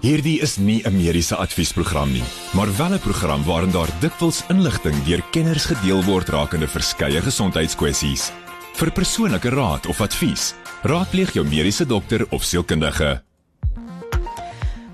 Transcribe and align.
Hierdie 0.00 0.38
is 0.40 0.56
nie 0.56 0.80
'n 0.80 0.96
mediese 0.96 1.36
adviesprogram 1.36 2.12
nie, 2.12 2.24
maar 2.56 2.76
wel 2.76 2.94
'n 2.94 2.98
program 2.98 3.44
waarin 3.44 3.70
daar 3.70 3.88
dikwels 4.00 4.42
inligting 4.48 5.04
deur 5.04 5.22
kenners 5.30 5.64
gedeel 5.64 6.02
word 6.04 6.28
rakende 6.28 6.68
verskeie 6.68 7.20
gesondheidskwessies. 7.20 8.32
Vir 8.74 8.90
persoonlike 8.92 9.48
raad 9.48 9.86
of 9.86 10.00
advies, 10.00 10.54
raadpleeg 10.82 11.32
jou 11.32 11.44
mediese 11.44 11.86
dokter 11.86 12.26
of 12.30 12.42
sielkundige. 12.42 13.22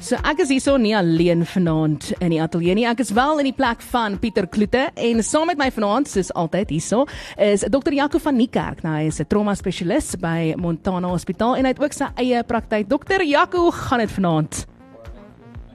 So 0.00 0.16
ek 0.16 0.38
is 0.38 0.48
hierso 0.48 0.76
nie 0.76 0.96
alleen 0.96 1.46
vanaand 1.46 2.12
in 2.18 2.30
die 2.30 2.42
ateljee 2.42 2.74
nie. 2.74 2.86
Ek 2.86 2.98
is 2.98 3.10
wel 3.10 3.38
in 3.38 3.44
die 3.44 3.56
plek 3.56 3.80
van 3.80 4.18
Pieter 4.18 4.46
Kloete 4.46 4.90
en 4.94 5.22
saam 5.22 5.46
met 5.46 5.58
my 5.58 5.70
vanaand 5.70 6.08
soos 6.08 6.32
altyd 6.32 6.70
hierso 6.70 7.06
is 7.36 7.60
Dr. 7.60 7.92
Jaco 7.92 8.18
van 8.18 8.36
Niekerk. 8.36 8.82
Nou 8.82 8.96
hy 8.96 9.06
is 9.06 9.20
'n 9.20 9.26
trauma 9.26 9.54
spesialis 9.54 10.16
by 10.16 10.54
Montana 10.56 11.08
Hospitaal 11.08 11.56
en 11.56 11.64
hy 11.64 11.68
het 11.70 11.82
ook 11.82 11.92
sy 11.92 12.06
eie 12.16 12.42
praktyk. 12.42 12.88
Dr. 12.88 13.22
Jaco, 13.22 13.58
hoe 13.58 13.72
gaan 13.72 13.98
dit 13.98 14.10
vanaand? 14.10 14.66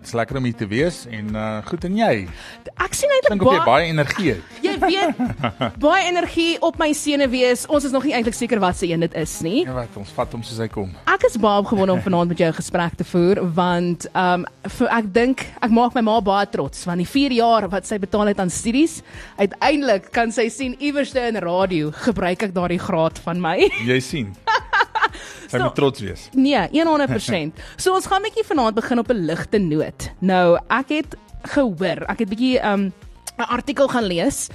Dit's 0.01 0.15
lekker 0.17 0.39
om 0.39 0.45
hier 0.49 0.55
te 0.57 0.65
wees 0.65 1.03
en 1.13 1.27
uh 1.37 1.59
goed 1.67 1.83
en 1.85 1.97
jy. 1.99 2.23
Ek 2.81 2.95
sien 2.97 3.11
eintlik 3.13 3.43
of 3.45 3.53
jy 3.53 3.59
baie 3.67 3.89
energie 3.91 4.31
het. 4.31 4.55
Jy 4.65 4.71
weet, 4.81 5.19
baie 5.81 6.07
energie 6.07 6.55
op 6.65 6.79
my 6.81 6.87
senuwees. 6.97 7.67
Ons 7.69 7.85
is 7.85 7.93
nog 7.93 8.07
nie 8.07 8.15
eintlik 8.17 8.33
seker 8.33 8.57
wat 8.63 8.79
se 8.79 8.89
een 8.89 9.05
dit 9.05 9.13
is 9.21 9.35
nie. 9.45 9.61
Ja 9.67 9.75
wat, 9.77 9.93
ons 10.01 10.09
vat 10.15 10.33
hom 10.33 10.41
soos 10.47 10.57
hy 10.63 10.65
kom. 10.73 10.89
Ek 11.05 11.27
is 11.29 11.37
baie 11.41 11.61
opgewonde 11.61 11.93
om 11.93 12.01
vanaand 12.07 12.33
met 12.33 12.41
jou 12.41 12.49
'n 12.49 12.57
gesprek 12.57 12.97
te 12.97 13.05
voer 13.11 13.43
want 13.53 14.07
um 14.17 14.47
vir, 14.65 14.89
ek 14.89 15.13
dink 15.13 15.45
ek 15.61 15.69
maak 15.69 15.93
my 15.93 16.01
ma 16.01 16.17
baie 16.21 16.49
trots 16.49 16.87
want 16.89 16.97
die 16.97 17.11
4 17.11 17.37
jaar 17.37 17.69
wat 17.69 17.85
sy 17.85 18.01
betaal 18.01 18.33
het 18.33 18.41
aan 18.41 18.49
studies, 18.49 19.03
uiteindelik 19.37 20.09
kan 20.11 20.33
sy 20.33 20.49
sien 20.49 20.73
iewerste 20.81 21.21
in 21.29 21.37
radio 21.37 21.93
gebruik 21.93 22.49
ek 22.49 22.57
daardie 22.57 22.81
graad 22.81 23.21
van 23.21 23.37
my. 23.37 23.69
Jy 23.85 23.99
sien. 24.01 24.33
Sy 25.47 25.57
So- 25.57 25.63
moet 25.63 25.75
trots 25.75 25.99
wees. 25.99 26.29
Nee, 26.33 26.67
100%. 26.71 27.53
So 27.77 27.93
ons 27.93 28.05
gaan 28.05 28.21
bietjie 28.21 28.45
vanaand 28.45 28.75
begin 28.75 28.99
op 28.99 29.09
'n 29.09 29.25
ligte 29.25 29.57
noot. 29.57 30.11
Nou, 30.19 30.57
ek 30.69 30.89
het 30.89 31.15
gehoor, 31.43 32.05
ek 32.09 32.19
het 32.19 32.29
bietjie 32.29 32.59
um 32.65 32.93
'n 33.37 33.49
artikel 33.49 33.87
gaan 33.87 34.03
lees 34.05 34.49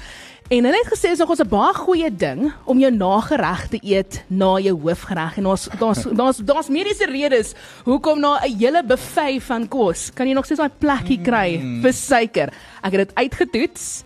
en 0.48 0.64
hulle 0.64 0.78
het 0.78 0.92
gesê 0.92 1.10
is 1.10 1.18
nog 1.18 1.30
ons 1.30 1.41
'n 1.41 1.48
baie 1.48 1.74
goeie 1.74 2.10
ding 2.16 2.52
om 2.64 2.78
jou 2.78 2.91
nagereg 2.92 3.68
te 3.68 3.78
eet 3.82 4.22
na 4.28 4.58
jou 4.58 4.78
hoofgereg 4.80 5.38
en 5.38 5.46
ons 5.46 5.68
daar's 5.78 6.02
daar's 6.20 6.36
daar's 6.38 6.69
mediese 6.69 7.06
redes 7.06 7.54
hoekom 7.84 8.20
na 8.20 8.38
'n 8.44 8.58
hele 8.58 8.82
buffet 8.84 9.42
van 9.42 9.69
kos 9.69 10.10
kan 10.14 10.28
jy 10.28 10.34
nog 10.34 10.44
steeds 10.44 10.60
daai 10.60 10.70
plekkie 10.78 11.20
kry 11.22 11.58
vir 11.82 11.92
suiker. 11.92 12.52
Ek 12.82 12.92
het 12.92 13.08
dit 13.08 13.14
uitgetoets 13.14 14.04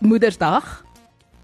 Moedersdag 0.00 0.83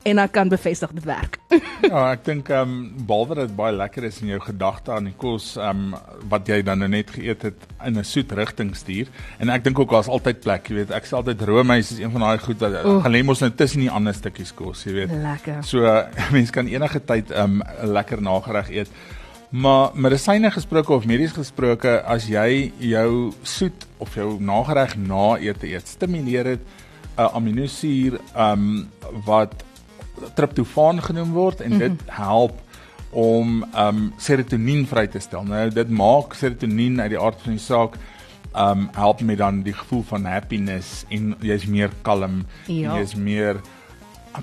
en 0.03 0.19
ek 0.23 0.33
kan 0.33 0.49
bevestig 0.49 0.93
dit 0.97 1.05
werk. 1.05 1.39
Ja, 1.81 2.11
ek 2.13 2.27
dink 2.27 2.51
ehm 2.53 2.69
um, 2.69 3.05
behalwe 3.09 3.39
dat 3.39 3.49
dit 3.49 3.57
baie 3.57 3.73
lekker 3.73 4.05
is 4.05 4.19
in 4.21 4.29
jou 4.35 4.39
gedagte 4.45 4.93
aan 4.93 5.07
die 5.09 5.15
kos 5.17 5.55
ehm 5.57 5.95
um, 5.95 6.19
wat 6.31 6.49
jy 6.49 6.59
dan 6.63 6.83
nou 6.83 6.91
net 6.93 7.09
geëet 7.15 7.47
het 7.49 7.63
in 7.87 7.97
'n 7.99 8.05
soet 8.05 8.33
rigting 8.37 8.75
stuur. 8.77 9.09
En 9.41 9.49
ek 9.49 9.65
dink 9.65 9.79
ook 9.79 9.91
daar's 9.91 10.09
altyd 10.09 10.43
plek, 10.45 10.69
jy 10.69 10.75
weet. 10.75 10.91
Ek 10.91 11.09
sê 11.09 11.17
altyd 11.17 11.41
roomys 11.49 11.93
is 11.93 11.99
een 11.99 12.13
van 12.13 12.21
daai 12.21 12.39
goed 12.39 12.61
wat 12.61 12.77
gaan 12.85 13.13
lê 13.13 13.23
mos 13.25 13.41
nou 13.41 13.51
tussen 13.51 13.81
die 13.81 13.91
ander 13.91 14.15
stukkies 14.15 14.53
kos, 14.55 14.85
jy 14.85 14.93
weet. 14.93 15.11
Lekker. 15.11 15.65
So 15.65 15.89
uh, 15.89 16.05
mens 16.37 16.51
kan 16.51 16.67
enige 16.67 17.01
tyd 17.01 17.31
ehm 17.31 17.61
um, 17.61 17.63
'n 17.65 17.93
lekker 17.93 18.23
nagereg 18.23 18.71
eet. 18.71 18.93
Maar 19.51 19.91
medisyne 19.95 20.51
gesproke 20.51 20.93
of 20.93 21.07
medies 21.07 21.33
gesproke, 21.33 22.03
as 22.05 22.29
jy 22.29 22.73
jou 22.79 23.33
soet 23.43 23.87
of 23.99 24.15
jou 24.15 24.37
nagereg 24.39 24.95
na 24.97 25.39
ete 25.39 25.67
eet, 25.67 25.89
stimuleer 25.89 26.45
dit 26.45 26.61
'n 26.61 27.21
uh, 27.23 27.35
aminosuur 27.35 28.21
ehm 28.35 28.53
um, 28.53 28.89
wat 29.25 29.65
triptofaan 30.35 31.03
genoem 31.03 31.33
word 31.33 31.61
en 31.61 31.79
dit 31.79 32.03
help 32.07 32.59
om 33.11 33.65
ehm 33.73 33.97
um, 33.97 34.13
serotonien 34.19 34.87
vry 34.87 35.07
te 35.11 35.19
stel. 35.19 35.43
Nou 35.45 35.69
dit 35.75 35.91
maak 35.91 36.35
serotonien 36.39 37.01
uit 37.01 37.11
die 37.11 37.21
aard 37.21 37.41
van 37.43 37.57
die 37.57 37.63
saak 37.63 37.99
ehm 38.53 38.79
um, 38.79 38.89
help 38.95 39.21
met 39.21 39.39
dan 39.39 39.63
die 39.63 39.75
gevoel 39.75 40.03
van 40.03 40.25
happiness 40.25 41.05
en 41.09 41.35
jy's 41.41 41.67
meer 41.67 41.91
kalm, 42.03 42.45
Ja. 42.67 42.97
jy's 42.99 43.15
meer 43.15 43.61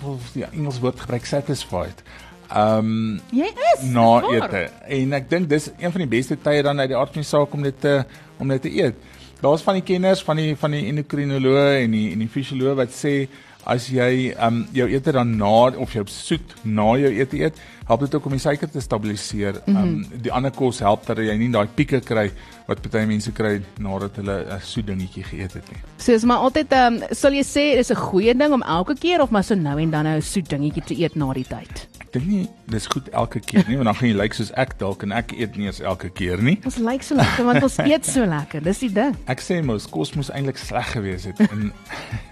wil 0.01 0.19
die 0.33 0.45
Engels 0.51 0.79
woord 0.79 0.99
gebruik 0.99 1.25
satisfied. 1.25 2.03
Ehm 2.47 2.77
um, 2.77 3.19
Jy 3.31 3.49
is 3.73 3.83
na 3.91 4.21
ete. 4.31 4.69
En 4.87 5.13
ek 5.13 5.29
dink 5.29 5.49
dis 5.49 5.69
een 5.77 5.91
van 5.91 6.03
die 6.03 6.11
beste 6.11 6.37
tye 6.39 6.63
dan 6.63 6.79
uit 6.79 6.89
die 6.89 6.97
aard 6.97 7.13
van 7.15 7.23
die 7.23 7.29
saak 7.29 7.53
om 7.53 7.63
dit 7.63 7.79
te 7.81 8.03
om 8.37 8.47
dit 8.47 8.61
te 8.61 8.71
eet. 8.71 8.95
Daar's 9.41 9.61
van 9.61 9.77
die 9.79 9.83
kenners 9.85 10.23
van 10.23 10.39
die 10.39 10.55
van 10.57 10.71
die 10.71 10.85
endokrinoloë 10.89 11.83
en 11.83 11.91
die 11.91 12.11
en 12.13 12.23
die 12.23 12.31
fisioloë 12.31 12.75
wat 12.79 12.95
sê 12.95 13.27
as 13.67 13.89
jy 13.91 14.31
ehm 14.31 14.47
um, 14.47 14.67
jou 14.73 14.87
ete 14.89 15.11
dan 15.11 15.33
na 15.37 15.71
of 15.77 15.93
jou 15.93 16.05
soet 16.07 16.53
na 16.63 16.93
jou 16.97 17.11
ete 17.11 17.37
eet, 17.41 17.57
help 17.87 17.99
dit 18.05 18.15
ook 18.15 18.25
om 18.25 18.31
die 18.31 18.39
suiker 18.39 18.69
te 18.71 18.79
stabiliseer. 18.81 19.61
Ehm 19.67 19.75
Mhm. 19.75 19.83
um, 19.83 20.21
die 20.23 20.31
ander 20.31 20.51
kos 20.51 20.79
help 20.79 21.05
dat 21.05 21.17
jy 21.17 21.35
nie 21.37 21.49
daai 21.51 21.67
pieke 21.75 21.99
kry 22.01 22.31
wat 22.67 22.81
baie 22.91 23.05
mense 23.07 23.31
kry 23.31 23.61
nadat 23.79 24.15
hulle 24.15 24.45
'n 24.55 24.61
soet 24.61 24.87
dingetjie 24.87 25.23
geëet 25.23 25.53
het 25.53 25.71
nie. 25.71 25.81
So 25.97 26.13
is 26.13 26.23
maar 26.23 26.37
altyd 26.37 26.71
ehm 26.71 26.93
um, 26.93 27.03
sal 27.11 27.31
jy 27.33 27.43
sê 27.43 27.75
dis 27.77 27.91
'n 27.91 27.95
goeie 27.95 28.33
ding 28.37 28.53
om 28.53 28.63
elke 28.63 28.95
keer 28.95 29.21
of 29.21 29.29
maar 29.31 29.43
so 29.43 29.55
nou 29.55 29.79
en 29.79 29.91
dan 29.91 30.03
nou 30.03 30.15
'n 30.17 30.21
soet 30.21 30.49
dingetjie 30.49 30.83
te 30.83 30.95
eet 31.01 31.15
na 31.15 31.33
die 31.33 31.45
tyd. 31.45 31.87
Ek 31.99 32.11
dink 32.13 32.25
nie 32.25 32.47
dis 32.67 32.87
goed 32.91 33.07
elke 33.15 33.39
keer 33.39 33.63
nie, 33.67 33.77
want 33.79 33.87
dan 33.87 33.95
gaan 33.95 34.09
jy 34.09 34.15
lyk 34.17 34.21
like 34.27 34.37
soos 34.37 34.51
ek 34.59 34.73
dalk 34.81 35.03
en 35.05 35.13
ek 35.15 35.31
eet 35.37 35.55
nie 35.59 35.69
eens 35.69 35.79
elke 35.79 36.09
keer 36.11 36.41
nie. 36.43 36.57
Ons 36.67 36.79
lyk 36.83 37.05
so 37.05 37.15
lekker 37.15 37.47
want 37.47 37.63
ons 37.63 37.77
eet 37.85 38.09
so 38.09 38.27
lekker. 38.27 38.63
Dis 38.65 38.81
die 38.83 38.91
ding. 38.93 39.15
Ek 39.31 39.43
sê 39.43 39.61
mos 39.65 39.87
kos 39.91 40.11
moes 40.17 40.31
eintlik 40.35 40.59
sleg 40.59 40.91
gewees 40.97 41.29
het 41.29 41.39
en 41.47 41.71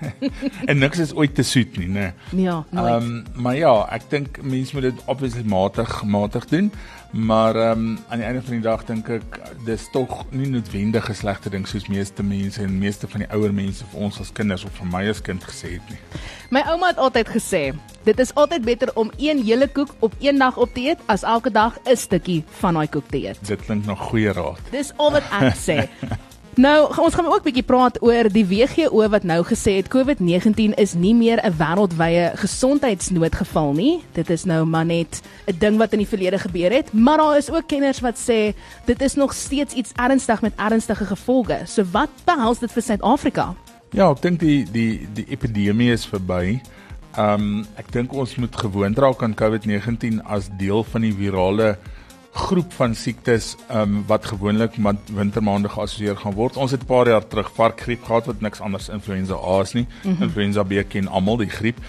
en 0.70 0.84
niks 0.84 1.04
is 1.08 1.16
ooit 1.16 1.36
te 1.38 1.46
soet 1.48 1.80
nie, 1.80 1.88
né? 1.88 2.12
Ja, 2.36 2.62
nooit. 2.70 2.92
Ehm 2.92 3.10
um, 3.12 3.24
maar 3.48 3.56
ja, 3.56 3.74
ek 3.96 4.10
dink 4.12 4.42
mense 4.44 4.76
moet 4.76 4.90
dit 4.90 5.02
obviously 5.12 5.46
matig 5.48 6.02
matig 6.04 6.50
doen. 6.52 6.72
Maar 7.16 7.56
ehm 7.56 7.80
um, 7.80 7.98
aan 8.10 8.18
die 8.18 8.28
einde 8.28 8.42
van 8.42 8.54
die 8.54 8.62
dag 8.62 8.84
dink 8.86 9.08
ek 9.10 9.40
dis 9.66 9.88
tog 9.92 10.26
nie 10.30 10.50
noodwendig 10.52 11.10
'n 11.10 11.16
slegte 11.16 11.50
ding 11.50 11.68
soos 11.68 11.88
meeste 11.88 12.24
mense 12.24 12.62
en 12.62 12.78
meeste 12.78 13.08
van 13.08 13.24
die 13.24 13.32
ouer 13.32 13.54
mense 13.54 13.86
vir 13.92 14.00
ons 14.00 14.20
as 14.20 14.32
kinders 14.32 14.66
of 14.66 14.76
vir 14.76 14.88
my 14.88 15.08
as 15.10 15.22
kind 15.22 15.44
gesê 15.44 15.80
het 15.80 15.90
nie. 15.90 16.00
My 16.50 16.62
ouma 16.68 16.88
het 16.88 16.98
altyd 16.98 17.30
gesê, 17.30 17.74
dit 18.04 18.20
is 18.20 18.34
altyd 18.34 18.66
beter 18.66 18.92
om 18.94 19.12
een 19.18 19.44
hele 19.44 19.68
koek 19.68 19.96
op 20.00 20.14
een 20.28 20.38
dag 20.38 20.58
op 20.58 20.74
te 20.74 20.82
eet 20.82 21.00
as 21.06 21.24
elke 21.24 21.52
dag 21.52 21.78
'n 21.86 21.96
stukkie 21.96 22.44
van 22.60 22.74
daai 22.74 22.88
koek 22.88 23.08
te 23.10 23.28
eet. 23.28 23.40
Dit 23.48 23.66
klink 23.66 23.86
nog 23.86 24.00
goeie 24.00 24.32
raad. 24.32 24.60
Dis 24.72 24.92
al 24.98 25.12
wat 25.12 25.24
ek 25.32 25.56
sê. 25.56 25.90
Nou, 26.56 26.88
ons 27.04 27.14
gaan 27.14 27.26
ook 27.26 27.44
'n 27.44 27.44
bietjie 27.44 27.64
praat 27.64 28.02
oor 28.02 28.30
die 28.32 28.48
WGO 28.48 29.10
wat 29.10 29.24
nou 29.24 29.44
gesê 29.44 29.76
het 29.76 29.88
COVID-19 29.88 30.74
is 30.76 30.94
nie 30.94 31.14
meer 31.16 31.40
'n 31.44 31.58
wêreldwye 31.58 32.32
gesondheidsnoodgeval 32.36 33.74
nie. 33.74 34.04
Dit 34.12 34.30
is 34.30 34.44
nou 34.44 34.66
maar 34.66 34.86
net 34.86 35.22
'n 35.48 35.56
ding 35.60 35.78
wat 35.78 35.92
in 35.92 35.98
die 35.98 36.08
verlede 36.08 36.40
gebeur 36.40 36.72
het, 36.72 36.94
maar 36.94 37.18
daar 37.18 37.38
is 37.38 37.52
ook 37.52 37.68
kenners 37.68 38.00
wat 38.00 38.16
sê 38.18 38.56
dit 38.86 39.02
is 39.02 39.14
nog 39.14 39.34
steeds 39.34 39.74
iets 39.74 39.92
ernstig 39.96 40.42
met 40.42 40.54
ernstige 40.56 41.06
gevolge. 41.06 41.60
So 41.66 41.84
wat 41.92 42.10
behels 42.24 42.60
dit 42.60 42.72
vir 42.72 42.82
Suid-Afrika? 42.82 43.56
Ja, 43.90 44.12
ek 44.12 44.22
dink 44.22 44.40
die 44.40 44.66
die 44.72 45.08
die 45.14 45.26
epidemie 45.30 45.92
is 45.92 46.06
verby. 46.06 46.62
Ehm 47.16 47.44
um, 47.44 47.66
ek 47.80 47.92
dink 47.96 48.14
ons 48.14 48.36
moet 48.36 48.56
gewoond 48.60 48.98
raak 49.00 49.22
aan 49.24 49.36
COVID-19 49.40 50.18
as 50.28 50.50
deel 50.60 50.84
van 50.84 51.06
die 51.06 51.14
virale 51.16 51.78
groep 52.36 52.74
van 52.76 52.96
siektes 52.96 53.54
ehm 53.70 53.82
um, 53.82 54.02
wat 54.10 54.26
gewoonlik 54.26 54.76
met 54.78 55.14
wintermaande 55.16 55.72
geassosieer 55.72 56.18
gaan 56.20 56.36
word. 56.36 56.58
Ons 56.58 56.72
het 56.72 56.84
'n 56.84 56.92
paar 56.92 57.08
jaar 57.08 57.28
terug 57.28 57.52
varkgriep 57.56 58.04
gehad 58.04 58.26
wat 58.26 58.42
niks 58.42 58.60
anders 58.60 58.90
influenza 58.90 59.36
A 59.36 59.62
is 59.62 59.74
nie. 59.74 59.88
Mm 60.04 60.12
-hmm. 60.12 60.24
Influenza 60.24 60.64
B 60.64 60.84
ken 60.88 61.08
almal 61.08 61.38
die 61.38 61.50
griep. 61.50 61.80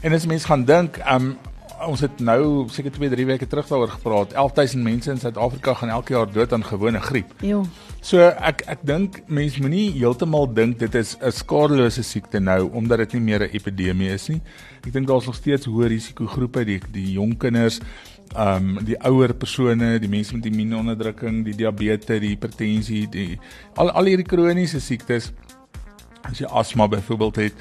En 0.00 0.12
as 0.12 0.26
mense 0.26 0.46
gaan 0.46 0.64
dink, 0.64 0.96
ehm 0.96 1.22
um, 1.22 1.38
ons 1.86 2.00
het 2.04 2.20
nou 2.24 2.66
seker 2.72 2.92
2, 2.92 3.10
3 3.12 3.26
weke 3.26 3.46
terug 3.46 3.68
daaroor 3.68 3.92
gepraat. 3.94 4.34
11000 4.34 4.82
mense 4.84 5.10
in 5.10 5.18
Suid-Afrika 5.18 5.74
gaan 5.74 5.92
elke 5.94 6.14
jaar 6.14 6.30
dood 6.32 6.52
aan 6.52 6.64
gewone 6.64 7.00
griep. 7.00 7.32
Ja. 7.40 7.62
So 8.04 8.20
ek 8.20 8.64
ek 8.68 8.82
dink 8.84 9.22
mense 9.32 9.60
moenie 9.62 9.90
heeltemal 9.94 10.48
dink 10.52 10.78
dit 10.78 10.94
is 10.94 11.16
'n 11.20 11.32
skadelose 11.32 12.02
siekte 12.02 12.40
nou 12.40 12.70
omdat 12.72 12.98
dit 12.98 13.12
nie 13.14 13.20
meer 13.20 13.42
'n 13.42 13.54
epidemie 13.56 14.10
is 14.12 14.28
nie. 14.28 14.40
Ek 14.86 14.92
dink 14.92 15.06
daar's 15.06 15.26
nog 15.26 15.34
steeds 15.34 15.66
hoë 15.66 15.88
risikogroepe, 15.88 16.64
die 16.64 16.80
die 16.92 17.12
jong 17.12 17.38
kinders, 17.38 17.80
ehm 18.36 18.78
um, 18.78 18.84
die 18.84 18.98
ouer 19.04 19.34
persone, 19.34 19.98
die 19.98 20.08
mense 20.08 20.34
met 20.34 20.46
immuunonderdrukking, 20.46 21.44
die 21.44 21.54
diabetes, 21.54 22.20
die 22.20 22.28
hipertensie, 22.28 23.08
die 23.08 23.38
al 23.76 23.90
al 23.90 24.04
hierdie 24.04 24.26
kroniese 24.26 24.80
siektes. 24.80 25.32
As 26.22 26.38
jy 26.38 26.46
asma 26.46 26.88
byvoorbeeld 26.88 27.36
het, 27.36 27.54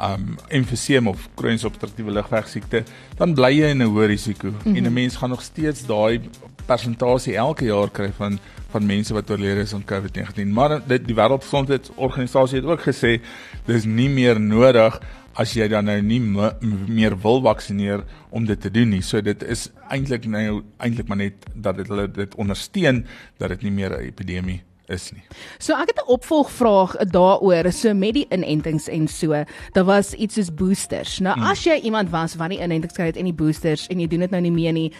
um 0.00 0.36
emfyseem 0.48 1.08
of 1.08 1.28
kroniese 1.34 1.66
obstruktiewe 1.66 2.12
lugweegsiekte, 2.12 2.84
dan 3.16 3.34
bly 3.34 3.52
jy 3.54 3.70
in 3.72 3.82
'n 3.82 3.88
hoë 3.88 4.06
risiko 4.06 4.48
mm 4.48 4.58
-hmm. 4.62 4.76
en 4.76 4.84
'n 4.84 4.92
mens 4.92 5.16
gaan 5.16 5.30
nog 5.30 5.42
steeds 5.42 5.86
daai 5.86 6.20
persentasie 6.66 7.36
elke 7.36 7.64
jaar 7.64 7.90
kry 7.90 8.12
van 8.12 8.38
van 8.70 8.86
mense 8.86 9.14
wat 9.14 9.30
oorlede 9.30 9.60
is 9.60 9.74
aan 9.74 9.84
COVID-19. 9.84 10.52
Maar 10.52 10.80
dit 10.86 11.06
die 11.06 11.14
Wêreldgesondheidsorganisasie 11.14 12.58
het 12.60 12.66
ook 12.66 12.82
gesê 12.82 13.20
dis 13.64 13.84
nie 13.84 14.08
meer 14.08 14.40
nodig 14.40 15.00
as 15.36 15.52
jy 15.54 15.68
dan 15.68 15.84
nou 15.84 15.98
nie 16.02 16.20
me, 16.20 16.50
meer 16.88 17.16
wil 17.22 17.42
vaksinereer 17.44 18.04
om 18.30 18.44
dit 18.44 18.60
te 18.60 18.70
doen 18.70 18.88
nie. 18.88 19.02
So 19.02 19.20
dit 19.20 19.42
is 19.42 19.68
eintlik 19.92 20.26
nou 20.26 20.62
eintlik 20.78 21.08
maar 21.08 21.20
net 21.20 21.46
dat 21.54 21.76
dit 21.76 21.88
hulle 21.92 22.08
dit 22.10 22.34
ondersteun 22.34 23.04
dat 23.38 23.48
dit 23.48 23.62
nie 23.62 23.72
meer 23.72 23.90
'n 23.90 24.08
epidemie 24.08 24.62
is 24.88 25.10
nie. 25.12 25.22
So 25.58 25.74
ek 25.74 25.92
het 25.94 26.00
'n 26.04 26.10
opvolgvraag 26.10 26.96
daaroor, 27.10 27.72
so 27.72 27.94
met 27.94 28.14
die 28.14 28.26
inentings 28.30 28.88
en 28.88 29.08
so. 29.08 29.44
Daar 29.72 29.84
was 29.84 30.12
iets 30.14 30.34
soos 30.34 30.54
boosters. 30.54 31.18
Nou 31.18 31.40
as 31.40 31.64
jy 31.64 31.80
iemand 31.82 32.10
was 32.10 32.34
wat 32.34 32.50
die 32.50 32.60
inentings 32.60 32.94
gekry 32.94 33.06
het 33.06 33.16
en 33.16 33.24
die 33.24 33.34
boosters 33.34 33.86
en 33.86 34.00
jy 34.00 34.06
doen 34.06 34.20
dit 34.20 34.30
nou 34.30 34.42
nie 34.42 34.52
meer 34.52 34.72
nie, 34.72 34.92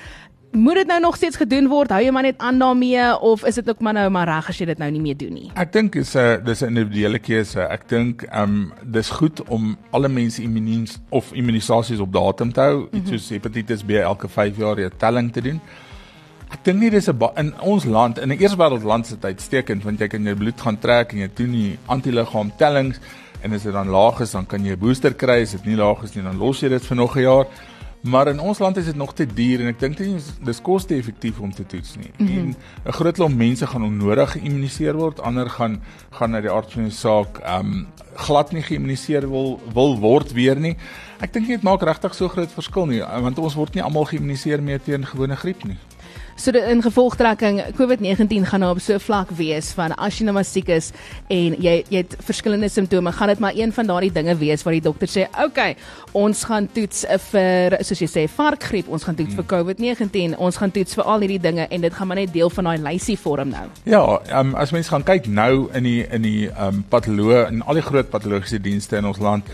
moet 0.57 0.75
dit 0.75 0.87
nou 0.87 1.01
nog 1.01 1.17
steeds 1.17 1.37
gedoen 1.37 1.69
word? 1.69 1.91
Hou 1.91 2.01
jy 2.03 2.11
maar 2.11 2.23
net 2.27 2.39
aan 2.39 2.59
daarmee 2.59 3.19
of 3.21 3.45
is 3.45 3.55
dit 3.55 3.69
ook 3.69 3.81
maar 3.81 3.93
nou 3.93 4.11
maar 4.11 4.29
reg 4.29 4.49
as 4.49 4.59
jy 4.59 4.67
dit 4.67 4.79
nou 4.79 4.91
nie 4.91 5.01
meer 5.01 5.17
doen 5.17 5.33
nie? 5.33 5.51
Ek 5.55 5.73
dink 5.73 5.95
is 5.95 6.15
'n 6.15 6.19
uh, 6.19 6.45
dis 6.45 6.63
'n 6.63 6.69
individuele 6.69 7.19
keuse. 7.19 7.61
Ek 7.61 7.89
dink 7.89 8.23
ehm 8.23 8.43
um, 8.43 8.73
dis 8.83 9.11
goed 9.11 9.43
om 9.49 9.77
alle 9.91 10.09
mense 10.09 10.43
immunies 10.43 10.99
of 11.11 11.33
immunisasies 11.33 12.01
op 12.01 12.13
datum 12.13 12.53
te 12.53 12.61
hou. 12.61 12.77
Mm 12.77 12.89
-hmm. 12.91 12.99
Iets 12.99 13.11
soos 13.11 13.29
hepatitis 13.29 13.83
B 13.83 13.91
elke 13.91 14.29
5 14.29 14.57
jaar 14.57 14.81
'n 14.81 14.91
telling 14.99 15.33
te 15.33 15.41
doen. 15.41 15.61
Ek 16.57 16.63
dink 16.65 16.81
nie 16.81 16.89
dis 16.91 17.09
'n 17.09 17.21
in 17.37 17.53
ons 17.61 17.85
land 17.85 18.19
in 18.19 18.33
'n 18.33 18.41
eerste 18.41 18.57
wêreld 18.57 18.83
land 18.83 19.07
se 19.07 19.17
tyd 19.17 19.41
stekend 19.41 19.85
want 19.85 20.01
jy 20.01 20.09
kan 20.09 20.25
jou 20.25 20.35
bloed 20.35 20.61
gaan 20.61 20.79
trek 20.79 21.13
en 21.13 21.19
jy 21.19 21.29
doen 21.35 21.53
die 21.53 21.79
antiliggaam 21.87 22.51
tellings 22.57 22.99
en 23.43 23.53
as 23.53 23.63
dit 23.63 23.73
dan 23.73 23.89
laag 23.89 24.21
is 24.21 24.33
dan 24.33 24.47
kan 24.47 24.65
jy 24.65 24.73
'n 24.73 24.79
booster 24.79 25.13
kry 25.15 25.43
as 25.43 25.53
dit 25.53 25.67
nie 25.67 25.77
laag 25.77 26.03
is 26.03 26.15
nie 26.15 26.25
dan 26.25 26.39
los 26.39 26.61
jy 26.61 26.69
dit 26.69 26.83
vir 26.83 26.97
nog 26.97 27.17
'n 27.17 27.21
jaar. 27.21 27.47
Maar 28.03 28.29
in 28.29 28.41
ons 28.41 28.59
land 28.59 28.77
is 28.77 28.85
dit 28.85 28.97
nog 28.97 29.15
te 29.15 29.27
duur 29.27 29.61
en 29.61 29.67
ek 29.67 29.81
dink 29.81 29.97
dit 29.97 30.07
is 30.07 30.33
dis 30.41 30.61
koste-effektief 30.63 31.41
om 31.41 31.53
te 31.53 31.67
toets 31.67 31.97
nie. 31.97 32.11
Mm 32.17 32.27
-hmm. 32.27 32.39
En 32.39 32.57
'n 32.87 32.93
groot 32.93 33.15
klomp 33.15 33.37
mense 33.37 33.67
gaan 33.67 33.83
onnodig 33.83 34.31
geïmmuniseer 34.31 34.95
word, 34.95 35.21
ander 35.21 35.51
gaan 35.51 35.83
gaan 36.11 36.31
na 36.31 36.41
die 36.41 36.51
aard 36.51 36.73
van 36.73 36.83
die 36.83 36.93
saak 36.93 37.41
um, 37.59 37.87
glad 38.15 38.53
nie 38.53 38.63
geïmmuniseer 38.63 39.29
wil 39.29 39.61
wil 39.75 39.99
word 39.99 40.33
weer 40.33 40.57
nie. 40.57 40.77
Ek 41.21 41.33
dink 41.33 41.47
dit 41.47 41.63
maak 41.63 41.83
regtig 41.83 42.15
so 42.15 42.29
groot 42.29 42.53
verskil 42.53 42.87
nie 42.87 43.03
want 43.03 43.39
ons 43.39 43.55
word 43.55 43.75
nie 43.75 43.83
almal 43.83 44.05
geïmmuniseer 44.05 44.63
mee 44.63 44.79
teen 44.79 45.07
gewone 45.07 45.37
griep 45.37 45.65
nie. 45.65 45.77
So 46.37 46.53
in 46.53 46.83
gevolgtrekking 46.85 47.63
COVID-19 47.79 48.45
gaan 48.45 48.61
nou 48.61 48.75
op 48.75 48.81
so 48.81 48.95
'n 48.95 49.01
vlak 49.01 49.31
wees 49.31 49.73
van 49.73 49.95
as 49.97 50.19
jy 50.19 50.25
nou 50.25 50.35
maar 50.35 50.45
siek 50.45 50.69
is 50.69 50.93
en 51.29 51.57
jy 51.63 51.85
jy 51.89 51.97
het 51.97 52.17
verskillende 52.21 52.69
simptome, 52.69 53.13
gaan 53.13 53.29
dit 53.29 53.39
maar 53.39 53.53
een 53.55 53.73
van 53.73 53.87
daardie 53.87 54.13
dinge 54.13 54.37
wees 54.37 54.63
waar 54.63 54.73
die 54.73 54.81
dokter 54.81 55.09
sê, 55.09 55.29
"Oké, 55.31 55.45
okay, 55.45 55.77
ons 56.13 56.45
gaan 56.45 56.69
toets 56.73 57.07
vir 57.31 57.77
soos 57.81 57.99
jy 57.99 58.07
sê 58.07 58.29
varkgriep, 58.29 58.89
ons 58.89 59.05
gaan 59.05 59.15
toets 59.15 59.35
hmm. 59.35 59.45
vir 59.45 59.57
COVID-19, 59.57 60.39
ons 60.39 60.57
gaan 60.57 60.71
toets 60.71 60.95
vir 60.95 61.05
al 61.05 61.21
hierdie 61.21 61.41
dinge 61.41 61.69
en 61.69 61.81
dit 61.81 61.95
gaan 61.95 62.07
maar 62.07 62.17
net 62.17 62.33
deel 62.33 62.51
van 62.51 62.65
daai 62.65 62.79
lysie 62.79 63.19
vorm 63.19 63.49
nou." 63.49 63.69
Ja, 63.85 64.21
um, 64.41 64.55
as 64.55 64.71
mense 64.71 64.91
gaan 64.91 65.05
kyk 65.05 65.27
nou 65.27 65.69
in 65.73 65.83
die 65.83 66.07
in 66.11 66.23
die 66.23 66.51
um 66.61 66.85
patoloog 66.89 67.47
en 67.47 67.63
al 67.63 67.75
die 67.75 67.83
groot 67.83 68.11
patologiese 68.11 68.61
dienste 68.61 68.97
in 68.97 69.07
ons 69.07 69.19
land 69.19 69.45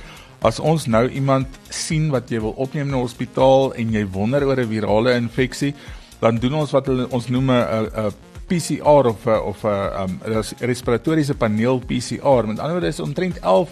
As 0.42 0.58
ons 0.58 0.86
nou 0.86 1.08
iemand 1.08 1.46
sien 1.68 2.10
wat 2.10 2.30
jy 2.30 2.40
wil 2.40 2.54
opneem 2.56 2.88
na 2.90 2.96
hospitaal 2.96 3.74
en 3.78 3.92
jy 3.92 4.02
wonder 4.10 4.42
oor 4.44 4.58
'n 4.60 4.68
virale 4.68 5.14
infeksie, 5.14 5.74
dan 6.22 6.38
doen 6.38 6.54
ons 6.62 6.70
wat 6.70 6.86
hulle 6.86 7.08
ons 7.10 7.26
noem 7.28 7.50
'n 7.50 7.88
'n 8.06 8.12
PCR 8.46 9.06
of 9.10 9.26
a, 9.26 9.36
of 9.40 9.64
'n 9.64 9.68
um, 10.02 10.20
respiratoriese 10.60 11.34
paneel 11.34 11.78
PCR. 11.78 12.46
Met 12.46 12.58
ander 12.58 12.72
woorde 12.78 12.86
is 12.86 13.00
omtrent 13.00 13.38
11 13.38 13.70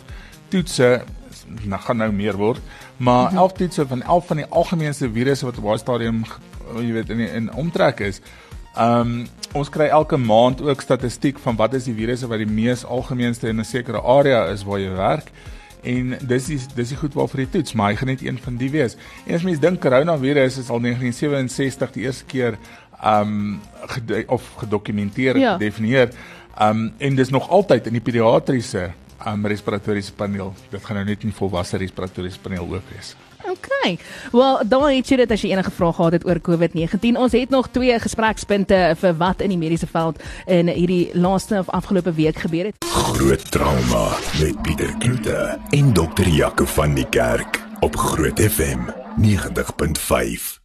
toetse 0.48 1.02
nou 1.62 1.80
gaan 1.80 1.96
nou 1.96 2.12
meer 2.12 2.36
word, 2.36 2.60
maar 2.96 3.32
11 3.32 3.50
mhm. 3.50 3.58
toetse 3.58 3.86
van 3.86 4.02
11 4.02 4.26
van 4.26 4.36
die 4.36 4.46
algemeenste 4.46 5.10
virusse 5.10 5.44
wat 5.44 5.58
op 5.58 5.64
daai 5.64 5.78
stadium 5.78 6.24
jy 6.78 6.92
weet 6.92 7.10
in 7.10 7.20
in 7.20 7.52
omtrek 7.54 8.00
is. 8.00 8.20
Ehm 8.74 9.00
um, 9.00 9.28
ons 9.52 9.68
kry 9.68 9.88
elke 9.90 10.16
maand 10.16 10.60
ook 10.62 10.80
statistiek 10.80 11.38
van 11.38 11.56
wat 11.56 11.74
is 11.74 11.84
die 11.84 11.94
virusse 11.94 12.26
wat 12.30 12.38
die 12.38 12.46
mees 12.46 12.84
algemeenste 12.84 13.48
in 13.48 13.58
'n 13.60 13.64
sekere 13.64 14.00
area 14.00 14.44
is 14.52 14.62
waar 14.64 14.78
jy 14.78 14.90
werk 14.90 15.32
en 15.82 16.16
dis 16.20 16.48
is 16.48 16.66
dis 16.74 16.92
is 16.92 16.98
goed 16.98 17.14
waarvoor 17.14 17.44
jy 17.44 17.48
toets, 17.56 17.72
maar 17.72 17.92
hy 17.92 18.00
gaan 18.00 18.12
net 18.12 18.24
een 18.24 18.38
van 18.38 18.56
die 18.60 18.70
wees. 18.70 18.96
En 19.26 19.34
as 19.34 19.46
mens 19.46 19.60
dink 19.62 19.80
coronavirus 19.80 20.60
is 20.64 20.70
al 20.70 20.80
1967 20.80 21.96
die 21.96 22.06
eerste 22.08 22.28
keer 22.30 22.58
um 23.04 23.60
gede 23.94 24.24
of 24.28 24.52
gedokumenteer 24.60 25.38
ja. 25.38 25.56
gedefinieer. 25.56 26.12
Um 26.60 26.90
en 26.98 27.16
dis 27.16 27.32
nog 27.32 27.48
altyd 27.48 27.86
in 27.86 27.98
die 27.98 28.04
pediatriese 28.04 28.90
um 29.26 29.46
respiratoriese 29.46 30.12
paneel. 30.12 30.54
Dit 30.70 30.84
gaan 30.84 31.00
nou 31.00 31.08
net 31.08 31.24
in 31.24 31.32
volwasse 31.32 31.80
respiratoriese 31.80 32.40
paneel 32.40 32.68
ook 32.68 32.94
wees. 32.94 33.14
Okay. 33.50 33.98
Wel, 34.32 34.68
dan 34.68 34.86
het 34.90 35.08
jy 35.08 35.16
dit 35.22 35.32
as 35.34 35.42
jy 35.42 35.50
enige 35.50 35.72
vrae 35.74 35.92
gehad 35.96 36.12
het 36.18 36.26
oor 36.28 36.40
COVID-19. 36.48 37.18
Ons 37.18 37.34
het 37.34 37.50
nog 37.50 37.70
twee 37.74 37.98
gesprekspunte 37.98 38.78
vir 39.00 39.16
wat 39.18 39.42
in 39.42 39.54
die 39.54 39.58
mediese 39.58 39.88
veld 39.90 40.22
in 40.46 40.70
hierdie 40.70 41.10
laaste 41.18 41.58
of 41.58 41.70
afgelope 41.74 42.12
week 42.14 42.38
gebeur 42.44 42.70
het. 42.70 42.84
Groot 42.90 43.50
trauma 43.50 44.06
met 44.38 44.62
Pieter 44.62 44.94
Kloete 44.98 45.58
en 45.70 45.92
dokter 45.92 46.28
Jaco 46.28 46.64
van 46.64 46.94
die 46.94 47.08
Kerk 47.08 47.62
op 47.80 47.96
Groot 47.96 48.40
FM 48.40 48.88
90.5. 49.18 50.59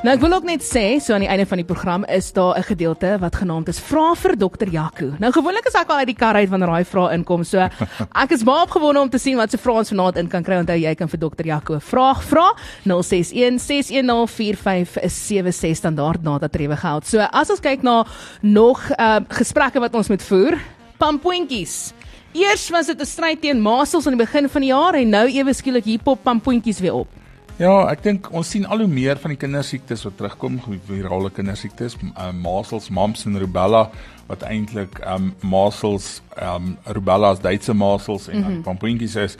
Nou 0.00 0.14
ek 0.16 0.22
wil 0.24 0.32
ook 0.32 0.46
net 0.48 0.62
sê, 0.64 0.96
so 0.96 1.12
aan 1.12 1.20
die 1.20 1.28
einde 1.28 1.44
van 1.44 1.60
die 1.60 1.66
program 1.68 2.06
is 2.08 2.30
daar 2.32 2.56
'n 2.56 2.64
gedeelte 2.64 3.18
wat 3.20 3.36
genaamd 3.36 3.68
is 3.68 3.78
Vra 3.78 4.14
vir 4.14 4.34
Dr. 4.36 4.68
Jaco. 4.72 5.12
Nou 5.18 5.30
gewoonlik 5.32 5.66
is 5.66 5.74
ek 5.74 5.90
al 5.90 5.96
uit 5.96 6.06
die 6.06 6.16
kar 6.16 6.34
uit 6.34 6.48
wanneer 6.48 6.68
daai 6.68 6.84
vrae 6.84 7.12
inkom. 7.12 7.44
So 7.44 7.58
ek 8.24 8.30
is 8.30 8.42
baie 8.42 8.64
opgewonde 8.64 9.00
om 9.00 9.10
te 9.10 9.18
sien 9.18 9.36
wat 9.36 9.50
se 9.50 9.58
vrae 9.58 9.76
ons 9.76 9.88
vanaand 9.88 10.16
in 10.16 10.28
kan 10.28 10.42
kry. 10.42 10.56
Onthou 10.56 10.78
jy 10.78 10.94
kan 10.94 11.08
vir 11.08 11.18
Dr. 11.18 11.44
Jaco 11.44 11.74
'n 11.74 11.80
vraag 11.80 12.22
vra 12.24 12.54
061 12.84 13.60
610 13.60 14.26
4576 14.26 15.76
standaard 15.76 16.24
data 16.24 16.48
trewe 16.48 16.76
geld. 16.76 17.06
So 17.06 17.18
as 17.18 17.50
ons 17.50 17.60
kyk 17.60 17.82
na 17.82 18.06
nog 18.40 18.80
uh, 18.98 19.20
gesprekke 19.28 19.80
wat 19.80 19.94
ons 19.94 20.08
moet 20.08 20.22
voer, 20.22 20.58
pampoentjies. 20.96 21.92
Eers 22.32 22.70
was 22.70 22.86
dit 22.86 23.00
'n 23.00 23.04
stryd 23.04 23.42
teen 23.42 23.60
masels 23.60 24.06
aan 24.06 24.16
die 24.16 24.24
begin 24.24 24.48
van 24.48 24.60
die 24.60 24.70
jaar 24.70 24.94
en 24.94 25.10
nou 25.10 25.28
ewe 25.28 25.52
skielik 25.52 25.84
hier 25.84 26.00
pop 26.02 26.22
pampoentjies 26.22 26.80
weer 26.80 26.94
op. 26.94 27.19
Ja, 27.60 27.74
ek 27.90 28.00
dink 28.00 28.30
ons 28.32 28.48
sien 28.54 28.64
al 28.64 28.80
hoe 28.80 28.88
meer 28.88 29.18
van 29.20 29.34
die 29.34 29.40
kindersiektes 29.40 30.06
wat 30.06 30.14
terugkom, 30.16 30.54
virale 30.88 31.28
kindersiektes, 31.36 31.98
um, 32.00 32.38
measles, 32.40 32.88
mumps 32.88 33.26
en 33.28 33.36
rubella 33.36 33.82
wat 34.30 34.46
eintlik 34.48 34.96
um 35.04 35.34
measles, 35.44 36.22
um 36.40 36.72
rubella 36.96 37.34
as 37.34 37.44
Duitse 37.44 37.76
measles 37.76 38.30
en 38.30 38.38
mm 38.38 38.46
-hmm. 38.46 38.62
pampoentjies 38.64 39.16
is 39.16 39.36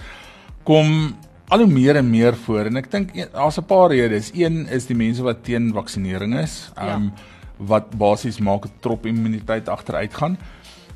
kom 0.69 1.17
al 1.49 1.65
hoe 1.65 1.73
meer 1.73 1.97
en 1.97 2.11
meer 2.11 2.37
voor 2.37 2.69
en 2.69 2.77
ek 2.77 2.91
dink 2.91 3.15
daar's 3.33 3.59
'n 3.59 3.65
paar 3.65 3.89
redes. 3.89 4.31
Een 4.35 4.69
is 4.69 4.87
die 4.87 4.97
mense 4.97 5.23
wat 5.23 5.45
teen 5.45 5.73
vaksinering 5.73 6.39
is, 6.39 6.71
um 6.77 7.05
ja. 7.05 7.11
wat 7.57 7.97
basies 7.97 8.39
maak 8.39 8.67
'n 8.67 8.73
trop 8.81 9.07
immuniteit 9.07 9.69
agteruit 9.69 10.15
gaan. 10.15 10.39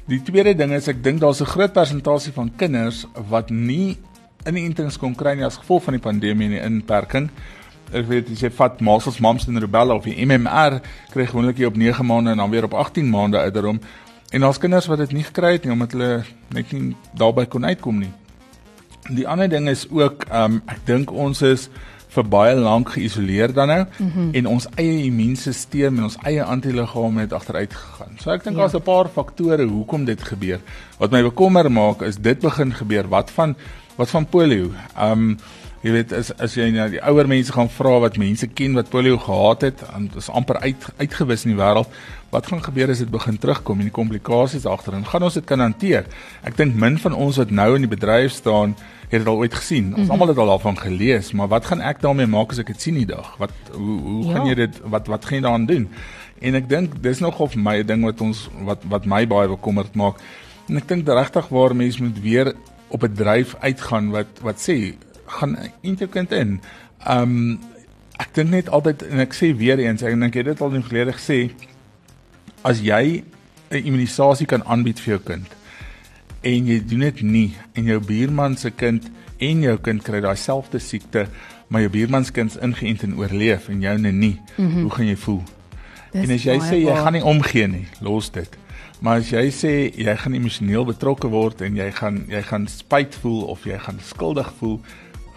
Die 0.06 0.22
tweede 0.22 0.54
ding 0.54 0.72
is 0.72 0.88
ek 0.88 1.02
dink 1.02 1.20
daar's 1.20 1.40
'n 1.40 1.46
groot 1.46 1.72
persentasie 1.72 2.32
van 2.32 2.52
kinders 2.56 3.06
wat 3.28 3.50
nie 3.50 3.96
inentings 4.48 4.98
kon 5.00 5.14
kry 5.14 5.36
as 5.42 5.58
gevolg 5.60 5.84
van 5.88 5.98
die 5.98 6.02
pandemie 6.02 6.48
en 6.48 6.56
die 6.56 6.62
inperking. 6.62 7.28
Ek 7.94 8.08
weet 8.08 8.30
jy 8.32 8.36
sê 8.38 8.50
vat 8.50 8.80
measles, 8.80 9.20
mumps 9.22 9.46
en 9.48 9.60
rubella 9.60 9.94
of 9.94 10.04
die 10.08 10.16
MMR 10.24 10.80
kry 11.12 11.26
gewoonlik 11.30 11.60
jy 11.60 11.68
op 11.70 11.76
9 11.78 12.06
maande 12.06 12.34
en 12.34 12.42
dan 12.42 12.50
weer 12.50 12.64
op 12.64 12.74
18 12.74 13.10
maande 13.10 13.38
ouderdom. 13.38 13.80
En 14.34 14.40
daar's 14.40 14.58
kinders 14.58 14.88
wat 14.90 14.98
dit 14.98 15.12
nie 15.12 15.24
gekry 15.24 15.52
het 15.56 15.64
nie 15.64 15.72
omdat 15.72 15.92
hulle 15.94 16.12
net 16.54 16.72
nie 16.72 16.96
daarbey 17.14 17.46
kon 17.46 17.64
uitkom 17.64 18.00
nie. 18.02 18.12
Die 19.14 19.28
ander 19.28 19.48
ding 19.48 19.68
is 19.68 19.84
ook 19.90 20.24
um 20.32 20.62
ek 20.66 20.80
dink 20.88 21.12
ons 21.12 21.42
is 21.44 21.68
vir 22.14 22.26
baie 22.30 22.54
lank 22.56 22.92
geïsoleer 22.94 23.52
dan 23.54 23.68
nou 23.68 23.84
mm 23.84 24.10
-hmm. 24.10 24.28
en 24.32 24.46
ons 24.46 24.66
eie 24.74 25.04
immuunstelsel 25.04 25.86
en 25.86 26.02
ons 26.02 26.18
eie 26.22 26.42
antiliggame 26.42 27.20
het 27.20 27.32
agteruit 27.32 27.74
gegaan. 27.74 28.18
So 28.18 28.30
ek 28.30 28.44
dink 28.44 28.56
daar's 28.56 28.72
ja. 28.72 28.78
'n 28.78 28.82
paar 28.82 29.08
faktore 29.08 29.66
hoekom 29.66 30.04
dit 30.04 30.22
gebeur. 30.22 30.60
Wat 30.98 31.10
my 31.10 31.22
bekommer 31.22 31.70
maak 31.72 32.02
is 32.02 32.16
dit 32.16 32.38
begin 32.40 32.72
gebeur 32.72 33.08
wat 33.08 33.30
van 33.30 33.56
Wat 33.96 34.10
van 34.10 34.26
polio? 34.26 34.72
Ehm 34.96 35.12
um, 35.12 35.36
jy 35.84 35.92
weet 35.92 36.12
as 36.16 36.30
as 36.40 36.54
jy 36.56 36.70
na 36.72 36.86
die 36.88 37.00
ouer 37.04 37.28
mense 37.28 37.52
gaan 37.52 37.68
vra 37.68 37.98
wat 38.00 38.14
mense 38.16 38.46
ken 38.56 38.72
wat 38.72 38.88
polio 38.88 39.18
gehad 39.20 39.66
het, 39.66 39.82
en 39.92 40.06
dit 40.08 40.16
is 40.16 40.30
amper 40.32 40.56
uit 40.62 40.86
uitgewis 40.96 41.44
in 41.44 41.52
die 41.52 41.58
wêreld. 41.60 41.90
Wat 42.32 42.48
gaan 42.48 42.62
gebeur 42.64 42.90
as 42.90 43.02
dit 43.04 43.10
begin 43.12 43.36
terugkom 43.38 43.82
en 43.82 43.90
die 43.90 43.94
komplikasies 43.94 44.64
agterin? 44.66 45.04
Gaan 45.06 45.28
ons 45.28 45.36
dit 45.36 45.44
kan 45.44 45.60
hanteer? 45.60 46.08
Ek 46.42 46.56
dink 46.56 46.74
min 46.74 46.96
van 46.98 47.12
ons 47.12 47.38
wat 47.38 47.52
nou 47.52 47.68
in 47.76 47.84
die 47.84 47.92
bedryf 47.92 48.32
staan, 48.32 48.74
het 49.12 49.20
dit 49.20 49.28
al 49.28 49.44
ooit 49.44 49.54
gesien. 49.54 49.92
Ons 49.92 49.96
mm 49.96 50.02
-hmm. 50.02 50.10
almal 50.10 50.32
het 50.32 50.38
al 50.38 50.52
daarvan 50.54 50.78
gelees, 50.78 51.32
maar 51.32 51.48
wat 51.48 51.64
gaan 51.64 51.80
ek 51.80 52.00
daarmee 52.00 52.26
maak 52.26 52.50
as 52.50 52.58
ek 52.58 52.72
dit 52.72 52.80
sien 52.80 52.94
die 52.94 53.06
dag? 53.06 53.36
Wat 53.38 53.52
hoe 53.72 54.00
hoe 54.00 54.24
ja. 54.24 54.32
gaan 54.32 54.46
jy 54.46 54.54
dit 54.54 54.80
wat 54.84 55.06
wat 55.06 55.24
gaan 55.24 55.36
jy 55.36 55.42
daaraan 55.42 55.66
doen? 55.66 55.88
En 56.40 56.54
ek 56.54 56.68
dink 56.68 57.02
dis 57.02 57.20
nog 57.20 57.38
of 57.40 57.54
my 57.56 57.82
ding 57.82 58.04
wat 58.04 58.20
ons 58.20 58.48
wat 58.64 58.82
wat 58.88 59.04
my 59.04 59.26
baie 59.26 59.48
bekommerd 59.48 59.94
maak. 59.94 60.16
En 60.68 60.76
ek 60.76 60.88
dink 60.88 61.08
regtig 61.08 61.48
waar 61.48 61.76
mense 61.76 62.02
moet 62.02 62.20
weer 62.20 62.54
op 62.88 63.02
'n 63.02 63.14
dryf 63.14 63.54
uitgaan 63.60 64.10
wat 64.10 64.40
wat 64.42 64.58
sê 64.68 64.94
gaan 65.26 65.58
interkind 65.80 66.32
in. 66.32 66.60
Um 67.08 67.58
ek 68.16 68.34
dink 68.34 68.50
net 68.50 68.68
altyd 68.70 69.02
en 69.10 69.22
ek 69.24 69.34
sê 69.34 69.50
weer 69.56 69.80
eens 69.82 70.02
ek 70.02 70.14
dink 70.14 70.34
jy 70.34 70.44
het 70.44 70.52
dit 70.52 70.62
al 70.62 70.74
in 70.74 70.82
die 70.82 70.88
verlede 70.88 71.16
gesê 71.16 71.38
as 72.62 72.80
jy 72.80 73.24
'n 73.70 73.82
immunisasie 73.82 74.46
kan 74.46 74.62
aanbied 74.64 75.00
vir 75.00 75.16
jou 75.16 75.22
kind 75.32 75.48
en 76.44 76.66
jy 76.66 76.78
doen 76.84 77.00
dit 77.00 77.22
nie 77.22 77.50
en 77.74 77.84
jou 77.84 78.00
buurman 78.00 78.56
se 78.56 78.70
kind 78.70 79.10
en 79.38 79.62
jou 79.62 79.76
kind 79.78 80.02
kry 80.02 80.20
daai 80.20 80.36
selfde 80.36 80.78
siekte 80.78 81.26
maar 81.68 81.80
jou 81.80 81.90
buurman 81.90 82.24
se 82.24 82.32
kind 82.32 82.50
is 82.50 82.60
ingeënt 82.62 83.02
en 83.02 83.16
oorleef 83.18 83.68
en 83.68 83.80
joune 83.80 84.12
nie 84.12 84.40
mm 84.56 84.68
-hmm. 84.68 84.82
hoe 84.82 84.90
gaan 84.90 85.06
jy 85.06 85.16
voel 85.16 85.42
Dis 86.12 86.22
en 86.22 86.34
as 86.34 86.44
jy 86.44 86.58
sê 86.60 86.76
jy 86.84 86.94
gaan 86.94 87.12
nie 87.12 87.24
omgee 87.24 87.66
nie 87.66 87.86
los 88.00 88.30
dit 88.30 88.58
Maar 89.04 89.20
as 89.20 89.28
jy 89.28 89.48
sê 89.52 89.70
jy 90.00 90.12
gaan 90.16 90.32
emosioneel 90.32 90.86
betrokke 90.88 91.28
word 91.28 91.60
en 91.66 91.74
jy 91.76 91.90
gaan 91.92 92.22
jy 92.32 92.40
gaan 92.48 92.64
spyt 92.72 93.12
voel 93.20 93.42
of 93.52 93.66
jy 93.68 93.76
gaan 93.76 93.98
skuldig 94.00 94.48
voel, 94.56 94.78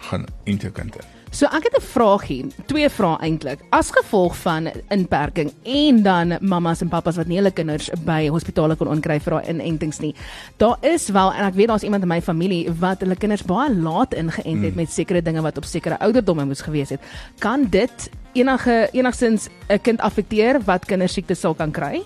gaan 0.08 0.24
int 0.48 0.62
jou 0.64 0.70
kind. 0.72 0.96
So 1.28 1.44
ek 1.52 1.68
het 1.68 1.76
'n 1.76 1.84
vraagie, 1.84 2.46
twee 2.64 2.88
vrae 2.88 3.18
eintlik. 3.20 3.60
As 3.70 3.90
gevolg 3.90 4.36
van 4.36 4.70
inperking 4.88 5.52
en 5.64 6.02
dan 6.02 6.38
mammas 6.40 6.80
en 6.80 6.88
pappas 6.88 7.16
wat 7.16 7.26
nie 7.26 7.36
hulle 7.36 7.50
kinders 7.50 7.90
by 8.04 8.28
hospitale 8.28 8.76
kon 8.76 8.88
onkry 8.88 9.20
vir 9.20 9.32
daai 9.32 9.48
inentings 9.48 10.00
nie. 10.00 10.14
Daar 10.56 10.78
is 10.80 11.08
wel 11.08 11.32
en 11.32 11.44
ek 11.44 11.54
weet 11.54 11.68
daar's 11.68 11.82
iemand 11.84 12.02
in 12.02 12.08
my 12.08 12.22
familie 12.22 12.72
wat 12.72 13.00
hulle 13.00 13.16
kinders 13.16 13.44
baie 13.44 13.74
laat 13.74 14.14
ingeënt 14.14 14.64
het 14.64 14.72
mm. 14.72 14.76
met 14.76 14.90
sekere 14.90 15.22
dinge 15.22 15.42
wat 15.42 15.58
op 15.58 15.64
sekere 15.64 15.98
ouderdomme 15.98 16.44
moes 16.44 16.62
gewees 16.62 16.88
het. 16.88 17.00
Kan 17.38 17.66
dit 17.68 18.10
enige 18.32 18.88
enigstens 18.92 19.48
'n 19.68 19.80
kind 19.82 20.00
affekteer 20.00 20.60
wat 20.64 20.86
kindersiektes 20.86 21.40
sal 21.40 21.54
kan 21.54 21.70
kry? 21.70 22.02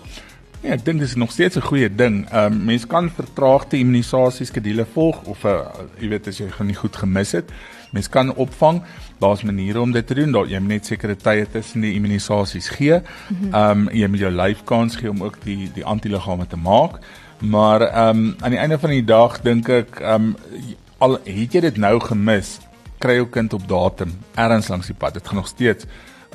Ja, 0.63 0.77
ek 0.77 0.85
dink 0.87 1.01
dit 1.01 1.09
is 1.09 1.17
nog 1.19 1.31
steeds 1.31 1.57
'n 1.59 1.61
goeie 1.67 1.89
ding. 1.95 2.23
Ehm 2.31 2.53
um, 2.53 2.63
mense 2.65 2.87
kan 2.87 3.09
vertraagde 3.11 3.77
immunisasieskedules 3.77 4.87
volg 4.93 5.21
of 5.27 5.43
uh, 5.43 5.59
jy 5.99 6.07
weet 6.07 6.27
as 6.27 6.37
jy 6.37 6.47
gaan 6.49 6.67
nie 6.71 6.75
goed 6.75 6.95
gemis 6.95 7.31
het. 7.31 7.51
Mense 7.91 8.09
kan 8.09 8.31
opvang. 8.35 8.81
Daar's 9.19 9.43
maniere 9.43 9.81
om 9.81 9.91
dit 9.91 10.07
te 10.07 10.13
doen. 10.13 10.31
Daar 10.31 10.47
jy 10.47 10.59
moet 10.59 10.69
net 10.69 10.85
sekere 10.85 11.15
tye 11.15 11.45
tussen 11.51 11.81
die 11.81 11.93
immunisasies 11.93 12.69
gee. 12.69 13.01
Ehm 13.51 13.69
um, 13.69 13.89
jy 13.91 14.07
moet 14.07 14.19
jou 14.19 14.31
lyf 14.31 14.63
kans 14.63 14.95
gee 14.95 15.09
om 15.09 15.23
ook 15.23 15.43
die 15.43 15.69
die 15.73 15.85
antiliggame 15.85 16.47
te 16.47 16.57
maak. 16.57 16.99
Maar 17.39 17.81
ehm 17.81 18.17
um, 18.17 18.35
aan 18.39 18.51
die 18.51 18.59
einde 18.59 18.79
van 18.79 18.89
die 18.89 19.05
dag 19.05 19.41
dink 19.41 19.69
ek 19.69 19.99
ehm 19.99 20.31
um, 20.31 20.35
al 20.97 21.19
het 21.23 21.53
jy 21.53 21.59
dit 21.59 21.77
nou 21.77 21.99
gemis, 21.99 22.59
kry 22.99 23.19
jou 23.19 23.27
kind 23.27 23.53
op 23.53 23.67
datum 23.67 24.15
ergens 24.35 24.67
langs 24.67 24.87
die 24.87 24.95
pad. 24.95 25.13
Dit 25.13 25.27
gaan 25.27 25.35
nog 25.35 25.47
steeds 25.47 25.85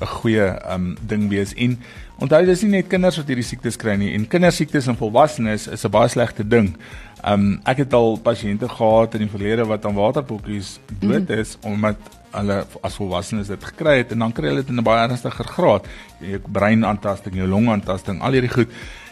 'n 0.00 0.06
goeie 0.06 0.48
um 0.72 0.96
ding 1.00 1.28
wees 1.28 1.54
en 1.54 1.78
onthou 2.18 2.44
dis 2.46 2.62
nie 2.62 2.70
net 2.70 2.88
kinders 2.90 3.16
wat 3.16 3.26
hierdie 3.30 3.46
siektes 3.46 3.76
kry 3.76 3.96
nie 3.96 4.12
en 4.14 4.26
kindersiektes 4.30 4.86
in 4.86 4.98
volwassenes 4.98 5.66
is 5.66 5.84
'n 5.84 5.90
baie 5.90 6.08
slegte 6.08 6.44
ding. 6.44 6.76
Um 7.24 7.60
ek 7.64 7.78
het 7.78 7.92
al 7.92 8.18
pasiënte 8.22 8.68
gehad 8.68 9.14
in 9.14 9.26
die 9.26 9.30
verlede 9.30 9.66
wat 9.66 9.84
aan 9.86 9.94
waterpokkies 9.94 10.78
dood 11.00 11.28
mhm. 11.28 11.38
is 11.38 11.56
mm 11.56 11.72
omdat 11.72 11.96
hulle 12.30 12.66
as 12.82 12.94
volwassenes 12.94 13.48
dit 13.48 13.64
gekry 13.64 13.96
het 13.98 14.12
en 14.12 14.18
dan 14.18 14.32
kry 14.32 14.48
hulle 14.48 14.62
dit 14.62 14.68
in 14.68 14.78
'n 14.78 14.84
baie 14.84 15.08
ernstiger 15.08 15.44
graad. 15.44 15.86
Jou 16.20 16.38
breinaantasting, 16.38 17.34
jou 17.34 17.48
longaantasting, 17.48 18.20
al 18.20 18.32
hierdie 18.32 18.52
goed. 18.52 18.68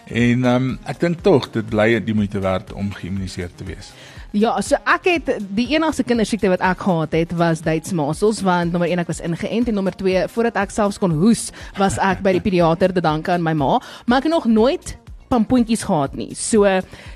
En 0.07 0.45
um 0.45 0.79
ek 0.87 1.01
dink 1.01 1.23
tog 1.23 1.51
dit 1.51 1.67
bly 1.67 2.01
die 2.01 2.15
moeite 2.15 2.41
werd 2.41 2.73
om 2.73 2.93
geïmmuniseer 2.93 3.51
te 3.55 3.65
wees. 3.65 3.93
Ja, 4.37 4.51
so 4.61 4.77
ek 4.85 5.07
het 5.09 5.29
die 5.57 5.65
enigste 5.73 6.05
kindersiekte 6.05 6.51
wat 6.53 6.61
ek 6.61 6.83
gehad 6.85 7.15
het 7.17 7.31
was 7.39 7.63
Duits 7.65 7.95
masels 7.97 8.43
want 8.45 8.75
nommer 8.75 8.91
1 8.93 9.01
ek 9.01 9.09
was 9.09 9.23
ingeënt 9.25 9.71
en 9.71 9.79
nommer 9.79 9.95
2 9.97 10.27
voordat 10.35 10.59
ek 10.61 10.75
selfs 10.75 10.99
kon 11.01 11.15
hoes 11.17 11.47
was 11.81 11.97
ek 12.05 12.21
by 12.21 12.35
die 12.37 12.43
pediater 12.45 12.93
te 12.93 13.01
danke 13.01 13.33
aan 13.33 13.41
my 13.41 13.55
ma, 13.57 13.79
maar 14.05 14.21
ek 14.21 14.29
het 14.29 14.35
nog 14.35 14.49
nooit 14.51 14.93
pampoentjies 15.33 15.87
gehad 15.89 16.19
nie. 16.21 16.35
So 16.37 16.69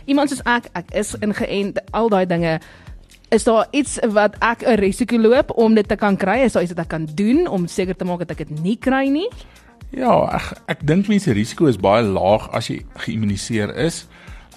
iemand 0.08 0.32
soos 0.32 0.40
ek, 0.48 0.70
ek 0.72 0.96
is 0.96 1.12
ingeënt, 1.20 1.82
al 1.92 2.08
daai 2.08 2.24
dinge 2.30 2.56
Is 3.30 3.44
daar 3.46 3.68
iets 3.70 4.00
wat 4.10 4.34
ek 4.42 4.64
'n 4.66 4.80
risiko 4.80 5.20
loop 5.20 5.52
om 5.54 5.74
dit 5.74 5.88
te 5.88 5.96
kan 5.96 6.16
kry? 6.16 6.40
Is 6.42 6.56
daar 6.56 6.64
iets 6.64 6.72
wat 6.72 6.84
ek 6.84 6.88
kan 6.88 7.04
doen 7.04 7.46
om 7.46 7.68
seker 7.68 7.96
te 7.96 8.04
maak 8.04 8.18
dat 8.18 8.30
ek 8.30 8.48
dit 8.48 8.62
nie 8.62 8.76
kry 8.76 9.06
nie? 9.06 9.28
Ja, 9.92 10.24
ek 10.34 10.56
ek 10.66 10.86
dink 10.86 11.06
mense 11.08 11.32
risiko 11.32 11.66
is 11.66 11.76
baie 11.76 12.02
laag 12.02 12.48
as 12.52 12.68
jy 12.68 12.82
geïmmuniseer 12.96 13.76
is. 13.76 14.08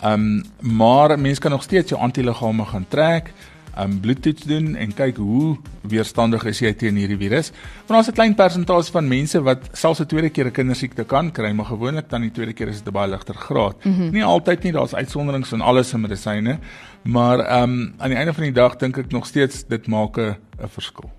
Ehm 0.04 0.14
um, 0.14 0.44
maar 0.78 1.20
mense 1.20 1.40
kan 1.40 1.52
nog 1.52 1.64
steeds 1.64 1.90
jou 1.90 2.02
antiliggame 2.02 2.66
gaan 2.66 2.86
trek, 2.88 3.34
ehm 3.76 3.92
um, 3.92 4.00
bloedtoets 4.00 4.44
doen 4.44 4.76
en 4.76 4.94
kyk 4.94 5.18
hoe 5.18 5.58
weerstandig 5.82 6.44
is 6.46 6.60
jy 6.60 6.74
teen 6.74 7.00
hierdie 7.00 7.18
virus. 7.18 7.52
Want 7.88 7.98
ons 8.00 8.06
het 8.06 8.16
'n 8.16 8.20
klein 8.20 8.36
persentasie 8.36 8.92
van 8.92 9.08
mense 9.08 9.42
wat 9.42 9.70
selfs 9.72 10.02
'n 10.02 10.06
tweede 10.06 10.30
keer 10.30 10.46
'n 10.46 10.52
kindersiekte 10.52 11.04
kan 11.04 11.32
kry, 11.32 11.52
maar 11.52 11.66
gewoonlik 11.66 12.10
dan 12.10 12.22
die 12.22 12.32
tweede 12.32 12.54
keer 12.54 12.68
is 12.68 12.78
dit 12.78 12.88
'n 12.88 12.92
baie 12.92 13.10
ligter 13.10 13.36
graad. 13.36 13.86
Mm 13.86 13.94
-hmm. 13.94 14.12
Nie 14.12 14.24
altyd 14.24 14.64
nie, 14.64 14.72
daar's 14.72 14.94
uitsonderings 14.94 15.50
van 15.50 15.62
alles 15.62 15.94
in 15.94 16.02
medisyne, 16.02 16.60
maar 17.04 17.40
ehm 17.40 17.64
um, 17.64 17.94
aan 17.98 18.10
die 18.10 18.18
einde 18.18 18.34
van 18.34 18.44
die 18.44 18.54
dag 18.54 18.76
dink 18.76 18.98
ek 18.98 19.12
nog 19.12 19.26
steeds 19.26 19.66
dit 19.68 19.88
maak 19.88 20.18
'n 20.18 20.36
verskil. 20.68 21.12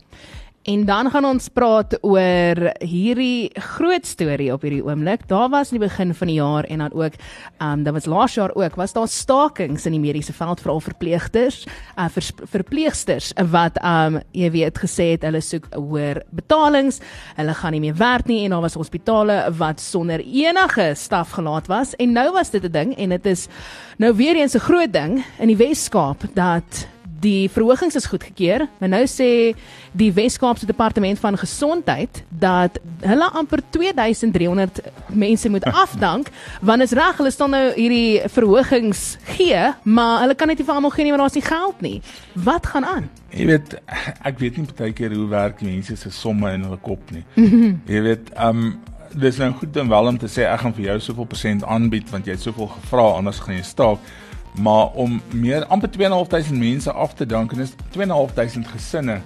En 0.65 0.85
dan 0.89 1.11
gaan 1.13 1.27
ons 1.29 1.49
praat 1.53 1.93
oor 2.01 2.59
hierdie 2.81 3.51
groot 3.53 4.07
storie 4.09 4.49
op 4.53 4.63
hierdie 4.65 4.81
oomblik. 4.81 5.27
Daar 5.29 5.51
was 5.53 5.69
in 5.73 5.77
die 5.77 5.83
begin 5.83 6.15
van 6.17 6.31
die 6.31 6.39
jaar 6.39 6.65
en 6.65 6.81
dan 6.81 6.95
ook 6.97 7.19
ehm 7.59 7.73
um, 7.73 7.83
dan 7.85 7.93
was 7.93 8.07
laas 8.09 8.35
jaar 8.35 8.55
ook 8.55 8.75
was 8.81 8.93
daar 8.93 9.09
stakings 9.09 9.85
in 9.87 9.93
die 9.93 10.01
mediese 10.01 10.33
veld 10.33 10.61
veral 10.61 10.81
verpleegsters, 10.81 11.67
uh, 11.99 12.09
vir 12.09 12.49
verpleegsters 12.49 13.33
wat 13.53 13.77
ehm 13.83 14.17
um, 14.17 14.23
jy 14.33 14.51
weet 14.51 14.81
gesê 14.81 15.11
het 15.13 15.29
hulle 15.29 15.43
soek 15.45 15.69
hoër 15.75 16.23
betalings. 16.31 17.01
Hulle 17.37 17.55
gaan 17.55 17.77
nie 17.77 17.85
meer 17.85 18.01
werk 18.01 18.27
nie 18.27 18.45
en 18.45 18.57
daar 18.57 18.65
was 18.65 18.81
hospitale 18.81 19.53
wat 19.59 19.81
sonder 19.81 20.25
enige 20.25 20.95
staf 20.97 21.37
gelaat 21.37 21.69
was 21.69 21.93
en 22.01 22.13
nou 22.13 22.31
was 22.33 22.51
dit 22.51 22.65
'n 22.65 22.73
ding 22.73 22.97
en 22.97 23.09
dit 23.09 23.27
is 23.27 23.49
nou 23.99 24.15
weer 24.17 24.37
eens 24.37 24.57
'n 24.57 24.65
groot 24.65 24.93
ding 24.93 25.25
in 25.39 25.49
die 25.49 25.61
Wes-Kaap 25.61 26.25
dat 26.33 26.89
die 27.25 27.49
verhogings 27.53 27.97
is 27.99 28.07
goedgekeur. 28.11 28.67
Maar 28.79 28.93
nou 28.93 29.03
sê 29.09 29.29
die 29.97 30.11
Wes-Kaapse 30.15 30.67
Departement 30.69 31.19
van 31.23 31.39
Gesondheid 31.41 32.23
dat 32.29 32.79
hulle 33.05 33.31
amper 33.39 33.63
2300 33.71 34.81
mense 35.09 35.49
moet 35.49 35.65
afdank 35.85 36.31
want 36.61 36.83
is 36.83 36.95
reg 36.97 37.19
hulle 37.21 37.33
staan 37.35 37.55
nou 37.55 37.65
hierdie 37.77 38.23
verhogings 38.33 39.05
gee, 39.37 39.61
maar 39.83 40.25
hulle 40.25 40.37
kan 40.39 40.51
net 40.51 40.61
nie 40.61 40.67
vir 40.69 40.79
almal 40.79 40.95
gee 40.95 41.07
nie 41.07 41.15
want 41.15 41.25
daar's 41.27 41.39
nie 41.39 41.47
geld 41.49 41.85
nie. 41.85 41.99
Wat 42.33 42.67
gaan 42.73 42.89
aan? 42.89 43.13
Jy 43.35 43.47
weet, 43.51 43.77
ek 44.23 44.39
weet 44.39 44.59
nie 44.59 44.67
baie 44.79 44.95
keer 44.95 45.15
hoe 45.15 45.29
werk 45.31 45.63
mense 45.67 45.97
se 45.99 46.11
somme 46.15 46.53
in 46.55 46.67
hulle 46.69 46.81
kop 46.83 47.15
nie. 47.15 47.25
Mhm. 47.35 47.79
Jy 47.91 48.03
weet, 48.09 48.35
um, 48.39 48.75
dis 49.15 49.39
nou 49.39 49.51
goed 49.53 49.77
en 49.77 49.89
wel 49.89 50.11
om 50.11 50.19
te 50.19 50.29
sê 50.31 50.47
ek 50.49 50.65
gaan 50.65 50.75
vir 50.75 50.89
jou 50.89 50.99
soveel 51.09 51.29
persent 51.31 51.65
aanbied 51.71 52.11
want 52.11 52.27
jy 52.27 52.35
het 52.35 52.43
soveel 52.43 52.71
gevra 52.75 53.07
anders 53.19 53.41
gaan 53.45 53.59
jy 53.59 53.67
staak 53.67 54.15
maar 54.55 54.87
om 54.87 55.23
meer 55.33 55.65
amper 55.65 55.91
2.500 55.91 56.53
mense 56.59 56.93
af 56.93 57.15
te 57.15 57.27
dank 57.27 57.53
en 57.53 57.61
is 57.61 57.75
2.500 57.97 58.71
gesinne 58.75 59.21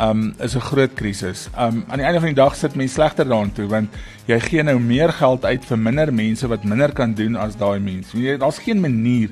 um 0.00 0.34
is 0.38 0.54
'n 0.54 0.60
groot 0.60 0.94
krisis. 0.94 1.48
Um 1.58 1.84
aan 1.88 1.98
die 1.98 2.06
einde 2.06 2.20
van 2.20 2.28
die 2.28 2.42
dag 2.42 2.56
sit 2.56 2.74
mense 2.74 2.94
slegter 2.94 3.24
daaraan 3.28 3.52
toe 3.52 3.66
want 3.66 3.88
jy 4.26 4.40
gee 4.40 4.62
nou 4.62 4.78
meer 4.80 5.12
geld 5.12 5.44
uit 5.44 5.64
vir 5.64 5.78
minder 5.78 6.12
mense 6.12 6.48
wat 6.48 6.64
minder 6.64 6.92
kan 6.92 7.14
doen 7.14 7.36
as 7.36 7.56
daai 7.56 7.78
mense. 7.80 8.18
Jy 8.18 8.36
daar's 8.36 8.58
geen 8.58 8.80
manier. 8.80 9.30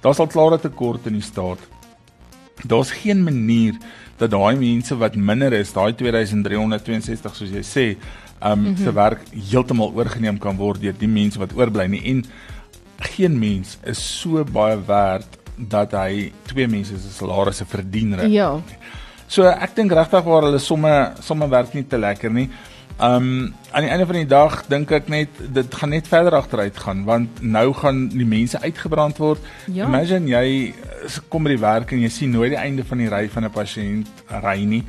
Daar's 0.00 0.18
al 0.18 0.26
klare 0.26 0.60
tekort 0.60 1.06
in 1.06 1.12
die 1.12 1.22
staat. 1.22 1.58
Daar's 2.66 2.90
geen 2.90 3.22
manier 3.22 3.74
dat 4.16 4.30
daai 4.30 4.56
mense 4.56 4.96
wat 4.96 5.16
minder 5.16 5.52
is, 5.52 5.72
daai 5.72 5.94
2362 5.94 7.34
soos 7.34 7.50
jy 7.50 7.62
sê, 7.62 7.96
um 8.42 8.58
mm 8.58 8.64
-hmm. 8.64 8.84
se 8.84 8.92
werk 8.92 9.20
heeltemal 9.50 9.92
oorgeneem 9.94 10.38
kan 10.38 10.56
word 10.56 10.80
deur 10.80 10.94
die 10.98 11.08
mense 11.08 11.38
wat 11.38 11.56
oorbly 11.56 11.86
nie. 11.86 12.02
En 12.04 12.24
geen 12.98 13.38
mens 13.38 13.78
is 13.84 14.20
so 14.20 14.44
baie 14.44 14.78
werd 14.86 15.38
dat 15.56 15.92
hy 15.92 16.32
twee 16.48 16.66
mense 16.68 16.98
se 16.98 17.10
salarisse 17.14 17.66
verdien 17.66 18.14
reg. 18.18 18.30
Ja. 18.32 18.50
So 19.26 19.46
ek 19.48 19.76
dink 19.76 19.92
regtig 19.92 20.24
waar 20.26 20.48
hulle 20.48 20.60
somme 20.62 20.94
somme 21.24 21.48
werk 21.48 21.74
nie 21.74 21.86
te 21.86 21.98
lekker 21.98 22.32
nie. 22.32 22.48
Um 23.02 23.54
aan 23.74 23.82
die 23.82 23.90
einde 23.90 24.06
van 24.06 24.18
die 24.20 24.28
dag 24.30 24.60
dink 24.70 24.92
ek 24.94 25.08
net 25.10 25.40
dit 25.54 25.74
gaan 25.74 25.90
net 25.90 26.06
verder 26.06 26.36
agteruit 26.38 26.76
gaan 26.78 27.02
want 27.04 27.42
nou 27.42 27.72
gaan 27.74 28.08
die 28.12 28.26
mense 28.26 28.60
uitgebrand 28.60 29.18
word. 29.18 29.42
Ja. 29.66 29.88
Imagine 29.88 30.30
jy 30.30 30.74
kom 31.28 31.46
by 31.46 31.54
die 31.56 31.62
werk 31.62 31.92
en 31.92 32.04
jy 32.04 32.10
sien 32.12 32.34
nooit 32.34 32.54
die 32.54 32.60
einde 32.60 32.84
van 32.86 33.02
die 33.02 33.10
ry 33.10 33.26
van 33.28 33.44
'n 33.44 33.54
pasiënt 33.54 34.24
ry 34.42 34.62
nie 34.64 34.84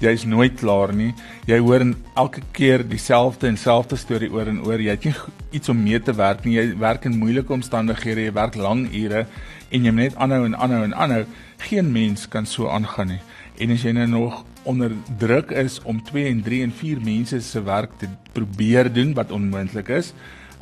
jy's 0.00 0.24
nooit 0.28 0.56
klaar 0.60 0.92
nie. 0.94 1.12
Jy 1.48 1.58
hoor 1.64 1.84
elke 2.18 2.42
keer 2.52 2.84
dieselfde 2.86 3.48
en 3.48 3.58
selfde 3.58 3.98
storie 3.98 4.30
oor 4.32 4.50
en 4.50 4.60
oor. 4.66 4.80
Jy 4.80 4.94
het 4.96 5.04
nie 5.08 5.14
iets 5.58 5.68
om 5.72 5.82
mee 5.82 6.00
te 6.00 6.14
werk 6.16 6.44
nie. 6.46 6.56
Jy 6.58 6.66
werk 6.78 7.06
in 7.08 7.18
moeilike 7.18 7.52
omstandighede, 7.52 8.28
jy 8.28 8.34
werk 8.36 8.58
lang 8.58 8.86
ure 8.92 9.26
en 9.68 9.84
jy 9.84 9.92
moet 9.92 10.08
net 10.08 10.16
aanhou 10.16 10.44
en 10.46 10.56
aanhou 10.56 10.82
en 10.86 10.94
aanhou. 10.94 11.24
Geen 11.68 11.92
mens 11.92 12.28
kan 12.30 12.46
so 12.46 12.70
aangaan 12.72 13.14
nie. 13.16 13.22
En 13.58 13.74
as 13.74 13.82
jy 13.82 13.92
nou 13.96 14.06
nog 14.06 14.44
onder 14.68 14.92
druk 15.18 15.50
is 15.50 15.78
om 15.82 16.02
2 16.04 16.28
en 16.30 16.42
3 16.46 16.62
en 16.62 16.72
4 16.72 17.00
mense 17.04 17.40
se 17.40 17.62
werk 17.62 17.96
te 17.98 18.08
probeer 18.32 18.92
doen 18.92 19.14
wat 19.16 19.32
onmoontlik 19.32 19.88
is, 19.88 20.12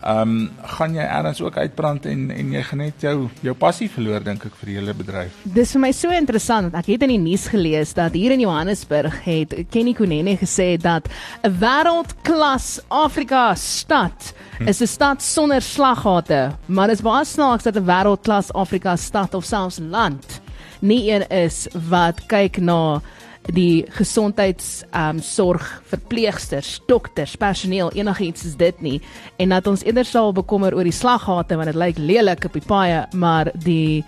ehm 0.03 0.21
um, 0.21 0.51
gaan 0.77 0.95
jy 0.95 1.03
eers 1.03 1.41
ook 1.41 1.57
uitbrand 1.57 2.07
en 2.07 2.31
en 2.31 2.53
jy 2.53 2.63
gaan 2.63 2.79
net 2.79 3.01
jou 3.01 3.29
jou 3.43 3.55
passie 3.55 3.89
verloor 3.91 4.25
dink 4.25 4.45
ek 4.45 4.55
vir 4.61 4.71
die 4.71 4.77
hele 4.77 4.95
bedryf. 4.95 5.33
Dis 5.45 5.73
vir 5.73 5.81
my 5.81 5.93
so 5.93 6.11
interessant. 6.11 6.75
Ek 6.75 6.87
het 6.87 7.03
in 7.03 7.15
die 7.15 7.19
nuus 7.19 7.49
gelees 7.49 7.95
dat 7.95 8.13
hier 8.13 8.31
in 8.31 8.41
Johannesburg 8.41 9.25
het 9.25 9.55
Kenny 9.71 9.93
Kunene 9.93 10.37
gesê 10.37 10.77
dat 10.77 11.09
'n 11.43 11.59
wêreldklas 11.61 12.81
Afrika 12.89 13.55
stad 13.55 14.35
hm. 14.59 14.69
is 14.69 14.81
'n 14.81 14.87
stad 14.87 15.23
sonder 15.23 15.63
slaggate, 15.63 16.53
maar 16.67 16.89
dit 16.89 16.97
is 16.97 17.03
baie 17.03 17.25
snaaks 17.25 17.65
dat 17.65 17.77
'n 17.77 17.87
wêreldklas 17.87 18.53
Afrika 18.53 18.97
stad 18.97 19.35
of 19.35 19.45
selfs 19.45 19.79
land 19.79 20.41
nie 20.81 21.11
een 21.11 21.29
is 21.29 21.67
wat 21.89 22.27
kyk 22.27 22.61
na 22.61 23.01
die 23.55 23.85
gesondheids 23.95 24.85
ehm 24.91 25.17
um, 25.17 25.23
sorg 25.23 25.83
verpleegsters, 25.87 26.81
dokters, 26.87 27.37
personeel, 27.37 27.93
enigiets 27.95 28.45
is 28.45 28.57
dit 28.57 28.81
nie 28.81 29.01
en 29.37 29.55
dat 29.55 29.67
ons 29.67 29.85
eerder 29.85 30.05
sal 30.05 30.33
bekommer 30.33 30.75
oor 30.75 30.85
die 30.85 30.95
slaggate 30.95 31.57
want 31.57 31.71
dit 31.71 31.79
lyk 31.79 31.99
lelik 31.99 32.45
op 32.45 32.53
die 32.53 32.67
paaie, 32.67 33.07
maar 33.15 33.53
die 33.55 34.05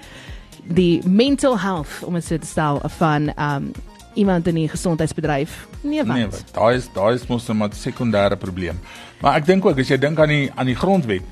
die 0.68 1.00
mental 1.06 1.58
health 1.58 2.02
om 2.04 2.18
dit 2.18 2.24
so 2.24 2.38
te 2.38 2.46
stel 2.46 2.82
van 2.98 3.30
ehm 3.36 3.70
um, 3.70 3.72
iemand 4.18 4.48
in 4.50 4.54
die 4.54 4.68
gesondheidsbedryf. 4.68 5.68
Nee, 5.80 6.02
wat? 6.02 6.16
Nee, 6.16 6.28
daai 6.52 6.76
is 6.76 6.88
daai 6.92 7.14
is 7.14 7.26
mos 7.28 7.48
'n 7.48 7.70
sekondêre 7.72 8.36
probleem. 8.36 8.80
Maar 9.20 9.36
ek 9.36 9.46
dink 9.46 9.64
ook 9.64 9.78
as 9.78 9.88
jy 9.88 9.98
dink 9.98 10.18
aan 10.18 10.28
die 10.28 10.50
aan 10.54 10.66
die 10.66 10.74
grondwet 10.74 11.22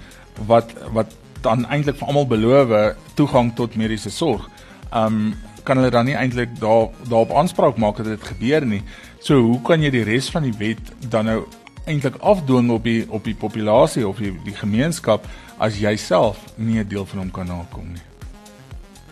wat 0.47 0.71
wat 0.93 1.11
dan 1.41 1.67
eintlik 1.67 1.97
vir 1.97 2.09
almal 2.09 2.27
beloof 2.27 2.95
toegang 3.15 3.55
tot 3.55 3.77
mediese 3.77 4.11
sorg. 4.11 4.49
Um 4.95 5.35
kan 5.67 5.81
hulle 5.81 5.91
dan 5.91 6.07
nie 6.09 6.17
eintlik 6.17 6.55
daar 6.63 6.89
daarop 7.11 7.35
aanspraak 7.37 7.77
maak 7.83 8.01
dat 8.01 8.13
dit 8.15 8.27
gebeur 8.33 8.67
nie. 8.67 8.83
So 9.21 9.41
hoe 9.43 9.61
kan 9.67 9.83
jy 9.83 9.91
die 9.91 10.07
res 10.07 10.31
van 10.31 10.47
die 10.47 10.55
wet 10.59 10.93
dan 11.11 11.27
nou 11.31 11.41
eintlik 11.87 12.19
afdwing 12.23 12.71
op 12.75 12.87
die 12.87 13.05
op 13.09 13.25
die 13.25 13.35
populasie 13.35 14.07
of 14.09 14.23
die, 14.23 14.35
die 14.47 14.55
gemeenskap 14.55 15.27
as 15.59 15.79
jy 15.81 15.97
self 15.97 16.39
nie 16.57 16.79
'n 16.79 16.89
deel 16.89 17.07
van 17.07 17.19
hom 17.19 17.31
kan 17.31 17.47
nakom 17.47 17.93
nie? 17.93 18.16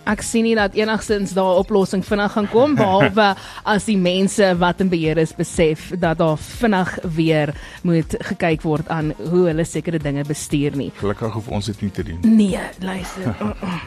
Ek 0.04 0.23
sien 0.23 0.44
nie 0.44 0.54
dat 0.54 0.75
enigstens 0.75 1.32
daar 1.32 1.54
'n 1.54 1.62
oplossing 1.64 2.04
vinnig 2.04 2.32
gaan 2.32 2.49
kom 2.49 2.75
behalwe 2.75 3.34
as 3.75 3.84
die 3.84 3.96
mense 3.96 4.56
wat 4.58 4.80
in 4.80 4.88
beheer 4.88 5.18
is 5.18 5.32
besef 5.32 5.90
dat 5.99 6.18
daar 6.18 6.38
vinnig 6.38 6.99
weer 7.02 7.54
moet 7.82 8.14
gekyk 8.18 8.62
word 8.62 8.88
aan 8.88 9.12
hoe 9.30 9.46
hulle 9.46 9.64
sekere 9.64 9.99
dinge 9.99 10.25
bestuur 10.25 10.76
nie. 10.76 10.92
Gelukkig 10.96 11.32
hoef 11.32 11.49
ons 11.49 11.66
dit 11.66 11.80
nie 11.80 11.90
te 11.90 12.02
doen. 12.02 12.18
Nee, 12.23 12.61
luister. 12.80 13.37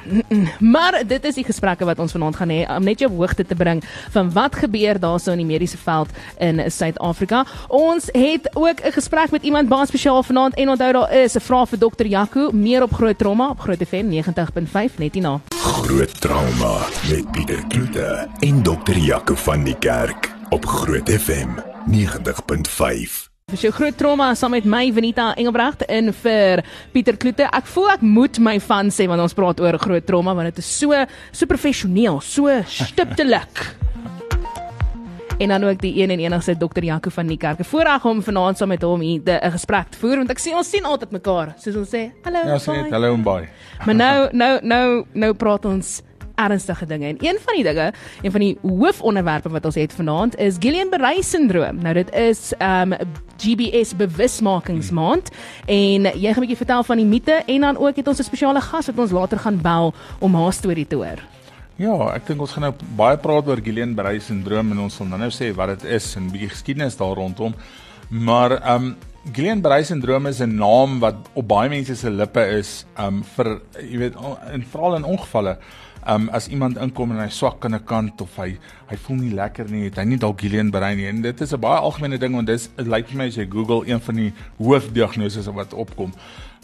maar 0.74 1.04
dit 1.08 1.26
is 1.26 1.36
die 1.36 1.46
gesprekke 1.46 1.86
wat 1.86 2.00
ons 2.00 2.12
vanaand 2.12 2.36
gaan 2.36 2.50
hê 2.50 2.66
om 2.76 2.84
net 2.84 3.00
jou 3.00 3.12
hoogte 3.12 3.46
te 3.46 3.56
bring 3.56 3.84
van 4.12 4.32
wat 4.32 4.56
gebeur 4.56 5.00
daarso 5.00 5.32
in 5.32 5.38
die 5.38 5.50
mediese 5.50 5.78
veld 5.78 6.10
in 6.38 6.62
Suid-Afrika. 6.72 7.46
Ons 7.68 8.10
het 8.14 8.50
ook 8.56 8.82
'n 8.84 8.92
gesprek 8.92 9.32
met 9.32 9.44
iemand 9.44 9.70
baie 9.70 9.86
spesiaal 9.86 10.24
vanaand 10.24 10.56
en 10.56 10.70
onthou 10.70 10.92
daar 10.92 11.14
is 11.14 11.36
'n 11.36 11.40
vraag 11.40 11.70
vir 11.70 11.80
dokter 11.80 12.06
Jaco 12.06 12.50
meer 12.52 12.84
op 12.84 12.94
Groot 12.94 13.18
Trauma 13.18 13.50
op 13.50 13.60
Groot 13.60 13.82
FM 13.88 14.08
90.5 14.10 14.98
net 14.98 15.14
hierna. 15.14 15.40
Groot 15.50 16.07
trauma 16.12 16.86
met 17.10 17.32
Pieter 17.32 17.68
Kloete 17.68 18.28
en 18.40 18.64
dokter 18.64 18.98
Jaco 18.98 19.36
van 19.36 19.64
die 19.64 19.76
Kerk 19.80 20.30
op 20.50 20.66
Groot 20.66 21.10
FM 21.10 21.58
90.5. 21.92 23.18
Vir 23.52 23.60
so 23.60 23.72
groot 23.72 23.98
trauma 23.98 24.34
saam 24.36 24.52
met 24.56 24.66
my 24.68 24.90
Venita 24.96 25.30
Engelbrecht 25.40 25.86
en 25.86 26.14
vir 26.24 26.64
Pieter 26.92 27.18
Kloete. 27.20 27.48
Ek 27.52 27.68
voel 27.72 27.92
ek 27.94 28.06
moet 28.06 28.40
my 28.44 28.58
van 28.64 28.92
sê 28.92 29.08
wanneer 29.08 29.28
ons 29.28 29.38
praat 29.38 29.64
oor 29.64 29.80
groot 29.80 30.08
trauma 30.08 30.36
want 30.36 30.52
dit 30.52 30.64
is 30.64 30.72
so 30.80 30.96
so 31.32 31.48
professioneel, 31.48 32.22
so 32.24 32.52
stiptelik. 32.68 33.64
En 35.38 35.48
dan 35.48 35.64
ook 35.64 35.82
die 35.82 36.02
een 36.02 36.10
en 36.10 36.20
enigste 36.20 36.58
dokter 36.58 36.84
Jaco 36.84 37.10
van 37.10 37.28
die 37.28 37.38
kerk. 37.38 37.66
Voorreg 37.66 38.06
om 38.06 38.24
vanaand 38.24 38.58
saam 38.58 38.68
met 38.68 38.82
hom 38.82 39.00
hier 39.00 39.22
'n 39.26 39.52
gesprek 39.52 39.88
te 39.90 39.98
voer 39.98 40.16
want 40.18 40.30
ek 40.30 40.38
sien 40.38 40.56
ons 40.56 40.70
sien 40.70 40.86
altyd 40.86 41.12
mekaar, 41.12 41.54
soos 41.58 41.76
ons 41.76 41.90
sê. 41.90 42.12
Hallo. 42.24 42.40
Ja, 42.46 42.58
sê 42.58 42.82
net 42.82 42.92
hallo 42.92 43.14
en 43.14 43.24
bye. 43.24 43.48
Maar 43.86 43.96
nou 43.96 44.30
nou 44.32 44.60
nou 44.62 45.06
nou 45.14 45.34
praat 45.34 45.66
ons 45.66 46.02
ernstige 46.36 46.86
dinge 46.86 47.08
en 47.08 47.18
een 47.20 47.38
van 47.46 47.56
die 47.56 47.64
dinge, 47.64 47.94
een 48.22 48.32
van 48.32 48.40
die 48.40 48.58
hoofonderwerpe 48.62 49.50
wat 49.50 49.66
ons 49.66 49.76
het 49.76 49.94
vanaand 49.94 50.36
is 50.36 50.56
Guillain-Barré 50.60 51.22
syndroom. 51.22 51.82
Nou 51.82 51.94
dit 51.94 52.14
is 52.14 52.54
um 52.60 52.94
GBS 53.38 53.96
bewusmakingsmaand 53.96 55.30
en 55.66 56.02
jy 56.02 56.34
gaan 56.34 56.44
'n 56.44 56.48
bietjie 56.48 56.64
vertel 56.66 56.84
van 56.84 56.98
die 56.98 57.06
mite 57.06 57.44
en 57.46 57.62
dan 57.62 57.78
ook 57.78 57.96
het 57.96 58.08
ons 58.08 58.20
'n 58.20 58.24
spesiale 58.24 58.62
gas 58.62 58.86
wat 58.86 58.98
ons 58.98 59.12
later 59.12 59.40
gaan 59.40 59.62
bel 59.62 59.94
om 60.20 60.36
haar 60.36 60.54
storie 60.54 60.88
te 60.88 60.96
hoor. 60.96 61.37
Ja, 61.78 61.94
ek 62.10 62.24
dink 62.26 62.40
ons 62.42 62.56
gaan 62.56 62.64
nou 62.66 62.72
baie 62.98 63.20
praat 63.22 63.46
oor 63.52 63.60
Guillain-Barré 63.62 64.16
syndroom 64.26 64.72
en 64.74 64.80
ons 64.88 64.96
sal 64.98 65.12
nou 65.12 65.28
sê 65.30 65.52
wat 65.54 65.76
dit 65.76 65.84
is 65.94 66.08
en 66.18 66.24
'n 66.26 66.32
bietjie 66.34 66.50
geskiedenis 66.50 66.98
daar 66.98 67.14
rondom. 67.14 67.54
Maar 68.10 68.52
ehm 68.58 68.86
um, 68.86 68.96
Guillain-Barré 69.30 69.84
syndroom 69.86 70.26
is 70.26 70.42
'n 70.42 70.58
naam 70.58 71.00
wat 71.00 71.30
op 71.36 71.48
baie 71.48 71.70
mense 71.70 71.96
se 71.96 72.10
lippe 72.10 72.42
is 72.58 72.86
ehm 72.98 73.18
um, 73.18 73.24
vir 73.24 73.62
jy 73.78 73.98
weet 73.98 74.16
in 74.54 74.64
veral 74.64 74.96
in 74.96 75.04
ongevalle. 75.04 75.58
Ehm 76.08 76.22
um, 76.22 76.30
as 76.30 76.48
iemand 76.48 76.78
inkom 76.78 77.12
en 77.12 77.20
hy 77.20 77.30
swak 77.30 77.66
aan 77.66 77.76
'n 77.76 77.86
kant 77.86 78.22
of 78.22 78.36
hy 78.38 78.58
hy 78.90 78.98
voel 78.98 79.18
nie 79.18 79.34
lekker 79.34 79.70
nie, 79.70 79.84
het 79.84 79.98
hy 79.98 80.06
nie 80.06 80.18
dalk 80.18 80.42
Guillain-Barré 80.42 80.96
nie. 80.96 81.08
En 81.08 81.22
dit 81.22 81.42
is 81.42 81.54
'n 81.54 81.60
baie 81.60 81.80
algemene 81.80 82.18
ding 82.18 82.34
want 82.34 82.48
dis 82.48 82.70
dit 82.76 82.88
lyk 82.88 83.08
vir 83.08 83.18
my 83.18 83.28
as 83.28 83.36
jy 83.36 83.46
Google 83.46 83.86
een 83.86 84.00
van 84.00 84.16
die 84.16 84.34
hoofdiagnoses 84.58 85.46
wat 85.46 85.74
opkom. 85.74 86.12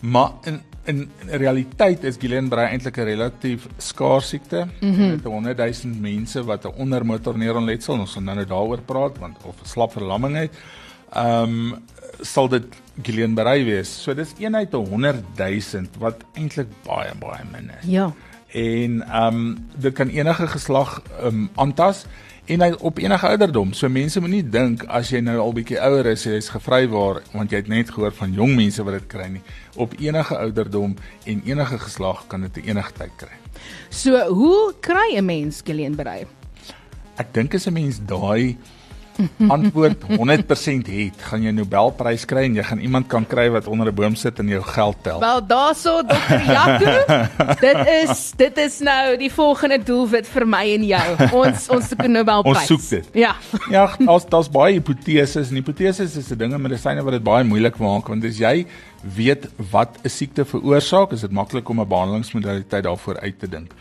Maar 0.01 0.31
in 0.45 0.61
in, 0.85 1.09
in 1.21 1.29
realiteit 1.39 2.03
is 2.03 2.17
Guillain-Barré 2.19 2.67
eintlik 2.71 2.97
'n 2.97 3.07
relatief 3.07 3.67
skaars 3.77 4.29
siekte. 4.29 4.67
Mm 4.81 4.93
-hmm. 4.93 5.09
Met 5.09 5.23
100 5.23 5.57
000 5.57 5.95
mense 5.99 6.43
wat 6.43 6.65
'n 6.65 6.73
ondermotorneuronletsel, 6.77 7.99
ons 7.99 8.13
gaan 8.13 8.23
nou 8.23 8.45
daaroor 8.45 8.81
praat 8.81 9.17
want 9.17 9.37
of 9.43 9.55
slap 9.63 9.91
verlamming 9.91 10.35
het. 10.35 10.51
Ehm 11.13 11.43
um, 11.43 11.83
sal 12.21 12.47
dit 12.47 12.65
Guillain-Barré 13.01 13.63
wees. 13.63 14.01
So 14.03 14.13
dis 14.13 14.33
eenheid 14.37 14.71
100 14.71 15.23
000 15.37 15.85
wat 15.99 16.23
eintlik 16.33 16.67
baie 16.85 17.11
baie 17.19 17.43
min 17.51 17.71
is. 17.81 17.89
Ja. 17.89 18.13
En 18.47 19.01
ehm 19.01 19.35
um, 19.35 19.67
dit 19.75 19.93
kan 19.93 20.07
enige 20.07 20.47
geslag 20.47 21.01
ehm 21.19 21.27
um, 21.27 21.49
aantas 21.55 22.05
en 22.45 22.61
hy 22.61 22.71
op 22.83 22.99
enige 22.99 23.27
ouderdom. 23.27 23.71
So 23.73 23.89
mense 23.89 24.19
moenie 24.19 24.43
dink 24.43 24.83
as 24.91 25.11
jy 25.13 25.21
nou 25.23 25.37
al 25.39 25.53
bietjie 25.55 25.79
ouer 25.79 26.09
is, 26.11 26.25
jy's 26.27 26.49
gevrywaar 26.53 27.21
want 27.33 27.53
jy 27.53 27.61
het 27.61 27.71
net 27.71 27.93
gehoor 27.93 28.15
van 28.17 28.35
jong 28.35 28.55
mense 28.57 28.83
wat 28.83 28.99
dit 28.99 29.07
kry 29.15 29.29
nie. 29.37 29.43
Op 29.79 29.95
enige 29.99 30.37
ouderdom 30.37 30.97
en 31.29 31.43
enige 31.47 31.79
geslag 31.85 32.25
kan 32.27 32.43
dit 32.47 32.63
enige 32.65 32.95
tyd 32.99 33.15
kry. 33.17 33.33
So, 33.89 34.19
hoe 34.27 34.73
kry 34.81 35.15
'n 35.15 35.25
mens 35.25 35.61
Guillain-Barré? 35.63 36.27
Ek 37.17 37.33
dink 37.33 37.55
as 37.55 37.67
'n 37.67 37.73
mens 37.73 37.99
daai 38.05 38.57
antwoord 39.55 40.03
100% 40.09 40.89
het, 40.89 41.21
gaan 41.29 41.43
jy 41.43 41.51
Nobelprys 41.51 42.25
kry 42.25 42.45
en 42.47 42.55
jy 42.55 42.65
gaan 42.67 42.79
iemand 42.79 43.07
kan 43.11 43.25
kry 43.25 43.49
wat 43.53 43.67
onder 43.67 43.87
'n 43.91 43.95
boom 43.95 44.15
sit 44.15 44.39
en 44.39 44.47
jou 44.47 44.61
geld 44.61 44.97
tel. 45.03 45.19
Wel 45.19 45.41
daarso 45.47 46.01
dokter 46.01 46.41
Jaco. 46.45 46.93
dit 47.67 47.79
is 48.03 48.31
dit 48.37 48.57
is 48.57 48.79
nou 48.79 49.17
die 49.17 49.31
volgende 49.31 49.79
doelwit 49.83 50.27
vir 50.27 50.47
my 50.47 50.63
en 50.73 50.85
jou. 50.85 51.07
Ons 51.43 51.69
ons 51.69 51.87
soek 51.87 52.03
'n 52.03 52.11
Nobelprys. 52.11 52.57
Ons 52.57 52.67
soek 52.67 52.89
dit. 52.89 53.09
Ja. 53.13 53.35
ja, 53.69 53.89
daar's 53.97 54.25
daar's 54.25 54.49
baie 54.49 54.73
hipoteses 54.73 55.49
en 55.49 55.55
hipoteses 55.55 56.17
is 56.17 56.31
'n 56.31 56.37
ding 56.37 56.53
in 56.53 56.61
medisyne 56.61 57.03
wat 57.03 57.13
dit 57.13 57.23
baie 57.23 57.43
moeilik 57.43 57.77
maak 57.77 58.07
want 58.07 58.25
as 58.25 58.37
jy 58.37 58.65
weet 59.03 59.49
wat 59.71 59.97
'n 60.03 60.09
siekte 60.09 60.45
veroorsaak, 60.45 61.11
is 61.11 61.21
dit 61.21 61.31
maklik 61.31 61.69
om 61.69 61.79
'n 61.79 61.87
behandelingsmodaliteit 61.87 62.83
daarvoor 62.83 63.19
uit 63.19 63.39
te 63.39 63.49
dink. 63.49 63.71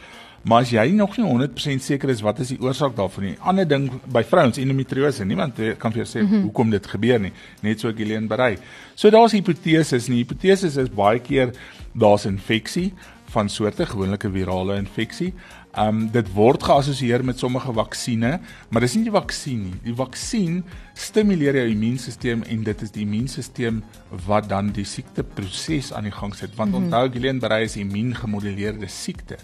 Maar 0.43 0.65
as 0.65 0.73
jy 0.75 0.89
nog 0.91 1.17
nie 1.17 1.27
100% 1.27 1.85
seker 1.85 2.11
is 2.11 2.21
wat 2.21 2.41
is 2.43 2.49
die 2.49 2.61
oorsaak 2.61 2.97
daarvan 2.97 3.29
nie. 3.29 3.37
Ander 3.39 3.69
ding 3.69 3.89
by 4.11 4.25
vrouens 4.27 4.59
endometriose, 4.59 5.25
niemand 5.25 5.61
kan 5.79 5.95
vir 5.95 6.03
jou 6.03 6.09
sê 6.09 6.23
mm 6.23 6.29
-hmm. 6.29 6.43
hoekom 6.43 6.71
dit 6.71 6.87
gebeur 6.87 7.21
nie, 7.21 7.33
net 7.61 7.81
so 7.81 7.93
Guillain-Barré. 7.93 8.59
So 8.95 9.11
daar's 9.11 9.33
hipoteses 9.33 10.09
en 10.09 10.15
hipoteses 10.15 10.77
is 10.77 10.91
baie 10.91 11.19
keer 11.19 11.53
daar's 11.93 12.25
infeksie 12.25 12.93
van 13.33 13.49
soorte 13.49 13.87
gewoneke 13.87 14.31
virale 14.31 14.77
infeksie. 14.77 15.33
Um 15.79 16.11
dit 16.13 16.29
word 16.35 16.63
geassosieer 16.63 17.25
met 17.25 17.39
sommige 17.39 17.73
vaksines, 17.73 18.41
maar 18.69 18.85
dis 18.85 18.95
nie 18.99 19.07
die 19.07 19.15
vaksin 19.15 19.63
nie. 19.63 19.79
Die 19.87 19.95
vaksin 19.97 20.59
stimuleer 20.93 21.57
jou 21.63 21.69
immuunstelsel 21.73 22.43
en 22.53 22.65
dit 22.67 22.83
is 22.83 22.93
die 22.93 23.07
immuunstelsel 23.07 23.81
wat 24.27 24.51
dan 24.51 24.73
die 24.77 24.85
siekteproses 24.85 25.93
aan 25.97 26.11
die 26.11 26.13
gang 26.13 26.35
sit. 26.35 26.57
Want 26.57 26.71
mm 26.71 26.77
-hmm. 26.77 26.85
onthou 26.85 27.09
Guillain-Barré 27.09 27.63
is 27.63 27.77
'n 27.77 27.89
immuungemoduleerde 27.89 28.89
siekte. 28.89 29.39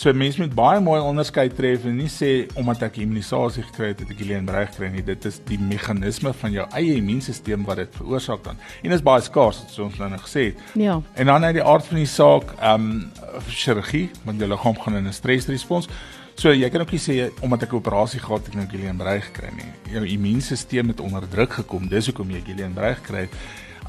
So 0.00 0.14
mense 0.16 0.40
moet 0.40 0.54
baie 0.56 0.78
mooi 0.80 0.96
onderskei 1.04 1.50
tref 1.52 1.82
en 1.84 1.98
nie 2.00 2.08
sê 2.08 2.46
omdat 2.56 2.86
ek 2.86 2.94
immunisasie 3.02 3.66
gekry 3.66 3.90
het, 3.90 3.98
het 4.00 4.12
ek 4.14 4.22
Guillain-Barré 4.22 4.62
gekry 4.70 4.88
nie. 4.94 5.02
Dit 5.04 5.26
is 5.28 5.36
die 5.44 5.58
meganisme 5.60 6.30
van 6.40 6.54
jou 6.54 6.64
eie 6.78 6.94
immuunstelsel 6.96 7.66
wat 7.66 7.82
dit 7.82 7.98
veroorsaak 7.98 8.40
dan. 8.46 8.62
En 8.80 8.86
dit 8.88 8.96
is 8.96 9.02
baie 9.04 9.20
skaars, 9.26 9.58
soos 9.66 9.90
ons 9.90 9.98
nou 10.00 10.06
nog 10.08 10.22
gesê 10.24 10.46
het. 10.46 10.62
Ja. 10.80 10.94
En 11.20 11.28
dan 11.28 11.44
uit 11.44 11.58
die 11.58 11.66
aard 11.74 11.84
van 11.90 12.00
die 12.00 12.08
saak, 12.08 12.54
ehm 12.56 12.86
um, 12.86 13.42
chirurgie, 13.50 14.06
want 14.24 14.40
jou 14.40 14.48
liggaam 14.48 14.78
gaan 14.80 14.96
in 15.02 15.10
'n 15.10 15.12
stresrespons. 15.12 15.88
So 16.34 16.48
jy 16.48 16.70
kan 16.70 16.80
ook 16.80 16.94
nie 16.96 17.04
sê 17.04 17.28
omdat 17.42 17.68
ek 17.68 17.72
'n 17.72 17.76
operasie 17.76 18.20
gehad 18.20 18.46
het, 18.46 18.54
ek 18.54 18.54
nou 18.54 18.68
Guillain-Barré 18.72 19.20
gekry 19.20 19.50
nie. 19.52 19.68
Jou 19.92 20.06
immuunstelsel 20.06 20.86
het 20.86 21.00
onder 21.00 21.28
druk 21.28 21.52
gekom. 21.52 21.88
Dis 21.88 22.06
hoekom 22.06 22.30
jy 22.30 22.40
Guillain-Barré 22.46 22.94
gekry 22.94 23.20
het. 23.28 23.36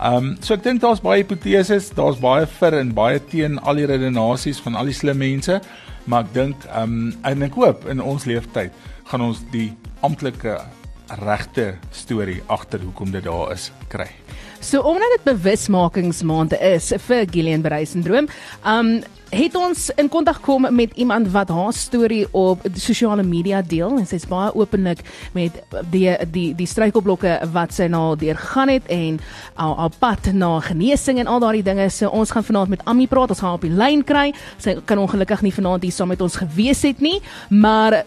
Ehm 0.02 0.16
um, 0.16 0.38
so 0.42 0.54
ek 0.54 0.64
dink 0.64 0.82
daar's 0.82 1.00
baie 1.00 1.24
hipoteses, 1.24 1.90
daar's 1.96 2.20
baie 2.20 2.46
vir 2.46 2.74
en 2.74 2.94
baie 2.94 3.20
teen 3.20 3.60
al 3.60 3.76
die 3.76 3.86
redenasies 3.86 4.60
van 4.60 4.76
al 4.76 4.86
die 4.86 4.94
slim 4.94 5.18
mense 5.18 5.62
maar 6.06 6.26
ek 6.26 6.34
dink 6.34 6.68
um, 6.76 7.12
en 7.28 7.48
ek 7.48 7.58
hoop 7.60 7.86
in 7.92 8.02
ons 8.02 8.26
leeftyd 8.30 8.74
gaan 9.12 9.26
ons 9.26 9.42
die 9.54 9.72
amptelike 10.06 10.58
regte 11.22 11.76
storie 11.92 12.40
agter 12.48 12.82
hoekom 12.82 13.12
dit 13.12 13.24
daar 13.26 13.52
is 13.54 13.72
kry. 13.92 14.08
So 14.62 14.82
omdat 14.86 15.10
dit 15.16 15.24
bewusmakingsmaand 15.24 16.54
is 16.62 16.92
vir 17.08 17.26
Guillain-Barré 17.26 17.82
syndroom, 17.90 18.30
ehm 18.62 18.94
um, 18.94 19.02
het 19.32 19.56
ons 19.56 19.86
in 19.96 20.10
kontak 20.12 20.42
gekom 20.42 20.66
met 20.76 20.92
iemand 21.00 21.30
wat 21.32 21.50
haar 21.50 21.74
storie 21.74 22.26
op 22.36 22.66
sosiale 22.76 23.24
media 23.24 23.62
deel 23.64 23.96
en 23.96 24.06
sy's 24.06 24.28
baie 24.28 24.52
openlik 24.60 25.00
met 25.32 25.56
die 25.94 26.12
die 26.36 26.50
die 26.60 26.68
struikelblokke 26.68 27.38
wat 27.54 27.72
sy 27.74 27.88
nou 27.88 28.18
deurgaan 28.20 28.74
het 28.74 28.92
en 28.92 29.22
haar, 29.56 29.76
haar 29.80 29.98
pad 30.04 30.34
na 30.36 30.52
genesing 30.68 31.24
en 31.24 31.32
al 31.32 31.40
daardie 31.40 31.64
dinge. 31.64 31.90
So 31.90 32.12
ons 32.12 32.36
gaan 32.36 32.44
vanaand 32.44 32.76
met 32.76 32.86
Ami 32.86 33.08
praat. 33.08 33.32
Ons 33.32 33.40
gaan 33.40 33.56
op 33.56 33.64
die 33.66 33.72
lyn 33.72 34.04
kry. 34.04 34.34
Sy 34.60 34.78
kan 34.86 35.00
ongelukkig 35.00 35.48
nie 35.48 35.56
vanaand 35.56 35.88
hier 35.88 35.96
saam 35.96 36.12
met 36.12 36.22
ons 36.22 36.36
gewees 36.44 36.84
het 36.84 37.00
nie, 37.00 37.22
maar 37.50 38.04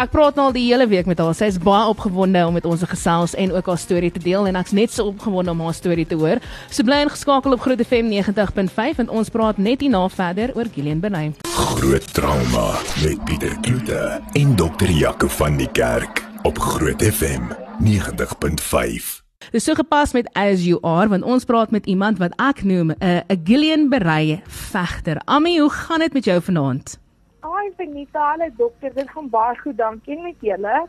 ek 0.00 0.12
praat 0.14 0.38
nou 0.38 0.46
al 0.48 0.54
die 0.56 0.64
hele 0.64 0.86
week 0.88 1.08
met 1.10 1.18
haar. 1.20 1.34
Sy 1.36 1.50
is 1.52 1.58
baie 1.60 1.84
opgewonde 1.90 2.40
om 2.48 2.54
met 2.56 2.64
ons 2.68 2.80
te 2.80 2.88
gesels 2.88 3.34
en 3.36 3.52
ook 3.52 3.66
haar 3.68 3.80
storie 3.80 4.10
te 4.14 4.22
deel 4.22 4.46
en 4.48 4.56
ek's 4.56 4.72
net 4.76 4.92
so 4.94 5.10
opgewonde 5.10 5.52
om 5.52 5.60
haar 5.60 5.76
storie 5.76 6.06
te 6.08 6.16
hoor. 6.16 6.40
So 6.72 6.86
bly 6.88 7.02
ingeskakel 7.04 7.52
op 7.56 7.60
Groot 7.66 7.82
FM 7.84 8.08
90.5 8.08 9.02
en 9.04 9.12
ons 9.20 9.32
praat 9.32 9.60
net 9.60 9.84
hierna 9.84 10.06
verder 10.08 10.54
oor 10.56 10.70
Gillian 10.72 11.02
Benay. 11.04 11.34
Groot 11.76 12.06
trauma 12.16 12.70
met 13.02 13.20
Pieter 13.28 13.52
Kloete 13.60 14.20
en 14.40 14.54
dokter 14.56 14.88
Jaco 14.88 15.28
van 15.36 15.60
die 15.60 15.68
Kerk 15.76 16.24
op 16.48 16.58
Groot 16.58 17.04
FM 17.04 17.52
90.5. 17.84 19.18
Dis 19.52 19.64
so 19.64 19.76
gepas 19.76 20.16
met 20.16 20.28
as 20.36 20.64
you 20.64 20.80
are 20.80 21.08
want 21.12 21.28
ons 21.28 21.44
praat 21.48 21.76
met 21.76 21.84
iemand 21.88 22.20
wat 22.24 22.32
ek 22.40 22.64
noem 22.64 22.96
'n 22.96 23.20
'n 23.28 23.40
Gillian 23.44 23.88
Berey 23.92 24.40
vegter. 24.48 25.20
Ami, 25.24 25.60
hoe 25.60 25.70
gaan 25.70 26.00
dit 26.00 26.12
met 26.12 26.24
jou 26.24 26.40
vanaand? 26.40 27.00
Hi 27.40 27.70
Benita, 27.76 28.20
hallo 28.32 28.48
dokter. 28.56 28.92
Dit 28.94 29.10
gaan 29.10 29.28
baie 29.32 29.56
goed, 29.62 29.76
dankie 29.78 30.18
met 30.20 30.42
julle. 30.44 30.82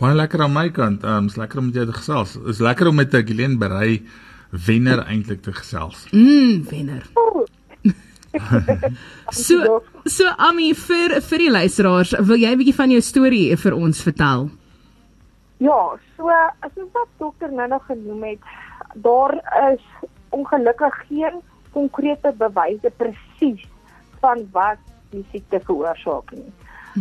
Baie 0.00 0.14
lekker 0.16 0.40
aan 0.40 0.54
my 0.54 0.70
kant. 0.72 1.02
Ehm 1.04 1.24
um, 1.24 1.26
is 1.28 1.36
lekker 1.36 1.60
om 1.60 1.66
met 1.68 1.74
jou 1.76 1.84
te 1.86 1.96
gesels. 1.96 2.38
Is 2.48 2.62
lekker 2.64 2.88
om 2.88 2.96
met 2.96 3.12
Gillian 3.12 3.58
Berey 3.58 4.02
wenner 4.66 5.02
eintlik 5.04 5.42
te 5.42 5.52
gesels. 5.52 6.06
Mm, 6.12 6.64
wenner. 6.70 7.04
Oh, 7.14 7.44
So 9.30 9.82
so 10.10 10.30
Ami 10.42 10.72
vir 10.74 11.20
vir 11.22 11.38
die 11.38 11.50
luisteraars, 11.50 12.14
wil 12.18 12.40
jy 12.42 12.50
'n 12.50 12.58
bietjie 12.58 12.74
van 12.74 12.90
jou 12.90 13.00
storie 13.00 13.56
vir 13.56 13.74
ons 13.74 14.02
vertel? 14.02 14.48
Ja, 15.58 15.94
so 16.16 16.28
as 16.28 16.72
ons 16.74 16.90
wat 16.92 17.12
dokter 17.18 17.52
nou 17.52 17.68
nog 17.68 17.86
genoem 17.86 18.24
het, 18.24 18.40
daar 18.94 19.38
is 19.70 19.84
ongelukkig 20.30 20.94
geen 21.08 21.38
konkrete 21.72 22.34
bewyse 22.38 22.90
presies 22.96 23.62
van 24.20 24.48
wat 24.50 24.82
die 25.20 25.26
siekte 25.30 25.60
veroorsaak 25.60 26.32
nie. 26.32 26.52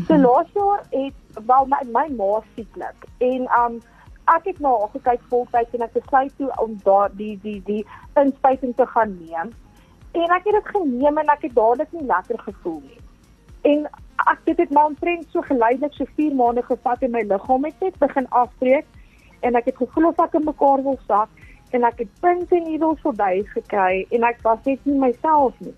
So 0.08 0.18
laas 0.18 0.48
jaar 0.54 0.86
het 0.90 1.46
wel 1.46 1.68
my 1.70 1.82
my 1.92 2.08
ma 2.18 2.40
sieklik 2.56 3.06
en 3.18 3.50
um 3.60 3.82
ek 4.32 4.46
het 4.50 4.60
na 4.60 4.72
haar 4.80 4.90
gekyk 4.94 5.22
voltyds 5.30 5.76
en 5.78 5.84
ek 5.86 5.94
besluit 5.94 6.34
toe 6.38 6.50
om 6.64 6.78
daar 6.84 7.12
die 7.20 7.36
die 7.44 7.60
die 7.66 7.84
inspuiting 8.20 8.76
te 8.76 8.88
gaan 8.88 9.18
neem. 9.20 9.52
En 10.14 10.36
ek 10.38 10.48
het 10.48 10.58
dit 10.60 10.72
geneem 10.76 11.18
en 11.18 11.30
ek 11.34 11.46
het 11.48 11.56
dadelik 11.56 11.92
nie 11.92 12.06
lekker 12.06 12.40
gevoel 12.40 12.82
nie. 12.88 13.00
En 13.62 13.88
ek 14.32 14.40
dit 14.44 14.58
het 14.58 14.72
maar 14.72 14.86
omtrent 14.86 15.26
so 15.30 15.42
geleidelik 15.42 15.94
so 15.94 16.06
4 16.16 16.36
maande 16.36 16.64
gevat 16.64 17.02
en 17.02 17.12
my 17.12 17.24
liggaam 17.28 17.66
het 17.66 17.80
net 17.80 17.98
begin 18.00 18.30
afbreek 18.30 18.86
en 19.40 19.56
ek 19.56 19.66
het 19.66 19.78
gevoel 19.78 20.08
of 20.08 20.20
ek 20.26 20.38
in 20.40 20.46
mekaar 20.48 20.84
wil 20.84 21.00
sak 21.08 21.30
en 21.72 21.84
ek 21.84 22.04
het 22.06 22.20
punte 22.22 22.56
en 22.56 22.68
needles 22.70 23.02
verby 23.02 23.44
gekry 23.54 24.06
en 24.10 24.24
ek 24.24 24.42
was 24.46 24.62
net 24.66 24.86
nie 24.86 25.00
myself 25.00 25.58
nie. 25.60 25.76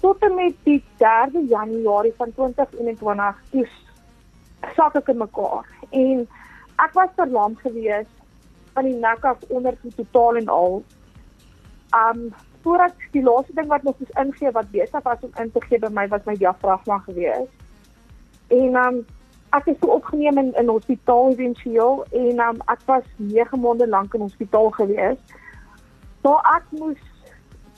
Tot 0.00 0.22
en 0.24 0.34
met 0.34 0.54
die 0.62 0.84
3 0.96 1.46
Januarie 1.48 2.14
van 2.16 2.32
2021 2.34 3.42
toe 3.50 3.66
sak 4.76 4.96
ek 5.00 5.08
in 5.12 5.20
mekaar 5.20 5.66
en 5.90 6.24
ek 6.80 6.96
was 6.96 7.12
verlam 7.16 7.56
gewees 7.60 8.08
van 8.74 8.88
die 8.88 8.96
nek 8.96 9.24
af 9.24 9.42
onder 9.48 9.76
toe 9.80 9.92
totaal 9.98 10.36
en 10.40 10.48
al. 10.48 10.82
Um 11.96 12.30
voordat 12.62 12.92
die 13.12 13.22
laaste 13.24 13.54
ding 13.56 13.68
wat 13.68 13.82
nog 13.82 13.98
moes 13.98 14.16
ingee 14.20 14.50
wat 14.52 14.70
besig 14.70 15.02
was 15.02 15.22
om 15.24 15.30
in 15.40 15.52
te 15.52 15.60
gee 15.68 15.78
by 15.80 15.88
my 15.88 16.06
was 16.08 16.24
my 16.24 16.36
diafragma 16.36 16.98
gewees. 17.06 17.48
En 18.48 18.76
um 18.84 19.00
ek 19.56 19.66
is 19.72 19.78
so 19.80 19.96
opgeneem 19.96 20.38
in 20.38 20.52
in 20.60 20.68
hospitaal 20.68 21.32
eventueel 21.32 22.04
en 22.10 22.42
um 22.48 22.60
ek 22.72 22.84
was 22.86 23.06
9 23.16 23.60
maande 23.60 23.88
lank 23.88 24.14
in 24.14 24.26
hospitaal 24.28 24.70
gewees. 24.70 25.18
So 26.22 26.36
ek 26.56 26.68
moes 26.70 27.00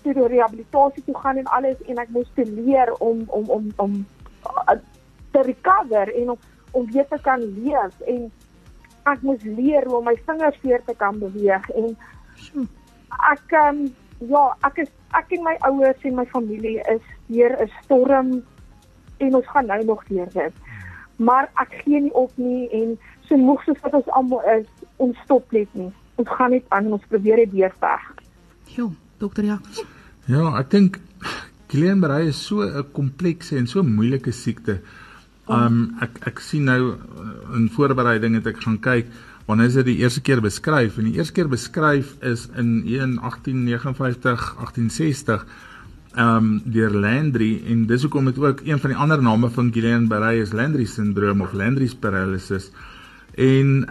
toe 0.02 0.14
die 0.14 0.26
rehabilitasie 0.34 1.04
toe 1.04 1.16
gaan 1.18 1.36
en 1.36 1.50
alles 1.56 1.82
en 1.86 1.98
ek 1.98 2.08
moes 2.14 2.30
te 2.34 2.44
leer 2.44 2.92
om 2.98 3.24
om 3.26 3.50
om 3.50 3.68
om 3.76 3.98
uh, 4.46 4.78
te 5.32 5.42
recover 5.42 6.14
en 6.14 6.30
om, 6.30 6.38
om 6.70 6.90
weer 6.92 7.08
te 7.08 7.18
kan 7.22 7.40
leef 7.40 8.00
en 8.06 8.30
ek 9.10 9.22
moes 9.22 9.42
leer 9.42 9.86
hoe 9.86 9.98
om 9.98 10.04
my 10.10 10.16
vingers 10.26 10.60
weer 10.62 10.84
te 10.86 10.94
kan 10.94 11.18
beweeg 11.18 11.68
en 11.70 11.96
ek 13.32 13.58
um, 13.66 13.86
ja, 14.28 14.44
ek 14.66 14.84
is 14.84 14.90
ek 15.18 15.32
en 15.36 15.44
my 15.44 15.54
ouers 15.68 16.04
en 16.08 16.16
my 16.16 16.26
familie 16.30 16.80
is 16.92 17.02
deur 17.28 17.56
'n 17.60 17.70
storm 17.82 18.30
en 19.18 19.34
ons 19.34 19.48
gaan 19.48 19.66
nou 19.66 19.84
nog 19.84 20.04
deur 20.08 20.28
dit. 20.32 20.54
Maar 21.16 21.50
ek 21.54 21.74
gee 21.84 22.00
nie 22.00 22.14
op 22.14 22.32
nie 22.34 22.68
en 22.70 22.98
so 23.28 23.36
moeg 23.36 23.62
soos 23.64 23.80
wat 23.80 23.94
ons 23.94 24.08
almal 24.08 24.42
is, 24.58 24.66
ons 24.96 25.18
stop 25.24 25.52
net 25.52 25.68
nie. 25.72 25.92
Ons 26.14 26.28
gaan 26.28 26.50
net 26.50 26.64
aan 26.68 26.92
ons 26.92 27.06
probeer 27.08 27.36
dit 27.36 27.50
deurveg. 27.50 28.08
Jo, 28.64 28.90
dokter 29.22 29.46
Jacques. 29.46 29.86
Ja, 30.30 30.52
ek 30.58 30.70
dink 30.74 31.00
Gillian 31.72 32.02
Berey 32.02 32.28
is 32.28 32.40
so 32.46 32.62
'n 32.62 32.92
komplekse 32.92 33.56
en 33.56 33.66
so 33.66 33.82
moeilike 33.82 34.32
siekte. 34.32 34.80
Um 35.48 35.96
ek 36.00 36.26
ek 36.26 36.40
sien 36.40 36.64
nou 36.64 36.94
uh, 36.94 37.56
in 37.56 37.68
voorbereiding 37.68 38.34
het 38.38 38.46
ek 38.46 38.62
gaan 38.62 38.78
kyk 38.78 39.06
wanneer 39.46 39.66
is 39.66 39.74
dit 39.80 39.86
die 39.86 39.98
eerste 40.04 40.22
keer 40.22 40.40
beskryf 40.40 40.98
en 40.98 41.08
die 41.10 41.18
eerste 41.18 41.34
keer 41.34 41.48
beskryf 41.50 42.14
is 42.22 42.46
in 42.56 42.84
1859 42.86 44.54
1860 44.60 45.46
um 46.14 46.60
deur 46.64 46.92
Landry 46.92 47.62
en 47.66 47.86
dis 47.86 48.02
hoekom 48.02 48.30
dit 48.30 48.38
ook 48.38 48.60
een 48.64 48.78
van 48.78 48.92
die 48.92 48.98
ander 48.98 49.22
name 49.22 49.50
van 49.50 49.72
Guillain-Barré 49.72 50.42
is 50.42 50.52
Landry 50.52 50.84
syndroom 50.84 51.40
of 51.40 51.52
Landry's 51.52 51.94
paralysis 51.94 52.70
en 53.34 53.88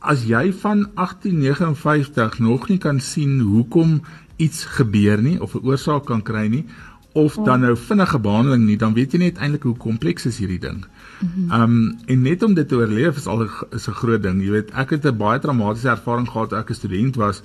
as 0.00 0.24
jy 0.24 0.52
van 0.62 0.86
1859 0.94 2.38
nog 2.38 2.68
nie 2.68 2.78
kan 2.78 3.00
sien 3.00 3.40
hoekom 3.40 4.00
iets 4.38 4.64
gebeur 4.78 5.22
nie 5.22 5.36
of 5.42 5.54
'n 5.54 5.66
oorsaak 5.66 6.06
kan 6.06 6.22
kry 6.22 6.46
nie 6.48 6.64
of 7.12 7.34
dan 7.44 7.60
nou 7.60 7.76
vinnige 7.76 8.18
behandeling 8.18 8.64
nie 8.66 8.76
dan 8.76 8.94
weet 8.94 9.12
jy 9.12 9.18
net 9.18 9.38
eintlik 9.42 9.64
hoe 9.66 9.76
kompleks 9.76 10.26
is 10.26 10.38
hierdie 10.38 10.60
ding. 10.62 10.84
Ehm 11.50 11.62
um, 11.62 11.98
en 12.06 12.22
net 12.22 12.42
om 12.46 12.54
dit 12.54 12.68
te 12.68 12.76
oorleef 12.76 13.16
is 13.16 13.26
al 13.26 13.42
is 13.74 13.88
'n 13.88 13.98
groot 14.00 14.22
ding. 14.22 14.42
Jy 14.42 14.50
weet, 14.50 14.70
ek 14.70 14.90
het 14.90 15.06
'n 15.06 15.16
baie 15.16 15.38
traumatiese 15.38 15.88
ervaring 15.88 16.28
gehad 16.28 16.48
toe 16.48 16.58
ek 16.58 16.70
'n 16.70 16.74
student 16.74 17.16
was. 17.16 17.42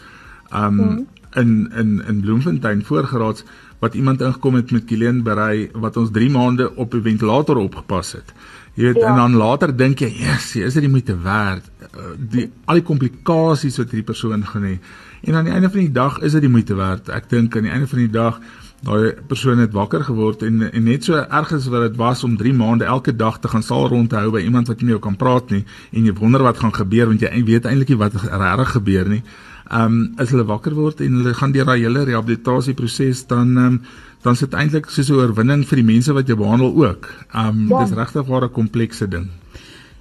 Ehm 0.51 0.79
um, 0.79 1.07
in 1.35 1.71
in 1.75 2.03
in 2.07 2.21
Bloemfontein 2.21 2.83
voorgeraads 2.83 3.43
wat 3.79 3.93
iemand 3.93 4.21
ingekom 4.21 4.55
het 4.55 4.71
met 4.71 4.83
Guillain-Barré 4.87 5.69
wat 5.73 5.97
ons 5.97 6.11
3 6.11 6.29
maande 6.29 6.75
op 6.75 6.93
'n 6.93 7.01
ventilator 7.01 7.57
opgepas 7.57 8.11
het. 8.11 8.33
Jy 8.73 8.83
weet, 8.89 8.95
ja. 9.03 9.09
en 9.11 9.15
dan 9.15 9.35
later 9.37 9.75
dink 9.77 9.99
jy, 9.99 10.09
"Yes, 10.17 10.55
is 10.55 10.73
dit 10.73 10.81
die 10.81 10.89
moeite 10.89 11.17
werd?" 11.21 11.69
Die 12.17 12.49
al 12.65 12.81
die 12.81 12.83
komplikasies 12.83 13.77
wat 13.77 13.91
hierdie 13.91 14.09
persoon 14.11 14.45
gaan 14.45 14.63
hê. 14.63 14.79
En 15.23 15.35
aan 15.35 15.45
die 15.45 15.53
einde 15.53 15.69
van 15.69 15.79
die 15.79 15.91
dag 15.91 16.19
is 16.19 16.31
dit 16.31 16.41
die 16.41 16.49
moeite 16.49 16.75
werd. 16.75 17.09
Ek 17.09 17.29
dink 17.29 17.55
aan 17.55 17.63
die 17.63 17.71
einde 17.71 17.87
van 17.87 17.99
die 17.99 18.09
dag 18.09 18.39
daai 18.83 19.13
persoon 19.27 19.61
het 19.63 19.71
wakker 19.71 20.03
geword 20.03 20.43
en 20.43 20.71
en 20.71 20.83
net 20.83 21.05
so 21.07 21.15
erg 21.15 21.51
as 21.55 21.69
wat 21.71 21.85
dit 21.87 21.95
was 21.95 22.23
om 22.23 22.35
3 22.37 22.53
maande 22.53 22.85
elke 22.85 23.15
dag 23.15 23.39
te 23.39 23.47
gaan 23.47 23.63
saal 23.63 23.87
rondhou 23.87 24.31
by 24.31 24.41
iemand 24.43 24.67
wat 24.67 24.81
nie 24.81 24.89
met 24.89 24.95
jou 24.97 25.03
kan 25.05 25.15
praat 25.15 25.49
nie 25.55 25.63
en 25.91 26.05
jy 26.05 26.13
wonder 26.19 26.43
wat 26.43 26.59
gaan 26.59 26.73
gebeur 26.73 27.07
want 27.07 27.21
jy 27.23 27.43
weet 27.47 27.65
eintlik 27.65 27.93
nie 27.93 27.97
wat 27.97 28.17
regtig 28.23 28.71
gebeur 28.77 29.09
nie. 29.09 29.23
Ehm 29.71 29.85
um, 29.85 30.13
as 30.19 30.33
hulle 30.35 30.43
wakker 30.43 30.75
word 30.75 31.01
en 31.01 31.21
hulle 31.21 31.33
gaan 31.33 31.53
deur 31.55 31.65
daai 31.65 31.79
hele 31.79 32.03
rehabilitasieproses 32.03 33.27
dan 33.27 33.57
ehm 33.57 33.65
um, 33.65 33.81
dan 34.23 34.35
sit 34.39 34.53
eintlik 34.55 34.89
soos 34.89 35.09
'n 35.09 35.19
oorwinning 35.19 35.65
vir 35.67 35.75
die 35.75 35.89
mense 35.93 36.13
wat 36.13 36.27
jy 36.27 36.35
behandel 36.35 36.71
ook. 36.75 37.09
Um, 37.35 37.67
ja. 37.69 37.83
dis 37.83 37.95
regtig 37.95 38.27
'n 38.43 38.51
komplekse 38.51 39.07
ding. 39.07 39.29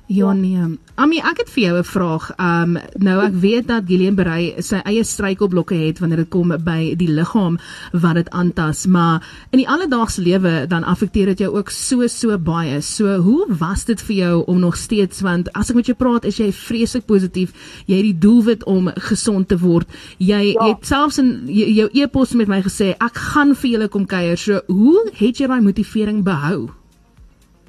Ja 0.06 0.32
nee. 0.32 0.78
Ami, 0.94 1.20
ek 1.24 1.38
het 1.40 1.50
vir 1.50 1.62
jou 1.62 1.78
'n 1.78 1.84
vraag. 1.84 2.24
Um 2.36 2.78
nou 2.98 3.22
ek 3.24 3.34
weet 3.34 3.66
dat 3.66 3.84
Gillian 3.86 4.14
Berey 4.14 4.54
sy 4.58 4.76
eie 4.84 5.04
struikelblokke 5.04 5.74
het 5.74 5.98
wanneer 5.98 6.16
dit 6.18 6.28
kom 6.28 6.48
by 6.48 6.94
die 6.96 7.08
liggaam 7.08 7.58
wat 7.92 8.14
dit 8.14 8.30
aantas, 8.30 8.86
maar 8.86 9.22
in 9.50 9.58
die 9.58 9.68
alledaagse 9.68 10.22
lewe 10.22 10.66
dan 10.66 10.84
affekteer 10.84 11.26
dit 11.26 11.38
jou 11.38 11.56
ook 11.56 11.70
so 11.70 12.06
so 12.06 12.38
baie. 12.38 12.80
So 12.80 13.16
hoe 13.16 13.46
was 13.48 13.84
dit 13.84 14.02
vir 14.02 14.16
jou 14.16 14.44
om 14.44 14.58
nog 14.58 14.76
steeds 14.76 15.20
want 15.20 15.52
as 15.52 15.70
ek 15.70 15.76
met 15.76 15.86
jou 15.86 15.96
praat, 15.96 16.24
is 16.24 16.36
jy 16.36 16.52
vreeslik 16.52 17.06
positief. 17.06 17.52
Jy 17.86 17.96
het 17.96 18.04
die 18.04 18.18
doelwit 18.18 18.64
om 18.64 18.90
gesond 18.94 19.48
te 19.48 19.58
word. 19.58 19.88
Jy 20.18 20.52
ja. 20.52 20.66
het 20.66 20.86
selfs 20.86 21.18
in 21.18 21.42
jou 21.46 21.88
e-pos 21.92 22.32
met 22.32 22.48
my 22.48 22.62
gesê 22.62 22.94
ek 22.98 23.14
gaan 23.14 23.54
vir 23.54 23.70
julle 23.70 23.88
kom 23.88 24.06
kuier. 24.06 24.36
So 24.36 24.60
hoe 24.66 25.10
het 25.14 25.38
jy 25.38 25.46
daai 25.46 25.60
motivering 25.60 26.24
behou? 26.24 26.81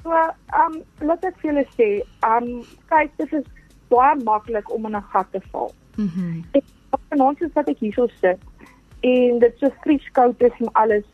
So, 0.04 0.12
um, 0.60 0.82
laat 1.00 1.22
ek 1.24 1.38
vir 1.40 1.50
julle 1.50 1.64
sê, 1.78 1.86
um, 2.28 2.48
kyk, 2.90 3.12
dit 3.16 3.30
is 3.38 3.46
baie 3.88 4.16
maklik 4.20 4.68
om 4.74 4.84
in 4.86 4.96
'n 4.96 5.06
gat 5.12 5.30
te 5.32 5.40
val. 5.52 5.72
Mhm. 5.96 6.44
Mm 6.54 6.62
ek 7.12 7.20
ons 7.20 7.40
is 7.40 7.52
wat 7.54 7.68
ek 7.68 7.78
hierso 7.78 8.06
sit 8.20 8.38
en 9.02 9.38
dit 9.38 9.54
so 9.58 9.70
vries 9.82 10.04
koud 10.12 10.42
is 10.42 10.60
en 10.60 10.68
alles, 10.82 11.04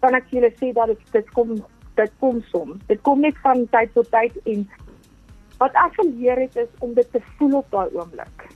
kan 0.00 0.14
ek 0.14 0.30
julle 0.30 0.50
sê 0.60 0.72
dat 0.74 0.86
dit 0.86 1.12
dit 1.12 1.30
kom 1.34 1.54
dit 1.96 2.12
kom 2.20 2.42
soms. 2.50 2.78
Dit 2.86 3.02
kom 3.02 3.20
net 3.20 3.38
van 3.42 3.66
tyd 3.74 3.92
tot 3.94 4.10
tyd 4.10 4.36
en 4.46 4.68
wat 5.58 5.74
ek 5.74 5.94
geleer 5.98 6.38
het 6.38 6.56
is 6.56 6.70
om 6.78 6.94
dit 6.94 7.12
te 7.12 7.20
voel 7.36 7.58
op 7.58 7.70
daai 7.70 7.90
oomblik. 7.94 8.46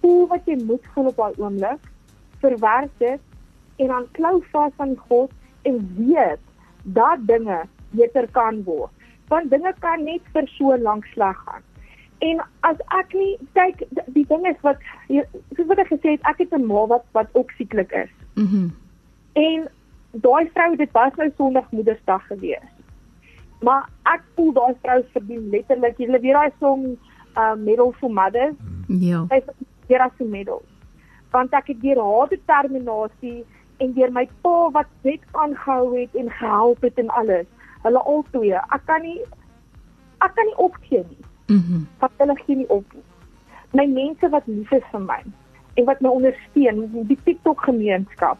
Voel 0.00 0.26
wat 0.26 0.46
jy 0.46 0.56
moet 0.64 0.84
voel 0.94 1.06
op 1.06 1.16
daai 1.16 1.34
oomblik, 1.38 1.90
verwerk 2.40 2.90
dit 2.98 3.20
en 3.76 3.86
dan 3.86 4.06
klou 4.12 4.42
vas 4.52 4.72
aan 4.76 4.96
God 5.08 5.30
en 5.62 5.82
weet 5.96 6.42
dat 6.82 7.26
dinge 7.26 7.62
beter 7.90 8.26
kan 8.34 8.62
word 8.64 8.97
want 9.28 9.50
dinge 9.50 9.72
kan 9.80 10.04
net 10.04 10.22
vir 10.32 10.46
so 10.56 10.76
lank 10.76 11.06
sleg 11.14 11.36
gaan. 11.46 11.62
En 12.18 12.40
as 12.66 12.78
ek 12.98 13.14
nie 13.14 13.36
kyk 13.54 13.84
die 14.14 14.26
ding 14.26 14.46
is 14.50 14.58
wat 14.66 14.82
soos 15.08 15.66
wat 15.70 15.78
ek 15.78 15.92
gesê 15.92 16.16
het, 16.16 16.24
ek 16.26 16.38
het 16.44 16.54
'n 16.54 16.66
ma 16.66 16.86
wat 16.86 17.04
wat 17.12 17.28
ook 17.32 17.50
sieklik 17.56 17.92
is. 17.92 18.14
Mhm. 18.34 18.62
Mm 18.64 18.76
en 19.38 19.68
daai 20.10 20.50
vrou 20.54 20.76
dit 20.76 20.92
was 20.92 21.12
nou 21.16 21.30
Sondag 21.36 21.70
Moedersdag 21.70 22.26
gewees. 22.26 22.70
Maar 23.62 23.88
ek 24.02 24.22
voel 24.34 24.52
daai 24.52 24.74
vrou 24.82 25.02
verdien 25.12 25.50
letterlik, 25.50 25.98
jy 25.98 26.10
weet 26.10 26.34
daai 26.34 26.52
song 26.58 26.96
uh 27.36 27.54
Medal 27.54 27.92
for 28.00 28.10
Mothers. 28.10 28.56
Ja. 28.88 29.26
Sy 29.28 29.34
het 29.34 29.52
hier 29.86 30.00
as 30.00 30.18
'n 30.18 30.30
medal. 30.30 30.62
Want 31.30 31.52
ek 31.52 31.66
het 31.66 31.80
deur 31.80 32.00
haar 32.02 32.28
determinasie 32.28 33.44
en 33.76 33.92
deur 33.92 34.12
my 34.12 34.28
pa 34.42 34.70
wat 34.70 34.90
net 35.02 35.20
aangehou 35.32 36.00
het 36.00 36.14
en 36.14 36.30
gehelp 36.30 36.82
het 36.82 36.98
en 36.98 37.08
alles 37.08 37.46
hulle 37.82 38.02
al 38.12 38.24
twee. 38.30 38.54
Ek 38.54 38.86
kan 38.86 39.02
nie 39.02 39.20
ek 40.24 40.34
kan 40.34 40.46
nie 40.46 40.56
opgee 40.56 41.04
nie. 41.08 41.24
Mhm. 41.46 41.74
Mm 41.74 41.86
wat 41.98 42.12
hulle 42.16 42.36
gee 42.44 42.56
nie 42.56 42.68
op 42.68 42.84
nie. 42.94 43.04
My 43.72 43.86
mense 43.86 44.28
wat 44.28 44.46
lief 44.46 44.72
is 44.72 44.84
vir 44.92 45.00
my 45.00 45.22
en 45.78 45.84
wat 45.84 46.00
my 46.00 46.08
ondersteun, 46.08 46.80
die 47.06 47.18
TikTok 47.24 47.60
gemeenskap, 47.62 48.38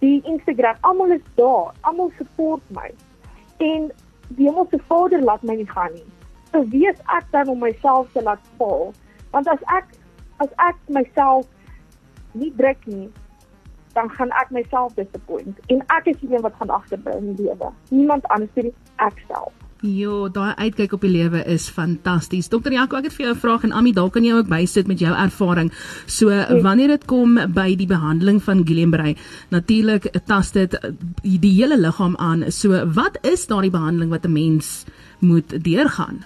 die 0.00 0.22
Instagram, 0.24 0.76
almal 0.80 1.10
is 1.12 1.24
daar. 1.34 1.74
Almal 1.80 2.12
support 2.16 2.62
my. 2.72 2.90
En 3.58 3.90
die 4.28 4.46
hemelse 4.46 4.78
Vader 4.86 5.22
laat 5.22 5.42
my 5.42 5.54
nie 5.54 5.68
gaan 5.68 5.92
nie. 5.92 6.06
So 6.52 6.64
is 6.72 7.00
ek 7.16 7.26
dan 7.30 7.48
om 7.48 7.60
myself 7.60 8.12
te 8.12 8.22
laat 8.22 8.40
val? 8.56 8.92
Want 9.30 9.48
as 9.48 9.62
ek 9.74 9.84
as 10.38 10.52
ek 10.64 10.76
myself 10.88 11.46
nie 12.32 12.52
druk 12.56 12.86
nie, 12.86 13.08
dan 13.98 14.10
gaan 14.16 14.30
ek 14.42 14.50
myself 14.54 14.94
disappoint 14.94 15.56
en 15.74 15.82
ek 15.98 16.12
is 16.12 16.20
die 16.22 16.30
een 16.34 16.44
wat 16.46 16.54
gaan 16.58 16.70
agterbly 16.80 17.16
in 17.18 17.32
die 17.34 17.48
lewe. 17.48 17.72
Niemand 17.90 18.28
anders 18.34 18.54
nie, 18.54 18.74
ek 19.02 19.18
self. 19.26 19.54
Jo, 19.86 20.26
daai 20.34 20.56
uitkyk 20.58 20.96
op 20.96 21.04
die 21.06 21.10
lewe 21.12 21.44
is 21.46 21.68
fantasties. 21.70 22.48
Dokter 22.50 22.74
Jaco, 22.74 22.98
ek 22.98 23.04
het 23.06 23.14
vir 23.14 23.26
jou 23.26 23.34
'n 23.34 23.38
vraag 23.38 23.64
en 23.64 23.72
Ami, 23.72 23.92
dalk 23.92 24.12
kan 24.12 24.24
jy 24.24 24.32
ook 24.34 24.48
bysit 24.48 24.86
met 24.86 24.98
jou 24.98 25.14
ervaring. 25.14 25.70
So, 26.06 26.30
yes. 26.30 26.62
wanneer 26.62 26.88
dit 26.88 27.04
kom 27.04 27.38
by 27.54 27.76
die 27.76 27.86
behandeling 27.86 28.42
van 28.42 28.66
Guillain-Barré, 28.66 29.16
natuurlik 29.50 30.10
tas 30.26 30.50
dit 30.50 30.74
die 31.22 31.54
hele 31.54 31.78
liggaam 31.78 32.16
aan. 32.16 32.50
So, 32.50 32.86
wat 32.86 33.18
is 33.22 33.46
daardie 33.46 33.70
behandeling 33.70 34.10
wat 34.10 34.26
'n 34.26 34.32
mens 34.32 34.84
moet 35.20 35.64
deurgaan? 35.64 36.24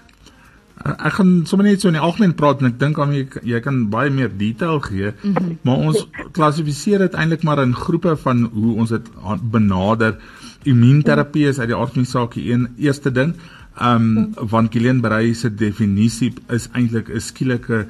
Ek 0.82 1.14
gaan 1.18 1.32
sommer 1.46 1.66
net 1.68 1.80
so 1.80 1.90
in 1.90 1.94
die 1.94 2.02
algemeen 2.02 2.34
praat 2.34 2.62
en 2.62 2.72
ek 2.72 2.78
dink 2.80 2.98
aan 2.98 3.12
jy, 3.14 3.24
jy 3.46 3.60
kan 3.62 3.84
baie 3.92 4.10
meer 4.10 4.30
detail 4.38 4.80
gee, 4.82 5.12
mm 5.12 5.34
-hmm. 5.34 5.58
maar 5.62 5.76
ons 5.88 6.06
klassifiseer 6.34 6.98
dit 6.98 7.14
eintlik 7.14 7.42
maar 7.46 7.62
in 7.62 7.74
groepe 7.74 8.16
van 8.16 8.44
hoe 8.52 8.76
ons 8.76 8.90
dit 8.90 9.10
benader. 9.50 10.16
Immuunterapie 10.64 11.46
is 11.48 11.58
uit 11.58 11.68
die 11.68 11.76
aard 11.76 11.92
van 11.94 12.02
die 12.02 12.10
saak 12.10 12.34
die 12.34 12.52
een 12.52 12.68
eerste 12.76 13.12
ding. 13.12 13.34
Ehm 13.78 14.16
um, 14.18 14.48
van 14.48 14.68
Guillain-Barré 14.70 15.34
se 15.34 15.54
definisie 15.54 16.32
is 16.48 16.68
eintlik 16.72 17.08
'n 17.08 17.20
skielike 17.20 17.86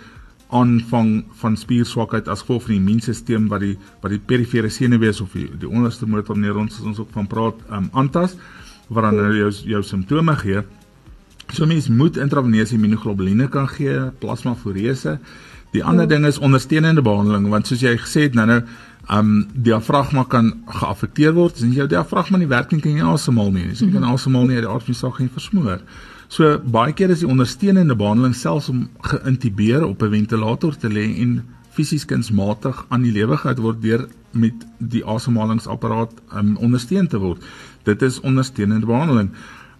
aanvang 0.51 1.25
van 1.41 1.57
spierswakheid 1.57 2.29
as 2.29 2.41
gevolg 2.41 2.63
van 2.63 2.75
die 2.75 2.81
immuunstelsel 2.81 3.49
wat 3.49 3.61
die 3.61 3.77
wat 4.03 4.11
die 4.11 4.21
perifere 4.21 4.69
senuwees 4.69 5.21
of 5.21 5.33
die, 5.33 5.49
die 5.59 5.69
onderste 5.69 6.07
motorneurons 6.07 6.81
ons 6.81 6.99
ook 6.99 7.11
van 7.13 7.27
praat 7.27 7.55
ehm 7.71 7.85
um, 7.85 7.89
aantas 7.93 8.37
wat 8.89 9.05
dan 9.05 9.17
nou 9.17 9.37
jou 9.37 9.51
jou 9.51 9.83
simptome 9.83 10.37
gee. 10.37 10.63
So 11.51 11.67
mens 11.67 11.89
moet 11.89 12.17
intraveneuse 12.17 12.75
immunoglobuline 12.75 13.49
kan 13.49 13.69
gee, 13.69 14.11
plasmafurese. 14.19 15.19
Die 15.73 15.85
ander 15.85 16.09
ding 16.09 16.27
is 16.27 16.39
ondersteunende 16.39 17.03
behandeling 17.03 17.49
want 17.49 17.67
soos 17.67 17.81
jy 17.81 17.97
gesê 17.97 18.29
het 18.29 18.35
nou-nou, 18.37 18.63
um 19.11 19.31
diafragma 19.53 20.25
kan 20.31 20.53
geaffekteer 20.67 21.35
word. 21.35 21.59
As 21.59 21.77
jou 21.77 21.89
diafragma 21.89 22.39
nie 22.39 22.51
werk 22.51 22.73
nie, 22.73 22.81
kan 22.81 22.97
jy 22.97 23.07
asemhaal 23.15 23.51
nie. 23.55 23.71
As 23.73 23.83
jy 23.83 23.91
kan 23.93 24.05
asemhaal 24.07 24.47
nie, 24.47 24.61
die 24.63 24.69
aard 24.71 24.87
van 24.87 24.95
die 24.95 25.01
saak 25.01 25.19
gaan 25.19 25.33
versmoor. 25.33 25.81
So 26.33 26.59
baie 26.65 26.95
keer 26.97 27.11
is 27.13 27.25
die 27.25 27.29
ondersteunende 27.29 27.97
behandeling 27.99 28.37
selfs 28.37 28.71
om 28.73 28.87
geïntubeer 29.09 29.85
op 29.85 30.03
'n 30.03 30.11
ventilator 30.11 30.77
te 30.77 30.89
lê 30.89 31.05
en 31.21 31.43
fisies 31.73 32.05
kunsmatig 32.05 32.85
aan 32.89 33.03
die 33.03 33.13
lewe 33.13 33.37
gehou 33.37 33.63
word 33.63 33.83
deur 33.83 34.09
met 34.31 34.65
die 34.79 35.05
asemhalingsapparaat 35.05 36.13
um 36.37 36.57
ondersteun 36.57 37.09
te 37.09 37.19
word. 37.19 37.43
Dit 37.85 38.03
is 38.03 38.21
ondersteunende 38.21 38.87
behandeling. 38.87 39.31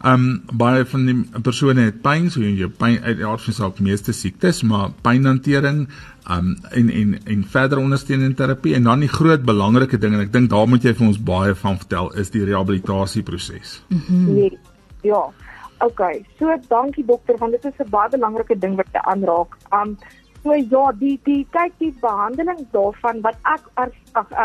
Um 0.03 0.43
baie 0.59 0.83
van 0.91 1.05
die 1.07 1.15
persone 1.47 1.85
het 1.87 2.01
pyn, 2.03 2.25
so 2.35 2.43
jy 2.43 2.67
pyn 2.75 2.97
uit 3.05 3.21
die 3.21 3.27
aard 3.27 3.45
van 3.45 3.55
saak 3.55 3.77
meeste 3.79 4.11
siektes, 4.13 4.65
maar 4.67 4.91
pynhantering 5.07 5.85
um 6.31 6.49
en 6.75 6.91
en 6.91 7.13
en 7.23 7.45
verder 7.53 7.79
ondersteunende 7.79 8.35
terapie 8.39 8.75
en 8.75 8.89
dan 8.91 9.05
die 9.07 9.11
groot 9.11 9.45
belangrike 9.47 9.99
ding 10.03 10.17
en 10.17 10.25
ek 10.25 10.33
dink 10.35 10.51
daar 10.51 10.67
moet 10.67 10.83
jy 10.83 10.95
vir 10.99 11.07
ons 11.07 11.23
baie 11.31 11.55
van 11.63 11.79
vertel 11.85 12.11
is 12.19 12.35
die 12.35 12.43
rehabilitasieproses. 12.51 13.79
Mm 13.95 14.35
nee, 14.35 14.59
ja. 15.07 15.23
OK. 15.87 16.03
So 16.39 16.59
dankie 16.69 17.07
dokter 17.07 17.39
want 17.39 17.55
dit 17.55 17.65
is 17.71 17.79
'n 17.87 17.91
baie 17.91 18.11
belangrike 18.11 18.59
ding 18.59 18.77
wat 18.77 18.91
jy 18.91 19.07
aanraak. 19.15 19.57
Um 19.71 19.97
so 20.43 20.53
ja, 20.55 20.93
die 20.99 21.19
die 21.25 21.47
kyk 21.51 21.79
die 21.79 21.95
behandeling 22.03 22.67
daarvan 22.73 23.23
wat 23.23 23.39
ek 23.47 23.71
as 23.75 23.95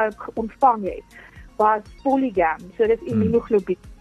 ek 0.05 0.29
ontvang 0.37 0.83
het 0.83 1.21
was 1.57 1.81
polygam. 2.03 2.61
So 2.77 2.85
dit 2.85 3.01
is 3.01 3.11
immunoglobulin. 3.11 3.81
Hmm 3.81 3.97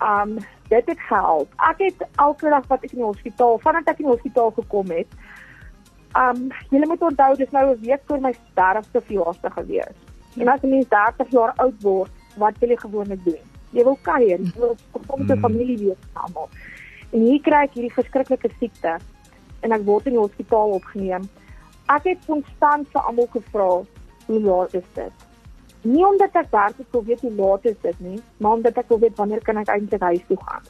um 0.00 0.38
dit 0.70 0.86
het 0.86 1.00
gehelp. 1.08 1.52
Ek 1.70 1.82
het 1.82 2.06
elke 2.16 2.50
dag 2.52 2.66
wat 2.70 2.84
ek 2.86 2.94
in 2.94 3.02
die 3.02 3.08
hospitaal, 3.08 3.58
vandat 3.64 3.90
ek 3.92 4.02
in 4.02 4.08
die 4.08 4.14
hospitaal 4.14 4.52
gekom 4.58 4.92
het, 4.94 5.18
um 6.18 6.48
julle 6.70 6.88
moet 6.90 7.02
onthou 7.10 7.34
dis 7.38 7.52
nou 7.54 7.64
'n 7.70 7.80
week 7.82 8.02
voor 8.06 8.20
my 8.20 8.32
30ste 8.58 9.00
verjaarsdag 9.08 9.54
gewees. 9.54 9.96
En 10.38 10.48
as 10.48 10.62
'n 10.62 10.70
mens 10.70 10.88
30 10.88 11.30
jaar 11.30 11.52
oud 11.56 11.82
word, 11.82 12.10
wat 12.36 12.58
wil 12.58 12.68
jy 12.68 12.76
gewoonlik 12.76 13.24
doen? 13.24 13.42
Jy 13.70 13.84
wil 13.84 13.98
kuier, 14.02 14.40
jy 14.40 14.58
wil 14.58 14.76
kom 15.06 15.26
met 15.26 15.36
'n 15.36 15.40
familie 15.40 15.78
wees 15.78 16.02
almal. 16.12 16.48
En 17.10 17.20
hier 17.20 17.40
kry 17.40 17.62
ek 17.62 17.74
hierdie 17.74 17.94
verskriklike 17.94 18.50
siekte 18.58 18.98
en 19.60 19.72
ek 19.72 19.84
word 19.84 20.06
in 20.06 20.12
die 20.12 20.20
hospitaal 20.20 20.70
opgeneem. 20.70 21.28
Ek 21.86 22.04
het 22.04 22.18
konstant 22.26 22.88
vir 22.88 23.02
almal 23.02 23.28
gevra, 23.30 23.82
"Hoe 24.26 24.40
laat 24.40 24.74
is 24.74 24.88
dit?" 24.94 25.29
Nie 25.82 26.04
omdat 26.04 26.34
ek 26.36 26.50
werklik 26.52 26.88
wil 26.92 27.04
weet 27.04 27.20
hoe 27.24 27.32
laat 27.32 27.64
is 27.64 27.78
dit 27.82 28.00
nie, 28.00 28.18
maar 28.36 28.58
omdat 28.58 28.76
ek 28.82 28.88
wil 28.92 28.98
weet 29.00 29.16
wanneer 29.16 29.40
kan 29.44 29.56
ek 29.56 29.70
eintlik 29.72 30.02
huis 30.04 30.24
toe 30.28 30.36
gaan. 30.44 30.64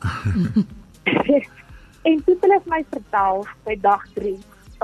en 2.11 2.23
toe 2.25 2.37
hulle 2.40 2.61
my 2.70 2.85
vertel 2.90 3.42
by 3.66 3.77
dag 3.83 4.05
3. 4.14 4.37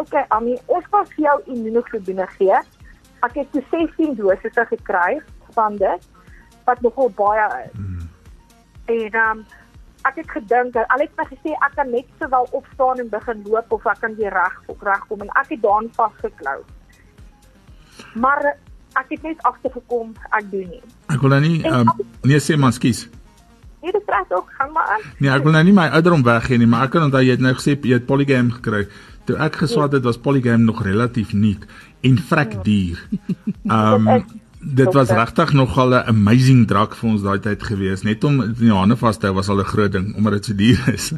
Okay, 0.02 0.24
Ami, 0.34 0.56
ons 0.66 0.88
gaan 0.90 1.06
vir 1.14 1.22
jou 1.28 1.36
immunoglobine 1.54 2.26
gee. 2.34 2.58
Ek 3.24 3.38
het 3.38 3.54
16 3.70 4.18
dosisse 4.18 4.66
gekry 4.72 5.20
van 5.54 5.78
dit 5.80 6.10
wat 6.66 6.82
nogal 6.82 7.12
baie 7.16 7.46
is. 7.62 7.72
Hmm. 7.78 8.10
En 8.86 9.16
um, 9.22 9.46
ek 10.06 10.20
het 10.20 10.30
gedink, 10.30 10.76
al 10.76 11.02
het 11.02 11.14
my 11.18 11.26
gesê 11.30 11.54
ek 11.54 11.78
kan 11.78 11.90
net 11.94 12.10
sowel 12.20 12.50
opstaan 12.50 13.00
en 13.02 13.10
begin 13.10 13.42
loop 13.46 13.72
of 13.78 13.86
ek 13.90 14.02
kan 14.02 14.14
weer 14.18 14.34
reg 14.34 14.58
regkom 14.90 15.22
en 15.24 15.32
ek 15.42 15.54
het 15.54 15.62
daarin 15.62 15.90
vasgeklou. 15.96 16.60
Maar 18.14 18.56
ek 19.00 19.12
het 19.14 19.22
net 19.22 19.42
agtergekom 19.48 20.14
ek 20.30 20.50
doen 20.50 20.68
nie. 20.70 20.82
Ek 21.12 21.20
wil 21.20 21.34
nou 21.36 21.42
nie 21.44 21.58
um, 21.70 21.92
nee 22.24 22.40
sê 22.42 22.56
man, 22.60 22.74
skus. 22.76 23.06
Nee, 23.82 23.92
dit 23.92 24.04
praat 24.04 24.32
ook 24.34 24.48
gaan 24.58 24.72
maar 24.72 24.96
aan. 24.96 25.04
Nee, 25.18 25.30
ek 25.30 25.44
wil 25.46 25.54
nou 25.54 25.64
nie 25.68 25.76
my 25.76 25.88
ouderdom 25.98 26.24
weggee 26.26 26.58
nie, 26.58 26.70
maar 26.70 26.88
ek 26.88 26.96
kan 26.96 27.06
onthou 27.06 27.22
jy 27.22 27.36
het 27.36 27.44
nou 27.44 27.54
gesê 27.58 27.76
jy 27.76 28.00
het 28.00 28.08
polygam 28.08 28.50
gekry. 28.56 28.86
Toe 29.26 29.36
ek 29.42 29.60
geswat 29.62 29.94
het, 29.94 30.04
was 30.06 30.18
polygam 30.22 30.64
nog 30.66 30.82
relatief 30.86 31.32
nuut 31.34 31.66
en 32.06 32.18
vrek 32.32 32.58
duur. 32.66 33.06
Ehm 33.76 34.08
um, 34.08 34.26
dit 34.66 34.92
was 34.92 35.10
regtig 35.14 35.52
nogal 35.52 35.94
'n 35.94 36.08
amazing 36.10 36.66
drug 36.66 36.96
vir 36.96 37.10
ons 37.10 37.22
daai 37.22 37.38
tyd 37.38 37.62
gewees. 37.62 38.02
Net 38.02 38.24
om 38.24 38.42
in 38.42 38.54
die 38.58 38.72
hande 38.72 38.96
vas 38.96 39.18
te 39.18 39.26
hou 39.26 39.36
was 39.36 39.48
al 39.48 39.60
'n 39.60 39.72
groot 39.72 39.92
ding 39.92 40.16
omdat 40.16 40.32
dit 40.32 40.44
so 40.44 40.54
duur 40.54 40.94
is. 40.94 41.12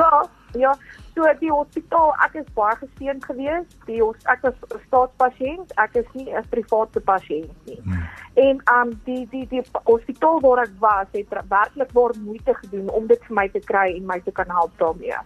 ja, 0.00 0.28
ja. 0.52 0.76
So 1.14 1.26
die 1.40 1.50
hospitaal, 1.50 2.12
ek 2.24 2.36
is 2.42 2.50
baie 2.54 2.76
geseën 2.78 3.20
geweest. 3.24 3.74
Die 3.86 3.98
ek 4.32 4.42
was 4.42 4.54
'n 4.70 4.80
staatspasiënt, 4.86 5.72
ek 5.76 5.96
is 5.96 6.06
nie 6.14 6.30
'n 6.30 6.44
private 6.50 7.00
pasiënt 7.00 7.66
nie. 7.66 7.80
Hmm. 7.82 8.08
En 8.34 8.62
um 8.74 9.00
die 9.04 9.26
die 9.30 9.46
die 9.46 9.62
hospitaal 9.84 10.40
waar 10.40 10.62
ek 10.62 10.74
was, 10.78 11.06
het 11.12 11.28
werklik 11.48 11.90
waar 11.92 12.14
moeite 12.20 12.54
gedoen 12.54 12.90
om 12.90 13.06
dit 13.06 13.24
vir 13.24 13.34
my 13.34 13.48
te 13.48 13.60
kry 13.60 13.96
en 13.96 14.06
my 14.06 14.20
te 14.20 14.30
kan 14.30 14.48
help 14.48 14.72
daarmee. 14.78 15.18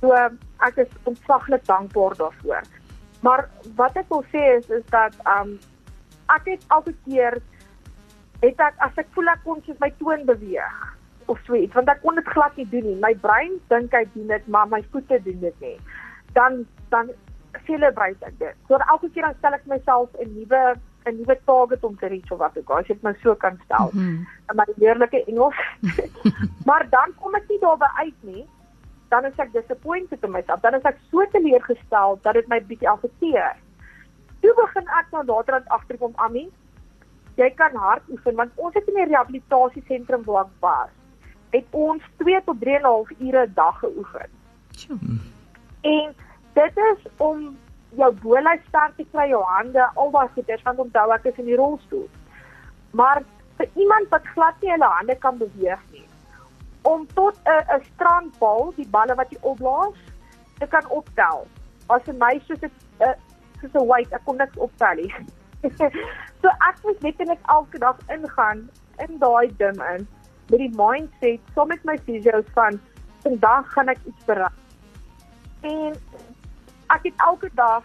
So 0.00 0.12
ek 0.60 0.76
is 0.76 0.88
ontsaglik 1.04 1.64
dankbaar 1.64 2.16
daarvoor. 2.16 2.62
Maar 3.20 3.48
wat 3.76 3.96
ek 3.96 4.08
wil 4.08 4.24
sê 4.32 4.58
is 4.58 4.68
is 4.70 4.84
dat 4.90 5.14
um 5.26 5.58
ek 6.28 6.44
het 6.44 6.64
elke 6.68 6.94
keer 7.04 7.42
het 8.40 8.60
ek 8.60 8.74
as 8.78 8.92
ek 8.96 9.08
voel 9.14 9.28
ek 9.28 9.40
kon 9.44 9.62
soos 9.64 9.78
my 9.80 9.92
toon 9.98 10.24
beweeg 10.24 10.93
of 11.26 11.38
so 11.46 11.54
iets 11.54 11.74
want 11.74 11.88
ek 11.88 12.00
kon 12.02 12.18
dit 12.18 12.32
glad 12.32 12.56
nie 12.56 12.68
doen 12.72 12.86
nie. 12.88 12.96
My 13.02 13.14
brein 13.26 13.58
dink 13.72 13.94
hy 13.96 14.04
doen 14.14 14.32
dit, 14.32 14.48
maar 14.48 14.68
my 14.70 14.82
voete 14.92 15.20
doen 15.24 15.40
dit 15.40 15.60
nie. 15.60 15.76
Dan 16.38 16.64
dan 16.94 17.12
celebrate 17.66 18.26
ek 18.26 18.38
dit. 18.38 18.56
So 18.68 18.80
elke 18.80 19.10
keer 19.14 19.28
dan 19.28 19.38
stel 19.38 19.56
ek 19.58 19.66
myself 19.70 20.10
'n 20.20 20.32
nuwe 20.34 20.62
'n 21.06 21.16
nuwe 21.20 21.36
target 21.44 21.84
om 21.84 21.96
te 21.96 22.06
reach 22.06 22.30
of 22.30 22.38
wat 22.38 22.58
ook 22.58 22.70
al. 22.70 22.78
As 22.78 22.88
jy 22.88 22.94
dit 22.94 23.02
my 23.02 23.14
so 23.22 23.34
kan 23.34 23.60
stel. 23.64 23.90
Mm 23.92 24.00
-hmm. 24.00 24.26
In 24.50 24.56
my 24.56 24.66
heerlike 24.76 25.24
Engels. 25.24 25.60
maar 26.68 26.86
dan 26.90 27.14
kom 27.20 27.34
ek 27.34 27.48
nie 27.48 27.60
daarby 27.60 27.88
uit 27.96 28.20
nie. 28.20 28.46
Dan 29.08 29.24
is 29.24 29.36
ek 29.36 29.52
disappointed 29.52 30.22
in 30.22 30.30
myself. 30.30 30.60
Dan 30.60 30.74
is 30.74 30.82
ek 30.82 30.98
so 31.10 31.26
teleurgestel 31.30 32.18
dat 32.22 32.34
dit 32.34 32.48
my 32.48 32.60
bietjie 32.64 32.88
affekteer. 32.88 33.56
Toe 34.40 34.54
begin 34.54 34.88
ek 34.88 35.06
nou 35.10 35.24
later 35.24 35.54
aan 35.54 35.68
agterkom, 35.68 36.12
Ami. 36.16 36.50
Jy 37.36 37.50
kan 37.50 37.74
hard 37.74 38.02
oefen 38.10 38.34
want 38.34 38.52
ons 38.54 38.74
het 38.74 38.88
in 38.88 38.94
'n 38.94 39.08
rehabilitasiesentrum 39.08 40.24
waar 40.24 40.44
ek 40.44 40.50
was 40.60 41.03
het 41.54 41.66
ons 41.70 42.02
2 42.22 42.40
tot 42.44 42.60
3 42.60 42.74
en 42.76 42.82
'n 42.82 42.84
half 42.84 43.10
ure 43.18 43.46
'n 43.46 43.52
dag 43.54 43.78
geoefen. 43.78 44.28
En 45.80 46.14
dit 46.52 46.76
is 46.76 47.00
om 47.16 47.56
jou 47.88 48.12
boelheid 48.22 48.62
sterk 48.68 48.96
te 48.96 49.06
kry, 49.12 49.28
jou 49.28 49.42
hande, 49.42 49.90
al 49.94 50.10
daai 50.10 50.28
goeders 50.34 50.62
want 50.62 50.78
onthou 50.78 51.12
ek 51.12 51.24
is 51.24 51.38
in 51.38 51.44
die 51.44 51.56
rolstoel. 51.56 52.08
Maar 52.90 53.22
vir 53.56 53.68
iemand 53.74 54.08
wat 54.08 54.26
glad 54.34 54.54
nie 54.60 54.70
hulle 54.70 54.90
hande 54.96 55.16
kan 55.18 55.38
beweeg 55.38 55.82
nie, 55.90 56.06
om 56.82 57.06
tot 57.14 57.36
'n 57.44 57.64
'n 57.76 57.84
strandbal, 57.94 58.72
die 58.76 58.88
balle 58.88 59.14
wat 59.14 59.30
jy 59.30 59.38
opblaas, 59.40 59.98
te 60.58 60.66
kan 60.66 60.88
optel. 60.88 61.46
As 61.86 62.02
'n 62.06 62.18
meisie 62.18 62.56
soos 62.56 62.70
'n 62.98 63.14
soos 63.60 63.82
'n 63.82 63.86
weight, 63.86 64.12
ek 64.12 64.24
kon 64.24 64.36
niks 64.36 64.56
optel 64.56 64.94
nie. 64.94 65.14
so 66.42 66.48
ek 66.68 66.76
moet 66.82 67.00
net 67.02 67.18
net 67.18 67.38
elke 67.48 67.78
dag 67.78 67.96
ingaan 68.08 68.70
in 68.98 69.18
daai 69.18 69.56
ding 69.56 69.80
in 69.94 70.08
met 70.50 70.58
die 70.58 70.72
mindset 70.76 71.40
saam 71.54 71.68
met 71.68 71.84
my 71.84 71.96
fisio's 72.04 72.48
van 72.54 72.80
vandag 73.22 73.72
gaan 73.72 73.88
ek 73.88 73.98
iets 74.04 74.24
bereik. 74.24 74.60
En 75.60 75.96
ek 76.92 77.02
het 77.08 77.26
elke 77.26 77.50
dag 77.54 77.82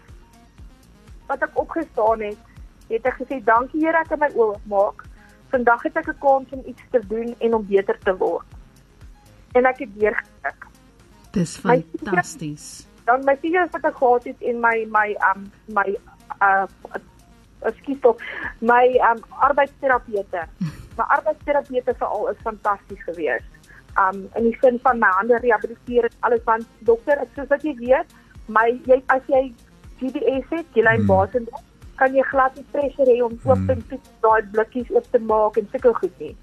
wat 1.26 1.42
ek 1.42 1.58
opgestaan 1.58 2.20
het, 2.20 2.38
het 2.88 3.06
ek 3.06 3.20
gesê 3.22 3.40
dankie 3.44 3.80
Here 3.84 3.98
ek 4.02 4.10
het 4.10 4.20
my 4.20 4.30
oë 4.34 4.58
maak. 4.64 5.06
Vandag 5.50 5.82
het 5.82 5.96
ek 5.96 6.08
'n 6.08 6.18
kans 6.20 6.52
om 6.52 6.62
iets 6.66 6.82
te 6.90 7.00
doen 7.06 7.34
en 7.38 7.54
om 7.54 7.66
beter 7.66 7.98
te 7.98 8.16
word. 8.16 8.46
en 9.52 9.66
ek 9.66 9.82
het 9.84 9.94
weer 9.98 10.14
gedruk. 10.14 10.66
Dis 11.34 11.56
fantasties. 11.62 12.86
Dan 13.04 13.24
my 13.26 13.36
fisios 13.42 13.70
wat 13.74 13.86
ek 13.88 13.96
gehad 13.98 14.26
het 14.30 14.42
en 14.50 14.60
my 14.62 14.76
my 14.90 15.08
um 15.30 15.46
my 15.74 15.86
uh 16.42 16.66
ekskuus 17.68 18.00
tog 18.04 18.22
my 18.58 18.84
um 19.10 19.22
arbeidsterapeute. 19.48 20.46
My 20.98 21.04
arbeidsterapeute 21.16 21.94
veral 21.98 22.28
is 22.28 22.36
fantasties 22.42 23.02
geweest. 23.04 23.50
Um 23.98 24.28
in 24.34 24.42
die 24.50 24.56
sin 24.60 24.78
van 24.82 24.98
my 24.98 25.10
hande 25.18 25.38
rehabiliteer 25.38 26.04
en 26.04 26.16
alles 26.20 26.44
want 26.44 26.66
dokter, 26.78 27.22
soos 27.34 27.48
wat 27.48 27.62
jy 27.62 27.74
weet, 27.78 28.14
my 28.46 28.80
jy 28.86 29.02
as 29.06 29.22
jy 29.26 29.52
GBS 30.00 30.46
het, 30.50 30.66
jy 30.74 30.82
lyn 30.82 31.04
Hmm. 31.04 31.06
basis 31.06 31.48
kan 31.96 32.14
jy 32.14 32.22
glad 32.30 32.54
nie 32.56 32.64
pressure 32.72 33.06
hê 33.06 33.20
om 33.24 33.38
oop 33.44 33.58
Hmm. 33.58 33.70
en 33.70 33.82
toe 33.88 33.98
daai 34.20 34.42
blikkies 34.52 34.90
oop 34.90 35.10
te 35.10 35.18
maak 35.18 35.56
en 35.56 35.68
sulke 35.72 35.94
goed 35.94 36.18
nie. 36.18 36.36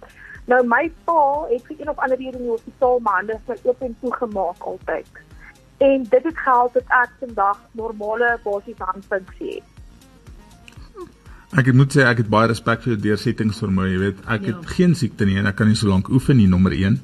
Nou 0.47 0.63
my 0.63 0.91
pa 1.05 1.47
het 1.49 1.63
vir 1.67 1.79
een 1.79 1.89
of 1.89 1.97
ander 1.97 2.17
rede 2.17 2.37
in 2.37 2.43
die 2.43 2.51
hospitaal 2.51 2.99
my 2.99 3.11
hande 3.11 3.39
vir 3.47 3.57
oop 3.63 3.81
en 3.81 3.95
toe 4.01 4.13
gemaak 4.13 4.59
altyd. 4.73 5.07
En 5.77 6.03
dit 6.03 6.23
het 6.23 6.37
gehelp 6.37 6.73
dat 6.73 6.83
ek 7.03 7.09
vandag 7.19 7.59
normale 7.71 8.39
basiese 8.43 8.83
handfunksie 8.83 9.55
het. 9.55 9.76
Ek 11.57 11.71
moet 11.73 11.89
sê 11.95 12.03
ek 12.05 12.19
het 12.21 12.27
baie 12.29 12.51
respek 12.51 12.83
vir 12.83 12.93
jou 12.93 12.99
deursettingsvermoë, 13.01 13.87
jy 13.89 13.99
weet. 14.03 14.17
Ek 14.27 14.41
Ja. 14.45 14.47
het 14.53 14.65
geen 14.77 14.93
siekte 14.95 15.25
nie 15.25 15.37
en 15.39 15.47
ek 15.47 15.55
kan 15.55 15.67
nie 15.67 15.75
so 15.75 15.87
lank 15.89 16.09
oefen 16.09 16.37
nie 16.37 16.47
nommer 16.47 16.71
1. 16.71 16.99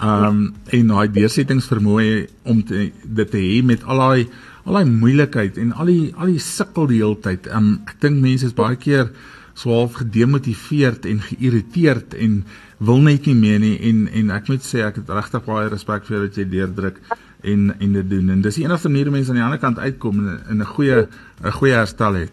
Ehm 0.00 0.24
um, 0.24 0.54
en 0.72 0.86
daai 0.88 1.08
deursettingsvermoë 1.12 2.26
om 2.44 2.62
te, 2.64 2.90
dit 3.04 3.30
te 3.30 3.36
hê 3.38 3.62
met 3.62 3.84
al 3.84 3.98
daai 3.98 4.28
al 4.64 4.74
daai 4.78 4.84
moeilikheid 4.88 5.58
en 5.58 5.72
al 5.72 5.86
die 5.86 6.14
al 6.16 6.26
die 6.32 6.38
sukkel 6.38 6.86
die 6.88 7.02
hele 7.02 7.18
tyd. 7.20 7.46
Ehm 7.46 7.56
um, 7.58 7.80
ek 7.86 8.00
dink 8.00 8.20
mense 8.22 8.46
is 8.46 8.54
baie 8.56 8.76
keer 8.76 9.10
so 9.54 9.70
half 9.70 9.92
gedemotiveerd 10.00 11.04
en 11.06 11.20
geïrriteerd 11.20 12.14
en 12.14 12.44
wil 12.80 13.02
net 13.04 13.26
nie 13.26 13.34
meer 13.34 13.60
nie 13.60 13.76
en 13.90 14.08
en 14.08 14.30
ek 14.30 14.48
moet 14.48 14.64
sê 14.64 14.86
ek 14.86 14.96
het 15.02 15.10
regtig 15.10 15.44
baie 15.44 15.68
respek 15.68 16.06
vir 16.08 16.16
jou 16.16 16.22
dat 16.26 16.36
jy 16.40 16.44
deurdruk 16.48 16.96
en 17.44 17.74
en 17.78 17.92
dit 17.92 18.08
doen. 18.10 18.30
En 18.30 18.40
dis 18.40 18.54
die 18.54 18.64
enigste 18.64 18.88
manier 18.88 19.04
hoe 19.10 19.12
mense 19.18 19.30
aan 19.30 19.36
die 19.36 19.44
ander 19.44 19.58
kant 19.60 19.78
uitkom 19.78 20.26
en 20.48 20.58
'n 20.60 20.64
goeie 20.64 21.06
'n 21.44 21.52
goeie 21.52 21.74
herstel 21.74 22.14
het. 22.14 22.32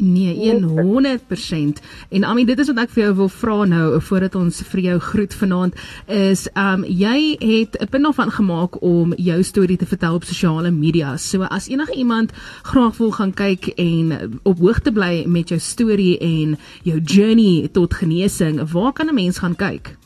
Nee, 0.00 0.60
100%. 0.60 1.80
En 2.08 2.24
Ami, 2.24 2.44
dit 2.44 2.58
is 2.58 2.66
wat 2.70 2.78
ek 2.78 2.90
vir 2.94 3.02
jou 3.04 3.14
wil 3.18 3.28
vra 3.28 3.56
nou 3.68 4.00
voordat 4.00 4.34
ons 4.40 4.62
vir 4.70 4.80
jou 4.80 4.98
groet 4.98 5.34
vanaand 5.34 5.74
is 6.06 6.46
um 6.56 6.84
jy 6.88 7.36
het 7.40 7.76
'n 7.80 7.88
punt 7.92 8.04
daarvan 8.04 8.30
gemaak 8.30 8.80
om 8.82 9.12
jou 9.16 9.42
storie 9.42 9.76
te 9.76 9.86
vertel 9.86 10.14
op 10.14 10.24
sosiale 10.24 10.70
media. 10.70 11.16
So 11.16 11.42
as 11.42 11.68
enige 11.68 11.94
iemand 11.94 12.32
graag 12.62 12.96
wil 12.96 13.10
gaan 13.12 13.34
kyk 13.34 13.66
en 13.76 14.40
op 14.42 14.58
hoogte 14.58 14.92
bly 14.92 15.24
met 15.26 15.48
jou 15.48 15.60
storie 15.60 16.18
en 16.18 16.56
jou 16.82 17.00
journey 17.00 17.68
tot 17.72 17.94
genesing, 17.94 18.60
waar 18.72 18.92
kan 18.92 19.06
'n 19.08 19.14
mens 19.14 19.38
gaan 19.38 19.56
kyk? 19.56 19.96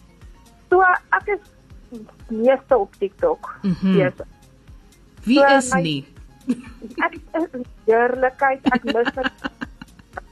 So 0.71 0.81
ek 1.11 1.27
is 1.27 1.39
meeste 2.31 2.77
op 2.79 2.91
TikTok. 2.99 3.59
Mhm. 3.63 3.97
Yes. 3.97 4.13
Wie 5.25 5.39
So, 5.39 5.57
is 5.57 5.73
my- 5.75 5.83
nie? 5.83 6.05
Ek 7.05 7.15
is 7.15 7.61
heerlikheid. 7.87 8.61
Ek 8.63 8.85
mis 8.85 9.09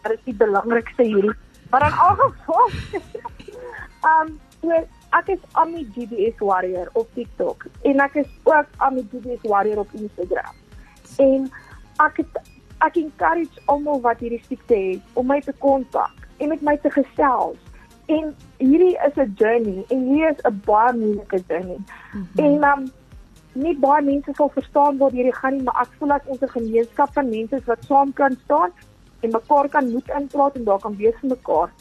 dit. 0.02 0.12
Is 0.12 0.24
die 0.24 0.34
belangrikste 0.34 1.02
hierdie. 1.02 1.34
Maar 1.70 1.86
in 1.86 1.96
elk 2.06 2.20
geval 2.20 2.70
um 4.10 4.40
so 4.60 4.70
ek 5.18 5.28
is 5.34 5.42
Ami 5.52 5.84
GBS 5.94 6.38
Warrior 6.38 6.88
op 6.92 7.08
TikTok 7.14 7.66
en 7.82 8.00
ek 8.00 8.14
is 8.22 8.30
ook 8.44 8.68
Ami 8.76 9.04
GBS 9.12 9.42
Warrior 9.42 9.78
op 9.78 9.92
Instagram. 9.92 10.54
En 11.18 11.50
ek 12.04 12.22
het 12.22 12.40
ek 12.82 12.96
encourage 12.96 13.66
almal 13.70 14.00
wat 14.00 14.22
hierdie 14.22 14.42
siekte 14.48 14.76
het 14.76 15.18
om 15.18 15.28
my 15.30 15.40
te 15.40 15.54
kontak 15.58 16.26
en 16.38 16.48
met 16.48 16.62
my 16.62 16.76
te 16.82 16.90
gesels. 16.90 17.58
En 18.10 18.32
hierdie 18.58 18.96
is 19.06 19.16
'n 19.16 19.34
journey 19.36 19.84
en 19.88 20.00
hier 20.12 20.30
is 20.30 20.42
'n 20.44 20.60
baie 20.64 20.92
moeilike 20.92 21.42
journey. 21.48 21.78
Mm 21.78 22.28
-hmm. 22.34 22.44
En 22.44 22.64
um 22.72 22.90
nie 23.52 23.76
baie 23.78 24.02
mense 24.02 24.32
sal 24.34 24.48
verstaan 24.48 24.98
waar 24.98 25.10
hierdie 25.10 25.34
gaan 25.34 25.56
nie, 25.56 25.62
maar 25.62 25.80
ek 25.82 25.92
voel 25.98 26.08
dat 26.08 26.26
ons 26.26 26.40
'n 26.40 26.48
gemeenskap 26.48 27.12
van 27.12 27.28
mense 27.28 27.62
wat 27.64 27.84
saam 27.84 28.12
kan 28.12 28.36
staan 28.44 28.72
en 29.22 29.34
mekaar 29.38 29.68
kan 29.68 29.90
moed 29.90 30.14
inpraat 30.20 30.56
en 30.58 30.64
daar 30.64 30.80
kan 30.80 30.96
wees 30.96 31.18
vir 31.20 31.34
mekaar. 31.34 31.74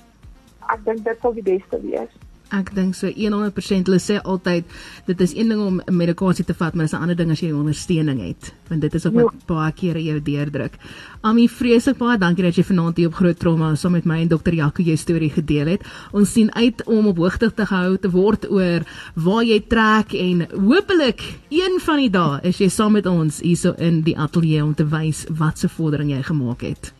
Ek 0.73 0.83
dink 0.85 1.05
dit 1.05 1.23
sal 1.23 1.33
die 1.33 1.47
beste 1.53 1.81
wees. 1.83 2.19
Ek 2.51 2.73
dink 2.75 2.97
so 2.97 3.07
100% 3.07 3.87
hulle 3.87 3.99
sê 4.03 4.17
altyd 4.19 4.67
dit 5.07 5.21
is 5.23 5.33
een 5.37 5.53
ding 5.53 5.61
om 5.63 5.77
medikasie 5.87 6.43
te 6.43 6.55
vat, 6.57 6.75
maar 6.75 6.89
dit 6.89 6.91
is 6.91 6.97
'n 6.97 7.03
ander 7.03 7.15
ding 7.15 7.31
as 7.31 7.39
jy 7.39 7.51
ondersteuning 7.55 8.19
het, 8.19 8.51
want 8.67 8.81
dit 8.81 8.93
is 8.93 9.05
ook 9.05 9.13
wat 9.13 9.45
baie 9.47 9.71
kere 9.71 10.03
jou 10.03 10.19
deurdruk. 10.19 10.75
Ami 11.23 11.47
vreeslik 11.47 11.97
baie 11.97 12.17
dankie 12.17 12.43
dat 12.43 12.55
jy 12.55 12.63
vanaand 12.63 12.97
hier 12.97 13.07
op 13.07 13.13
Groot 13.13 13.39
Trauma 13.39 13.75
saam 13.75 13.91
met 13.91 14.05
my 14.05 14.21
en 14.21 14.27
dokter 14.27 14.53
Jaco 14.53 14.83
jou 14.83 14.97
storie 14.97 15.29
gedeel 15.29 15.67
het. 15.67 15.81
Ons 16.11 16.33
sien 16.33 16.53
uit 16.53 16.83
om 16.87 17.07
op 17.07 17.17
hoogte 17.17 17.53
te 17.53 17.65
gehou 17.65 17.97
te 17.97 18.09
word 18.09 18.51
oor 18.51 18.83
waar 19.15 19.43
jy 19.43 19.59
trek 19.67 20.13
en 20.13 20.47
hopelik 20.51 21.21
een 21.49 21.79
van 21.79 21.97
die 21.97 22.09
dae 22.09 22.39
is 22.43 22.57
jy 22.57 22.67
saam 22.67 22.91
met 22.91 23.05
ons 23.05 23.39
hierso 23.39 23.73
in 23.77 24.01
die 24.01 24.17
ateljee 24.17 24.63
om 24.63 24.75
te 24.75 24.83
wys 24.83 25.25
wat 25.29 25.57
se 25.57 25.69
vordering 25.69 26.11
jy 26.11 26.21
gemaak 26.21 26.61
het. 26.61 26.93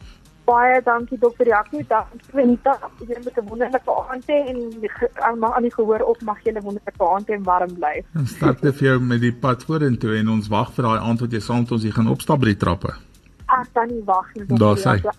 Baie 0.45 0.81
dankie 0.83 1.17
dokter 1.21 1.47
Jaco, 1.47 1.81
dankie 1.87 2.31
Venita. 2.33 2.77
Jy 2.99 3.13
het 3.13 3.37
'n 3.37 3.47
wonderlike 3.47 3.91
aand 4.09 4.25
hê 4.27 4.37
en 4.49 4.57
almal 5.27 5.53
aan 5.53 5.61
die 5.61 5.73
gehoor 5.73 6.01
op 6.01 6.21
mag 6.21 6.39
julle 6.43 6.61
wonderlike 6.61 7.05
aand 7.13 7.27
hê 7.27 7.33
en 7.33 7.43
warm 7.43 7.73
bly. 7.73 8.03
En 8.15 8.27
sterkte 8.27 8.73
vir 8.73 8.87
jou 8.87 8.99
met 8.99 9.21
die 9.21 9.33
pad 9.33 9.63
vorentoe 9.63 10.17
en 10.17 10.29
ons 10.29 10.47
wag 10.47 10.73
vir 10.73 10.83
daai 10.83 10.99
aand 10.99 11.19
wat 11.19 11.31
jy 11.31 11.39
saam 11.39 11.59
met 11.59 11.71
ons 11.71 11.83
hier 11.83 11.93
gaan 11.93 12.07
opstap 12.07 12.39
by 12.39 12.45
die 12.45 12.57
trappe. 12.57 12.93
Ek 13.47 13.67
kan 13.73 13.87
nie 13.87 14.03
wag 14.05 14.33
nie. 14.33 14.45
Daar. 14.57 14.77
Jaco. 14.77 15.11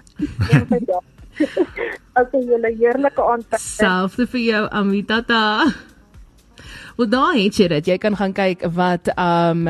Okay, 2.15 2.43
julle 2.51 2.75
heerlike 2.81 3.23
aand. 3.23 3.47
Selfde 3.61 4.27
vir 4.27 4.41
jou 4.41 4.69
Ami 4.71 5.05
tata. 5.05 5.73
Wel 6.97 7.09
daar 7.09 7.35
het 7.35 7.57
jy 7.57 7.69
dit. 7.69 7.87
Jy 7.87 7.99
kan 7.99 8.17
gaan 8.17 8.33
kyk 8.33 8.65
wat 8.75 9.09
um 9.17 9.69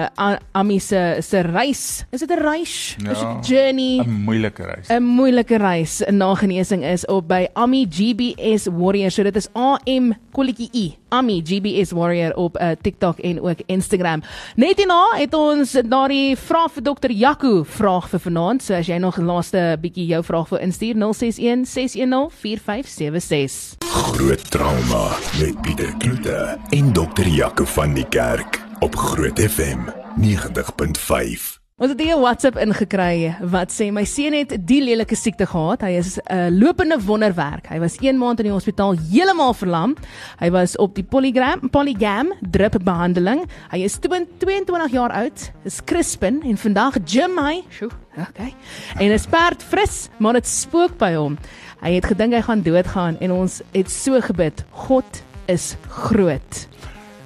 Ami 0.52 0.78
se 0.80 1.18
se 1.20 1.40
reis. 1.40 2.04
Is 2.10 2.20
dit 2.20 2.30
'n 2.30 2.42
reis? 2.42 2.96
Is 2.98 3.18
dit 3.18 3.28
'n 3.28 3.40
journey? 3.42 4.00
'n 4.00 4.10
Moeilike 4.24 4.62
reis. 4.64 4.88
'n 4.88 5.02
moeilike 5.02 5.56
reis 5.56 6.02
na 6.10 6.34
genesing 6.34 6.84
is 6.84 7.06
op 7.06 7.28
by 7.28 7.46
Ami 7.54 7.86
GBS 7.90 8.66
Warrior. 8.66 9.10
So 9.10 9.22
dit 9.22 9.36
is 9.36 9.48
A 9.56 9.78
M 9.86 10.12
kolletjie 10.32 10.68
I. 10.74 11.01
Ami 11.12 11.42
GBS 11.44 11.92
Warrior 11.92 12.34
op 12.34 12.56
uh, 12.60 12.70
TikTok 12.80 13.18
en 13.18 13.40
ook 13.42 13.60
Instagram. 13.66 14.22
Net 14.56 14.80
hierna 14.80 15.02
het 15.18 15.34
ons 15.36 15.76
daardie 15.84 16.36
vraag 16.36 16.72
vir 16.72 16.86
dokter 16.88 17.12
Jaco 17.12 17.62
vraag 17.68 18.08
vir 18.08 18.24
vanaand. 18.26 18.64
So 18.64 18.74
as 18.74 18.88
jy 18.88 18.98
nog 19.02 19.20
laaste 19.20 19.76
bietjie 19.82 20.08
jou 20.10 20.22
vraag 20.24 20.48
wil 20.52 20.64
instuur 20.64 20.96
061 20.96 21.68
610 21.68 22.30
4576. 22.42 23.80
Groot 24.12 24.50
trauma 24.50 25.08
met 25.40 25.60
Pieter 25.62 25.94
Kloete 25.98 26.58
en 26.70 26.92
dokter 26.92 27.28
Jaco 27.28 27.64
van 27.64 27.94
die 27.94 28.08
Kerk 28.08 28.60
op 28.80 28.96
Groot 28.96 29.40
FM 29.40 29.90
90.5. 30.20 31.61
Ons 31.82 31.90
het 31.90 32.00
hier 32.00 32.14
'n 32.14 32.22
WhatsApp 32.22 32.58
ingekry 32.62 33.34
wat 33.50 33.72
sê 33.74 33.90
my 33.90 34.04
seun 34.04 34.32
het 34.32 34.54
die 34.68 34.78
lelike 34.84 35.16
siekte 35.18 35.46
gehad. 35.46 35.82
Hy 35.82 35.98
is 35.98 36.16
'n 36.16 36.34
uh, 36.34 36.48
lopende 36.48 36.96
wonderwerk. 37.02 37.66
Hy 37.66 37.80
was 37.80 37.96
1 37.98 38.18
maand 38.18 38.38
in 38.38 38.44
die 38.44 38.52
hospitaal 38.52 38.94
heeltemal 39.10 39.52
verlam. 39.52 39.96
Hy 40.38 40.50
was 40.50 40.76
op 40.76 40.94
die 40.94 41.02
polygram 41.02 41.70
polygam 41.70 42.32
drip 42.50 42.78
behandeling. 42.84 43.48
Hy 43.72 43.82
is 43.82 43.98
20 43.98 44.28
22 44.38 44.92
jaar 44.92 45.10
oud. 45.10 45.50
Is 45.64 45.80
Crispin 45.84 46.42
en 46.42 46.56
vandag 46.56 46.98
gym 47.04 47.36
hy. 47.38 47.64
Sjoe, 47.68 47.90
okay. 48.16 48.54
En 48.98 49.10
is 49.10 49.26
perd 49.26 49.62
fris, 49.62 50.08
maar 50.18 50.32
dit 50.32 50.46
spook 50.46 50.96
by 50.98 51.14
hom. 51.14 51.38
Hy 51.80 51.94
het 51.94 52.06
gedink 52.06 52.32
hy 52.32 52.42
gaan 52.42 52.62
doodgaan 52.62 53.18
en 53.18 53.32
ons 53.32 53.60
het 53.72 53.90
so 53.90 54.20
gebid. 54.20 54.64
God 54.70 55.22
is 55.46 55.76
groot. 55.88 56.68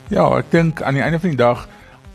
Ja, 0.09 0.39
ek 0.39 0.51
dink 0.51 0.83
aan 0.83 0.95
die 0.95 1.03
einde 1.03 1.21
van 1.21 1.29
die 1.29 1.37
dag 1.45 1.69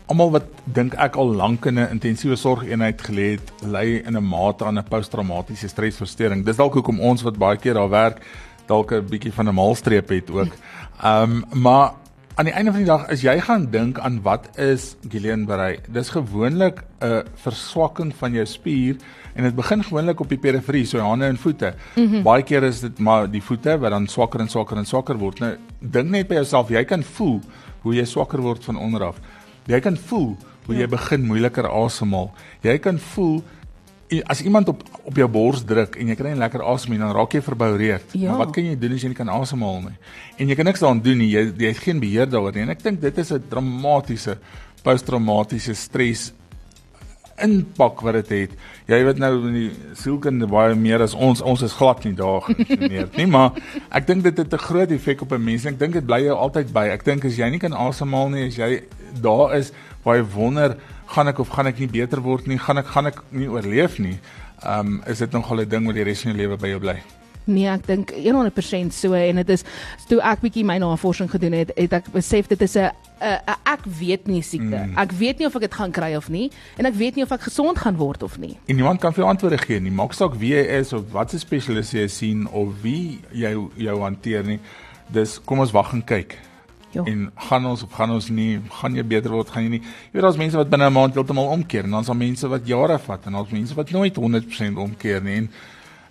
almal 0.06 0.30
wat 0.30 0.44
dink 0.64 0.94
ek 0.94 1.16
al 1.16 1.34
lank 1.34 1.66
in 1.66 1.78
'n 1.78 1.90
intensiewe 1.90 2.36
sorgeenheid 2.36 3.00
gelê 3.02 3.38
het, 3.38 3.52
ly 3.62 4.02
in 4.06 4.16
'n 4.16 4.24
mate 4.24 4.64
aan 4.64 4.78
'n 4.78 4.84
posttraumatiese 4.84 5.68
stresversteuring. 5.68 6.44
Dis 6.44 6.56
dalk 6.56 6.74
hoekom 6.74 7.00
ons 7.00 7.22
wat 7.22 7.38
baie 7.38 7.56
keer 7.56 7.74
daar 7.74 7.90
werk, 7.90 8.22
dalk 8.66 8.92
'n 8.92 9.06
bietjie 9.06 9.32
van 9.32 9.48
'n 9.48 9.54
malstreep 9.54 10.08
het 10.08 10.30
ook. 10.30 10.52
Ehm 11.02 11.42
um, 11.52 11.60
maar 11.62 11.92
aan 12.34 12.44
die 12.44 12.54
einde 12.54 12.70
van 12.70 12.80
die 12.80 12.88
dag 12.88 13.08
as 13.12 13.20
jy 13.20 13.34
gaan 13.44 13.66
dink 13.70 13.98
aan 13.98 14.22
wat 14.24 14.48
is 14.56 14.96
Guillain-Barré, 15.08 15.80
dis 15.88 16.08
gewoonlik 16.08 16.84
'n 17.00 17.22
verswakking 17.34 18.14
van 18.16 18.32
jou 18.32 18.46
spier 18.46 18.96
en 19.34 19.42
dit 19.42 19.54
begin 19.54 19.84
gewoonlik 19.84 20.20
op 20.20 20.28
die 20.28 20.38
periferie, 20.38 20.84
so 20.86 20.98
hande 20.98 21.24
en 21.24 21.36
voete. 21.36 21.74
Mm 21.96 22.08
-hmm. 22.08 22.22
Baie 22.22 22.42
keer 22.42 22.62
is 22.62 22.80
dit 22.80 22.98
maar 22.98 23.30
die 23.30 23.42
voete 23.42 23.78
wat 23.78 23.90
dan 23.90 24.06
swakker 24.06 24.40
en 24.40 24.48
swakker 24.48 24.76
en 24.76 24.86
swakker 24.86 25.18
word. 25.18 25.38
Nou 25.38 25.56
dink 25.78 26.08
net 26.08 26.28
by 26.28 26.34
jouself, 26.34 26.68
jy 26.68 26.84
kan 26.84 27.02
voel 27.02 27.40
hoe 27.82 27.94
jy 27.94 28.04
swakker 28.04 28.40
word 28.40 28.64
van 28.64 28.76
onder 28.76 29.04
af. 29.04 29.20
Jy 29.66 29.80
kan 29.80 29.96
voel 29.96 30.36
hoe 30.66 30.76
jy 30.76 30.86
begin 30.90 31.26
moeiliker 31.26 31.68
asemhaal. 31.68 32.30
Jy 32.62 32.78
kan 32.82 32.98
voel 32.98 33.42
as 34.28 34.42
iemand 34.44 34.68
op 34.68 34.82
op 35.02 35.16
jou 35.16 35.26
bors 35.28 35.64
druk 35.64 35.96
en 35.98 36.10
jy 36.12 36.14
kry 36.18 36.32
nie 36.34 36.38
lekker 36.38 36.62
asem 36.68 36.92
nie, 36.92 36.98
dan 37.00 37.14
raak 37.16 37.32
jy 37.34 37.40
verboureerd. 37.42 38.12
Ja. 38.14 38.30
Maar 38.30 38.44
wat 38.44 38.52
kan 38.54 38.66
jy 38.68 38.76
doen 38.78 38.92
as 38.94 39.02
jy 39.02 39.10
nie 39.10 39.18
kan 39.18 39.32
asemhaal 39.32 39.80
nie? 39.86 39.96
En 40.38 40.52
jy 40.52 40.56
kan 40.58 40.68
niks 40.68 40.82
daaraan 40.82 41.02
doen 41.02 41.18
nie. 41.18 41.30
Jy 41.32 41.46
jy 41.64 41.72
het 41.72 41.80
geen 41.82 42.02
beheer 42.02 42.28
daaroor 42.30 42.54
nie. 42.54 42.66
En 42.66 42.74
ek 42.76 42.84
dink 42.84 43.00
dit 43.00 43.18
is 43.18 43.32
'n 43.32 43.42
dramatiese 43.48 44.38
posttraumatiese 44.82 45.74
stres 45.74 46.32
impak 47.36 48.00
wat 48.00 48.14
dit 48.14 48.28
het. 48.28 48.56
Jy 48.86 48.98
weet 49.04 49.18
nou 49.18 49.32
in 49.48 49.54
die 49.56 49.70
sielkunde 49.98 50.46
baie 50.50 50.74
meer 50.74 51.02
as 51.02 51.14
ons 51.14 51.40
ons 51.40 51.62
is 51.62 51.72
glad 51.72 52.04
nie 52.04 52.14
daar 52.18 52.42
geïnformeerd 52.46 53.16
nie, 53.16 53.26
maar 53.26 53.56
ek 53.90 54.06
dink 54.06 54.24
dit 54.24 54.36
het 54.36 54.52
'n 54.52 54.66
groot 54.66 54.90
effek 54.90 55.22
op 55.22 55.32
'n 55.32 55.44
mens. 55.44 55.64
Ek 55.66 55.78
dink 55.78 55.92
dit 55.92 56.06
bly 56.06 56.22
jou 56.24 56.36
altyd 56.36 56.72
by. 56.72 56.86
Ek 56.92 57.04
dink 57.04 57.24
as 57.24 57.36
jy 57.36 57.50
nie 57.50 57.58
kan 57.58 57.72
asemhaal 57.72 58.28
nie, 58.28 58.46
as 58.46 58.56
jy 58.56 58.82
daar 59.20 59.56
is 59.56 59.72
waar 60.02 60.16
jy 60.16 60.24
wonder 60.34 60.76
gaan 61.06 61.28
ek 61.28 61.38
of 61.38 61.48
gaan 61.48 61.66
ek 61.66 61.78
nie 61.78 61.88
beter 61.88 62.20
word 62.20 62.46
nie, 62.46 62.58
gaan 62.58 62.78
ek 62.78 62.86
gaan 62.86 63.06
ek 63.06 63.22
nie 63.30 63.48
oorleef 63.48 63.98
nie. 63.98 64.18
Ehm 64.62 64.86
um, 64.86 65.02
is 65.06 65.18
dit 65.18 65.32
nogal 65.32 65.60
'n 65.60 65.68
ding 65.68 65.86
wat 65.86 65.94
die 65.94 66.04
res 66.04 66.22
van 66.22 66.32
jou 66.32 66.40
lewe 66.40 66.56
by 66.56 66.68
jou 66.68 66.80
bly. 66.80 67.21
Nee, 67.44 67.68
ek 67.68 67.86
dink 67.86 68.12
100% 68.12 68.94
so 68.94 69.14
en 69.18 69.36
dit 69.42 69.48
is 69.48 69.64
toe 70.08 70.20
ek 70.20 70.40
bietjie 70.40 70.64
my 70.64 70.78
navorsing 70.78 71.30
gedoen 71.30 71.52
het, 71.52 71.72
het 71.76 71.92
ek 71.92 72.12
besef 72.14 72.46
dit 72.46 72.62
is 72.62 72.76
'n 72.76 72.90
ek 73.22 73.84
weet 73.98 74.26
nie 74.26 74.42
siekte. 74.42 74.76
Mm. 74.76 74.98
Ek 74.98 75.12
weet 75.12 75.38
nie 75.38 75.46
of 75.46 75.54
ek 75.54 75.60
dit 75.60 75.74
gaan 75.74 75.90
kry 75.90 76.14
of 76.14 76.28
nie 76.28 76.50
en 76.78 76.86
ek 76.86 76.94
weet 76.94 77.14
nie 77.14 77.24
of 77.24 77.32
ek 77.32 77.46
gesond 77.48 77.78
gaan 77.78 77.96
word 77.96 78.22
of 78.22 78.38
nie. 78.38 78.58
En 78.66 78.76
niemand 78.76 79.00
kan 79.00 79.12
vir 79.12 79.24
jou 79.24 79.30
antwoorde 79.30 79.58
gee 79.58 79.80
nie. 79.80 79.90
Maak 79.90 80.12
saak 80.12 80.34
wie 80.34 80.54
jy 80.54 80.64
is 80.80 80.92
of 80.92 81.10
wat 81.12 81.32
'n 81.34 81.38
spesialis 81.38 81.92
jy 81.92 82.06
sien 82.08 82.48
of 82.48 82.68
wie 82.82 83.20
jou 83.32 83.70
jou 83.76 84.00
hanteer 84.00 84.44
nie. 84.44 84.60
Dis 85.08 85.40
kom 85.44 85.58
ons 85.58 85.70
wag 85.72 85.92
en 85.92 86.04
kyk. 86.04 86.38
Jo. 86.92 87.04
En 87.04 87.30
gaan 87.48 87.66
ons 87.66 87.82
of 87.82 87.92
gaan 87.92 88.10
ons 88.10 88.28
nie, 88.28 88.60
gaan 88.68 88.94
jy 88.94 89.04
beter 89.06 89.30
word, 89.32 89.48
gaan 89.48 89.64
jy 89.64 89.68
nie. 89.78 89.80
Jy 89.80 90.12
weet 90.12 90.22
daar's 90.22 90.36
mense 90.36 90.56
wat 90.56 90.68
binne 90.68 90.86
'n 90.86 90.92
maand 90.92 91.14
heeltemal 91.14 91.48
omkeer 91.48 91.84
en 91.84 91.90
dan's 91.90 92.06
daar 92.06 92.16
mense 92.16 92.48
wat 92.48 92.66
jare 92.66 92.98
vat 92.98 93.26
en 93.26 93.32
daar's 93.32 93.50
mense 93.50 93.74
wat 93.74 93.90
nooit 93.90 94.16
100% 94.16 94.76
omkeer 94.76 95.22
nie. 95.22 95.36
En 95.36 95.50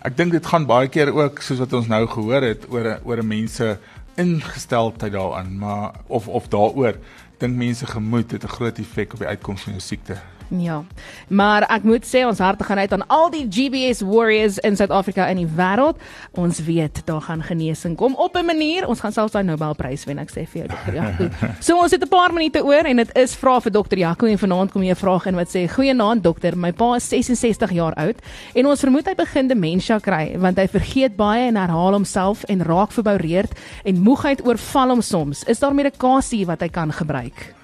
ek 0.02 0.18
dink 0.18 0.34
dit 0.34 0.45
gaan 0.45 0.66
baie 0.66 0.89
keer 0.89 1.12
ook 1.14 1.41
soos 1.45 1.60
wat 1.62 1.74
ons 1.78 1.89
nou 1.91 2.06
gehoor 2.10 2.41
het 2.41 2.66
oor 2.74 2.95
oor 3.06 3.22
mense 3.26 3.78
ingesteldheid 4.20 5.14
daaraan, 5.14 5.58
maar 5.58 6.02
of 6.08 6.28
of 6.28 6.47
daaroor 6.47 6.97
dink 7.41 7.58
mense 7.58 7.86
gemoed 7.86 8.32
het 8.32 8.43
'n 8.43 8.56
groot 8.58 8.80
effek 8.80 9.14
op 9.14 9.20
die 9.20 9.28
uitkoms 9.28 9.62
van 9.62 9.74
jou 9.74 9.82
siekte. 9.82 10.18
Ja. 10.60 10.82
Maar 11.28 11.64
ek 11.72 11.86
moet 11.88 12.06
sê 12.08 12.26
ons 12.28 12.39
harte 12.43 12.66
gaan 12.68 12.82
uit 12.82 12.93
aan 12.93 13.06
al 13.08 13.30
die 13.32 13.45
GBS 13.47 14.02
warriors 14.04 14.58
in 14.68 14.76
Suid-Afrika 14.76 15.30
en 15.32 15.39
die 15.39 15.47
wêreld. 15.47 16.02
Ons 16.36 16.60
weet 16.68 17.02
daar 17.08 17.22
gaan 17.24 17.43
genesing 17.43 17.95
kom 17.95 18.16
op 18.16 18.36
'n 18.36 18.45
manier. 18.45 18.88
Ons 18.88 18.99
gaan 18.99 19.12
selfs 19.12 19.32
daai 19.32 19.43
Nobelprys 19.43 20.04
wen, 20.06 20.20
ek 20.20 20.32
sê 20.32 20.47
vir 20.47 20.62
jou 20.62 20.68
dokter 20.68 20.93
Jaco. 20.93 21.30
so 21.60 21.78
ons 21.78 21.91
het 21.91 22.04
'n 22.04 22.08
paar 22.08 22.34
minute 22.34 22.64
oor 22.64 22.86
en 22.86 22.97
dit 22.97 23.16
is 23.16 23.36
vra 23.36 23.60
vir 23.60 23.72
dokter 23.72 23.97
Jaco 23.97 24.26
en 24.26 24.38
vanaand 24.38 24.72
kom 24.72 24.84
jy 24.84 24.91
'n 24.91 24.95
vraag 24.95 25.26
in 25.26 25.36
wat 25.36 25.47
sê: 25.47 25.68
"Goeienaand 25.68 26.24
dokter, 26.24 26.58
my 26.58 26.72
pa 26.72 26.95
is 26.95 27.08
66 27.08 27.72
jaar 27.72 27.93
oud 27.93 28.20
en 28.56 28.66
ons 28.66 28.80
vermoed 28.80 29.06
hy 29.06 29.16
begin 29.16 29.47
demensie 29.47 29.99
kry 29.99 30.38
want 30.38 30.58
hy 30.58 30.68
vergeet 30.68 31.16
baie 31.16 31.47
en 31.47 31.56
herhaal 31.56 31.93
homself 31.93 32.43
en 32.43 32.64
raak 32.64 32.91
verboureerd 32.91 33.52
en 33.86 34.02
moegheid 34.02 34.45
oorval 34.45 34.89
hom 34.89 35.02
soms. 35.02 35.43
Is 35.43 35.60
daar 35.60 35.74
medikasie 35.74 36.45
wat 36.45 36.62
hy 36.62 36.70
kan 36.70 36.91
gebruik?" 36.91 37.61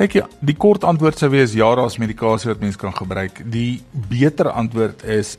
Kyk 0.00 0.14
ja, 0.16 0.26
die 0.40 0.54
kort 0.56 0.80
antwoord 0.88 1.20
sou 1.20 1.28
wees 1.28 1.52
ja, 1.52 1.66
daar's 1.76 1.98
medikasie 2.00 2.48
wat 2.48 2.62
mens 2.64 2.78
kan 2.80 2.94
gebruik. 2.96 3.42
Die 3.52 3.82
beter 4.08 4.48
antwoord 4.48 5.02
is 5.04 5.34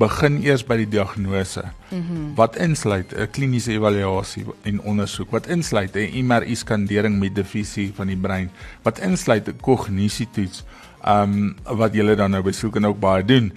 begin 0.00 0.38
eers 0.40 0.62
by 0.64 0.78
die 0.80 0.86
diagnose. 0.88 1.66
Mm 1.90 1.98
-hmm. 2.00 2.30
Wat 2.38 2.56
insluit 2.56 3.12
'n 3.12 3.28
kliniese 3.30 3.72
evaluasie 3.72 4.46
en 4.62 4.80
ondersoek, 4.80 5.30
wat 5.30 5.46
insluit 5.46 5.94
'n 5.94 6.24
MRI-skandering 6.24 7.18
met 7.18 7.34
divisie 7.34 7.92
van 7.94 8.06
die 8.06 8.16
brein, 8.16 8.50
wat 8.82 8.98
insluit 8.98 9.48
'n 9.48 9.60
kognisietoets, 9.60 10.64
ehm 11.04 11.54
um, 11.66 11.76
wat 11.76 11.92
julle 11.94 12.16
dan 12.16 12.30
nou 12.30 12.42
besoek 12.42 12.76
en 12.76 12.86
ook 12.86 13.00
baie 13.00 13.24
doen. 13.24 13.52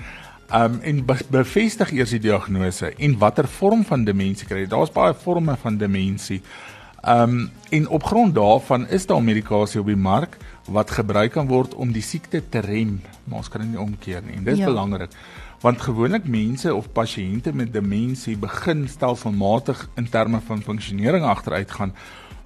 Ehm 0.51 0.73
um, 0.73 0.79
en 0.81 1.05
be 1.05 1.15
bevestig 1.29 1.91
eers 1.91 2.09
die 2.09 2.19
diagnose 2.19 2.93
en 2.97 3.17
watter 3.17 3.47
vorm 3.47 3.85
van 3.85 4.03
demensie 4.03 4.47
kry 4.47 4.59
jy? 4.59 4.67
Daar's 4.67 4.91
baie 4.91 5.13
forme 5.13 5.55
van 5.61 5.77
demensie. 5.77 6.41
Ehm 7.01 7.21
um, 7.21 7.49
en 7.69 7.87
op 7.87 8.03
grond 8.03 8.35
daarvan 8.35 8.87
is 8.87 9.05
daar 9.05 9.23
medikasie 9.23 9.79
op 9.79 9.85
die 9.85 9.95
mark 9.95 10.37
wat 10.65 10.91
gebruik 10.91 11.31
kan 11.31 11.47
word 11.47 11.75
om 11.75 11.91
die 11.91 12.01
siekte 12.01 12.41
te 12.49 12.59
rem, 12.59 13.01
maar 13.23 13.37
ons 13.37 13.49
kan 13.49 13.61
dit 13.61 13.69
nie 13.69 13.79
omkeer 13.79 14.23
nie. 14.25 14.35
En 14.35 14.43
dit 14.43 14.53
is 14.53 14.59
ja. 14.59 14.65
belangrik 14.65 15.13
want 15.59 15.81
gewoonlik 15.83 16.27
mense 16.27 16.71
of 16.73 16.87
pasiënte 16.95 17.51
met 17.55 17.73
demensie 17.73 18.37
begin 18.39 18.85
stelselmatig 18.87 19.81
in 19.99 20.07
terme 20.09 20.39
van 20.47 20.63
funksionering 20.63 21.25
agteruit 21.27 21.71
gaan, 21.71 21.93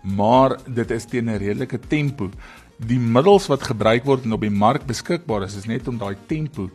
maar 0.02 0.58
dit 0.66 0.92
is 0.92 1.06
teen 1.06 1.30
'n 1.30 1.38
redelike 1.38 1.80
tempo. 1.88 2.30
Die 2.78 3.00
middels 3.00 3.48
wat 3.48 3.64
gebruik 3.64 4.04
word 4.04 4.24
en 4.24 4.34
op 4.34 4.42
die 4.42 4.50
mark 4.50 4.86
beskikbaar 4.86 5.44
is, 5.44 5.56
is 5.56 5.66
net 5.66 5.88
om 5.88 5.98
daai 5.98 6.16
tempo 6.28 6.70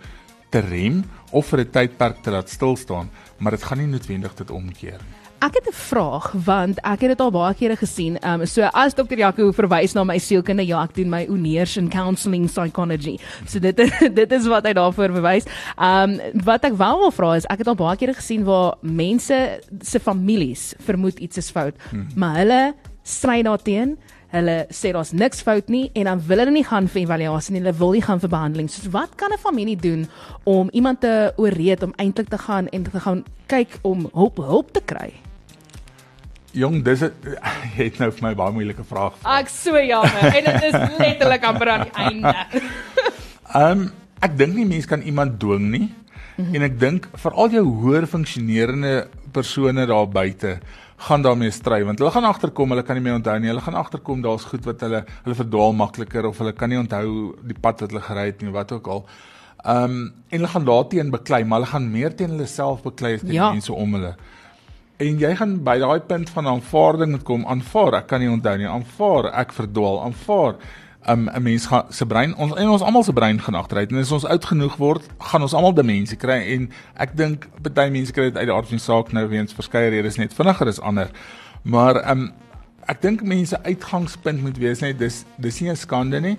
te 0.50 0.58
rem 0.58 1.04
of 1.30 1.46
vir 1.46 1.60
'n 1.60 1.70
tydperk 1.70 2.22
te 2.22 2.30
laat 2.30 2.48
stil 2.48 2.76
staan, 2.76 3.10
maar 3.38 3.52
dit 3.52 3.62
gaan 3.62 3.78
nie 3.78 3.86
noodwendig 3.86 4.34
dit 4.34 4.50
omkeer 4.50 4.98
nie. 4.98 5.17
Ek 5.38 5.54
het 5.54 5.68
'n 5.70 5.72
vraag 5.72 6.32
want 6.44 6.80
ek 6.82 7.00
het 7.00 7.10
dit 7.14 7.20
al 7.20 7.30
baie 7.30 7.54
kere 7.54 7.76
gesien. 7.76 8.18
Ehm 8.18 8.40
um, 8.40 8.46
so 8.46 8.62
as 8.62 8.94
dokter 8.94 9.18
Jaco 9.18 9.52
verwys 9.52 9.92
na 9.92 10.04
my 10.04 10.18
sielkunde, 10.18 10.66
ja, 10.66 10.82
ek 10.82 10.94
doen 10.94 11.08
my 11.08 11.26
honeurs 11.26 11.76
in 11.76 11.88
counselling 11.88 12.48
psychology. 12.48 13.18
So 13.46 13.58
dit 13.58 13.76
dit 14.20 14.32
is 14.32 14.46
wat 14.46 14.66
hy 14.66 14.72
daarvoor 14.72 15.12
verwys. 15.12 15.44
Ehm 15.76 16.10
um, 16.10 16.42
wat 16.44 16.64
ek 16.64 16.74
wel 16.76 16.98
wil 16.98 17.10
vra 17.10 17.36
is 17.36 17.46
ek 17.46 17.58
het 17.58 17.68
al 17.68 17.74
baie 17.74 17.96
kere 17.96 18.14
gesien 18.14 18.44
waar 18.44 18.74
mense 18.80 19.60
se 19.80 20.00
families 20.00 20.74
vermoed 20.78 21.18
iets 21.18 21.36
is 21.36 21.50
fout, 21.50 21.74
hmm. 21.90 22.06
maar 22.16 22.36
hulle 22.36 22.74
stry 23.02 23.42
daarteen. 23.42 23.98
Hulle 24.28 24.66
sê 24.68 24.90
daar's 24.92 25.12
niks 25.12 25.40
fout 25.40 25.68
nie 25.68 25.90
en 25.94 26.04
dan 26.04 26.20
wil 26.26 26.38
hulle 26.38 26.50
nie 26.50 26.64
gaan 26.64 26.88
vir 26.88 27.02
evaluasie 27.02 27.52
nie, 27.54 27.62
hulle 27.62 27.78
wil 27.78 27.92
nie 27.92 28.02
gaan 28.02 28.20
vir 28.20 28.28
behandeling. 28.28 28.68
So 28.68 28.90
wat 28.90 29.14
kan 29.16 29.32
'n 29.32 29.38
familie 29.38 29.76
doen 29.76 30.08
om 30.44 30.68
iemand 30.72 31.00
te 31.00 31.32
ooreed 31.36 31.82
om 31.82 31.94
eintlik 31.96 32.28
te 32.28 32.38
gaan 32.38 32.68
en 32.68 32.82
te 32.82 33.00
gaan 33.00 33.24
kyk 33.46 33.78
om 33.82 34.10
hulp 34.12 34.36
hulp 34.36 34.72
te 34.72 34.80
kry? 34.84 35.27
Jong, 36.56 36.80
dis 36.84 37.02
jy 37.76 37.84
het 37.84 37.98
nou 38.00 38.08
vir 38.14 38.24
my 38.24 38.34
baie 38.38 38.54
moeilike 38.56 38.84
vraag. 38.88 39.16
Ek 39.36 39.50
so 39.52 39.76
jammer 39.76 40.30
en 40.32 40.48
dit 40.48 40.66
is 40.70 40.76
letterlik 40.96 41.44
amper 41.44 41.74
aan 41.74 41.86
die 41.88 42.08
einde. 42.08 42.34
Ehm 43.58 43.70
um, 43.70 43.88
ek 44.18 44.32
dink 44.34 44.56
nie 44.56 44.66
mense 44.66 44.88
kan 44.90 45.04
iemand 45.06 45.36
dwing 45.38 45.68
nie. 45.70 45.86
Mm 45.86 46.44
-hmm. 46.44 46.54
En 46.54 46.62
ek 46.62 46.80
dink 46.80 47.08
veral 47.14 47.50
jou 47.50 47.64
hoër 47.82 48.06
funksionerende 48.06 49.08
persone 49.32 49.86
daar 49.86 50.08
buite 50.08 50.58
gaan 50.98 51.22
daarmee 51.22 51.50
stry 51.50 51.84
want 51.84 51.98
hulle 51.98 52.10
gaan 52.10 52.24
agterkom, 52.24 52.70
hulle 52.70 52.82
kan 52.82 52.96
nie 52.96 53.02
meer 53.02 53.14
onthou 53.14 53.38
nie. 53.38 53.48
Hulle 53.48 53.60
gaan 53.60 53.78
agterkom 53.78 54.22
daar's 54.22 54.44
goed 54.44 54.64
wat 54.64 54.80
hulle 54.80 55.04
hulle 55.24 55.34
verdwaal 55.34 55.72
makliker 55.72 56.26
of 56.26 56.38
hulle 56.38 56.52
kan 56.52 56.68
nie 56.68 56.78
onthou 56.78 57.36
die 57.42 57.58
pad 57.60 57.80
wat 57.80 57.90
hulle 57.90 58.02
gery 58.02 58.24
het 58.32 58.42
nie, 58.42 58.50
wat 58.50 58.72
ook 58.72 58.86
al. 58.86 59.04
Ehm 59.64 59.84
um, 59.84 60.12
en 60.28 60.38
hulle 60.38 60.52
gaan 60.54 60.64
daarteen 60.64 61.10
beklei, 61.10 61.44
maar 61.44 61.60
hulle 61.60 61.70
gaan 61.70 61.90
meer 61.90 62.14
teen 62.14 62.30
hulle 62.30 62.46
self 62.46 62.82
beklei 62.82 63.14
as 63.14 63.20
teen 63.20 63.38
ja. 63.38 63.52
mense 63.52 63.72
om 63.72 63.94
hulle. 63.94 64.16
En 64.98 65.18
jy 65.22 65.30
gaan 65.38 65.60
by 65.62 65.76
daai 65.78 66.00
punt 66.10 66.30
van 66.34 66.48
aanvaarding 66.50 67.12
moet 67.14 67.22
kom. 67.22 67.44
Aanvaar, 67.46 68.00
ek 68.00 68.08
kan 68.10 68.18
nie 68.18 68.30
onthou 68.30 68.56
nie. 68.58 68.66
Aanvaar, 68.66 69.28
ek 69.38 69.52
verdwaal. 69.54 70.00
Aanvaar. 70.08 70.56
Um, 71.08 71.28
'n 71.30 71.42
mens 71.42 71.66
gaan 71.66 71.86
se 71.88 72.06
brein 72.06 72.34
ons 72.36 72.54
en 72.54 72.68
ons 72.68 72.82
almal 72.82 73.04
se 73.04 73.12
brein 73.12 73.40
gaan 73.40 73.54
agteruit 73.54 73.90
en 73.90 73.98
as 73.98 74.10
ons 74.12 74.26
oud 74.26 74.44
genoeg 74.44 74.76
word, 74.76 75.06
gaan 75.18 75.42
ons 75.42 75.54
almal 75.54 75.72
demensie 75.72 76.16
kry 76.18 76.42
en 76.54 76.70
ek 76.96 77.16
dink 77.16 77.46
baie 77.62 77.90
mense 77.90 78.12
kry 78.12 78.24
dit 78.24 78.36
uit 78.36 78.46
die 78.46 78.54
aard 78.54 78.66
van 78.66 78.76
die 78.76 78.84
saak 78.84 79.12
nou 79.12 79.28
weens 79.28 79.54
verskeie 79.54 79.88
redes 79.88 80.18
net 80.18 80.34
vinniger 80.34 80.66
as 80.66 80.80
ander. 80.80 81.08
Maar 81.62 82.10
um 82.10 82.32
ek 82.88 83.00
dink 83.00 83.22
mense 83.22 83.62
uitgangspunt 83.62 84.42
moet 84.42 84.58
wees 84.58 84.80
net 84.80 84.98
dis 84.98 85.24
dis 85.38 85.60
nie 85.60 85.70
'n 85.70 85.76
skande 85.76 86.20
nie 86.20 86.36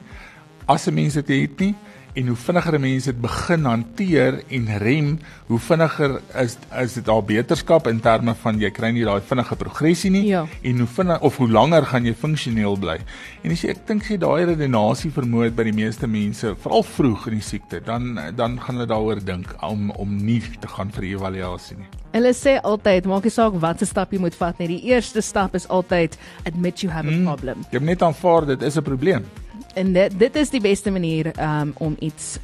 as 0.67 0.87
'n 0.87 0.93
mens 0.93 1.13
dit 1.13 1.27
het 1.27 1.59
nie 1.59 1.75
en 2.13 2.27
hoe 2.27 2.35
vinniger 2.35 2.79
mense 2.81 3.11
dit 3.11 3.21
begin 3.21 3.65
hanteer 3.69 4.39
en 4.55 4.69
rem, 4.81 5.09
hoe 5.47 5.59
vinniger 5.59 6.17
is 6.41 6.57
is 6.81 6.95
dit 6.97 7.09
al 7.09 7.21
beterskap 7.25 7.87
in 7.87 7.99
terme 8.03 8.33
van 8.41 8.59
jy 8.61 8.71
kry 8.73 8.91
nie 8.95 9.05
daai 9.07 9.21
vinnige 9.25 9.57
progressie 9.59 10.11
nie 10.13 10.25
ja. 10.27 10.45
en 10.63 10.83
hoe 10.83 10.89
vinnig 10.97 11.21
of 11.25 11.37
hoe 11.41 11.49
langer 11.49 11.85
gaan 11.91 12.05
jy 12.05 12.15
funksioneel 12.17 12.77
bly. 12.81 12.97
En 13.43 13.53
as 13.53 13.63
jy 13.63 13.73
ek 13.75 13.85
dink 13.87 14.09
jy 14.09 14.19
daai 14.21 14.49
redenasie 14.49 15.11
vermoed 15.13 15.55
by 15.57 15.67
die 15.69 15.75
meeste 15.75 16.09
mense, 16.09 16.55
veral 16.63 16.85
vroeg 16.85 17.29
in 17.29 17.39
die 17.39 17.45
siekte, 17.45 17.83
dan 17.85 18.15
dan 18.37 18.57
gaan 18.59 18.79
hulle 18.79 18.89
daaroor 18.89 19.23
dink 19.25 19.53
om 19.65 19.89
om 19.91 20.15
nie 20.17 20.41
te 20.61 20.69
gaan 20.69 20.93
vir 20.95 21.11
evaluasie 21.13 21.77
nie. 21.79 21.89
Hulle 22.13 22.31
sê 22.33 22.55
altyd, 22.65 23.05
maak 23.05 23.27
nie 23.27 23.33
saak 23.33 23.59
wat 23.61 23.81
se 23.81 23.85
stap 23.85 24.13
jy 24.13 24.21
moet 24.23 24.37
vat 24.39 24.57
nie. 24.59 24.71
Die 24.71 24.89
eerste 24.89 25.21
stap 25.21 25.53
is 25.55 25.67
altyd 25.69 26.17
admit 26.49 26.81
you 26.81 26.89
have 26.89 27.05
a 27.05 27.13
hmm. 27.13 27.27
problem. 27.29 27.61
Mm, 27.61 27.69
jy 27.75 27.83
moet 27.83 27.93
net 27.93 28.07
aanvaar 28.09 28.49
dit 28.49 28.65
is 28.65 28.77
'n 28.77 28.83
probleem 28.83 29.29
en 29.79 29.93
dit 29.95 30.19
dit 30.19 30.35
is 30.35 30.51
die 30.51 30.61
beste 30.61 30.91
manier 30.91 31.31
um, 31.39 31.73
om 31.77 31.95
iets 31.99 32.37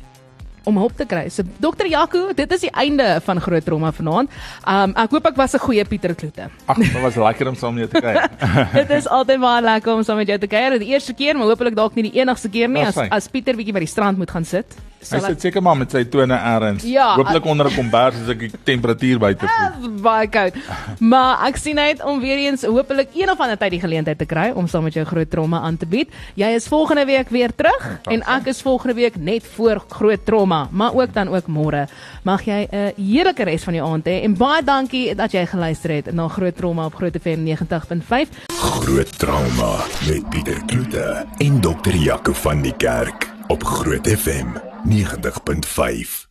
om 0.65 0.77
hulp 0.81 0.95
te 0.97 1.05
kry. 1.05 1.27
So 1.29 1.43
dokter 1.61 1.87
Jaco, 1.89 2.33
dit 2.35 2.51
is 2.51 2.65
die 2.67 2.71
einde 2.73 3.19
van 3.25 3.41
groot 3.41 3.65
trauma 3.65 3.91
vanaand. 3.95 4.29
Um 4.67 4.95
ek 5.05 5.11
hoop 5.17 5.25
ek 5.31 5.37
was 5.37 5.53
'n 5.55 5.59
goeie 5.59 5.85
Pieter 5.85 6.15
Kloete. 6.15 6.49
Ag, 6.65 6.77
dit 6.77 7.01
was 7.01 7.15
lekker 7.15 7.47
om 7.47 7.55
saam 7.55 7.75
met 7.75 7.85
jou 7.85 8.01
te 8.01 8.01
kuier. 8.01 8.29
dit 8.81 8.89
is 8.89 9.07
altyd 9.07 9.39
baie 9.39 9.61
lekker 9.61 9.93
om 9.93 10.03
saam 10.03 10.17
met 10.17 10.27
jou 10.27 10.39
te 10.39 10.47
kuier. 10.47 10.79
Die 10.79 10.93
eerste 10.93 11.13
keer, 11.13 11.37
maar 11.37 11.47
hopelik 11.47 11.75
dalk 11.75 11.95
nie 11.95 12.09
die 12.11 12.19
enigste 12.19 12.49
keer 12.49 12.69
nie 12.69 12.85
as 12.85 12.97
as 12.97 13.27
Pieter 13.29 13.55
bietjie 13.55 13.73
by 13.73 13.79
die 13.79 13.87
strand 13.93 14.17
moet 14.17 14.31
gaan 14.31 14.45
sit. 14.45 14.65
Hy 15.05 15.19
sit 15.21 15.41
seker 15.41 15.61
maar 15.61 15.75
met 15.77 15.91
sy 15.93 16.01
tone 16.09 16.33
ergens. 16.33 16.83
Ja, 16.83 17.13
Hooplik 17.15 17.45
onder 17.45 17.67
'n 17.69 17.75
kombers 17.75 18.15
as 18.15 18.29
ek 18.29 18.39
die 18.39 18.51
temperatuur 18.63 19.19
buite 19.19 19.45
voel. 19.47 19.89
Baie 20.01 20.27
koud. 20.27 20.53
Maar 20.99 21.45
ek 21.47 21.57
sien 21.57 21.79
uit 21.79 22.03
om 22.03 22.19
weer 22.19 22.37
eens 22.37 22.63
hopelik 22.63 23.09
een 23.13 23.29
of 23.29 23.39
ander 23.39 23.57
tyd 23.57 23.71
die 23.71 23.79
geleentheid 23.79 24.17
te 24.17 24.25
kry 24.25 24.51
om 24.55 24.67
saam 24.67 24.83
met 24.83 24.93
jou 24.93 25.05
groot 25.05 25.29
trauma 25.29 25.59
aan 25.61 25.77
te 25.77 25.85
bied. 25.85 26.09
Jy 26.35 26.47
is 26.55 26.67
volgende 26.67 27.05
week 27.05 27.29
weer 27.29 27.51
terug 27.55 27.99
en 28.09 28.21
ek 28.21 28.47
is 28.47 28.61
volgende 28.61 28.95
week 28.95 29.15
net 29.15 29.43
voor 29.55 29.83
groot 29.89 30.25
trauma, 30.55 30.67
maar 30.71 30.93
ook 30.93 31.13
dan 31.13 31.27
ook 31.27 31.47
môre. 31.47 31.87
Mag 32.23 32.45
jy 32.45 32.67
'n 32.71 32.93
heerlike 32.95 33.43
res 33.43 33.63
van 33.63 33.73
die 33.73 33.83
aand 33.83 34.05
hê 34.05 34.23
en 34.23 34.37
baie 34.37 34.63
dankie 34.63 35.15
dat 35.15 35.31
jy 35.31 35.45
geluister 35.45 35.91
het 35.91 36.13
na 36.13 36.27
Groot 36.27 36.55
Trauma 36.55 36.85
op 36.85 36.95
Groot 36.95 37.17
FM 37.21 37.43
90.5. 37.43 38.29
Groot 38.57 39.19
Trauma 39.19 39.83
met 40.07 40.29
Pieter 40.29 40.65
Kloete 40.65 41.25
en 41.37 41.61
Dr. 41.61 41.95
Jaco 41.95 42.33
van 42.33 42.61
die 42.61 42.75
Kerk 42.77 43.29
op 43.47 43.63
Groot 43.63 44.07
FM 44.07 44.47
90.5. 44.47 44.53
90.5 44.85 46.23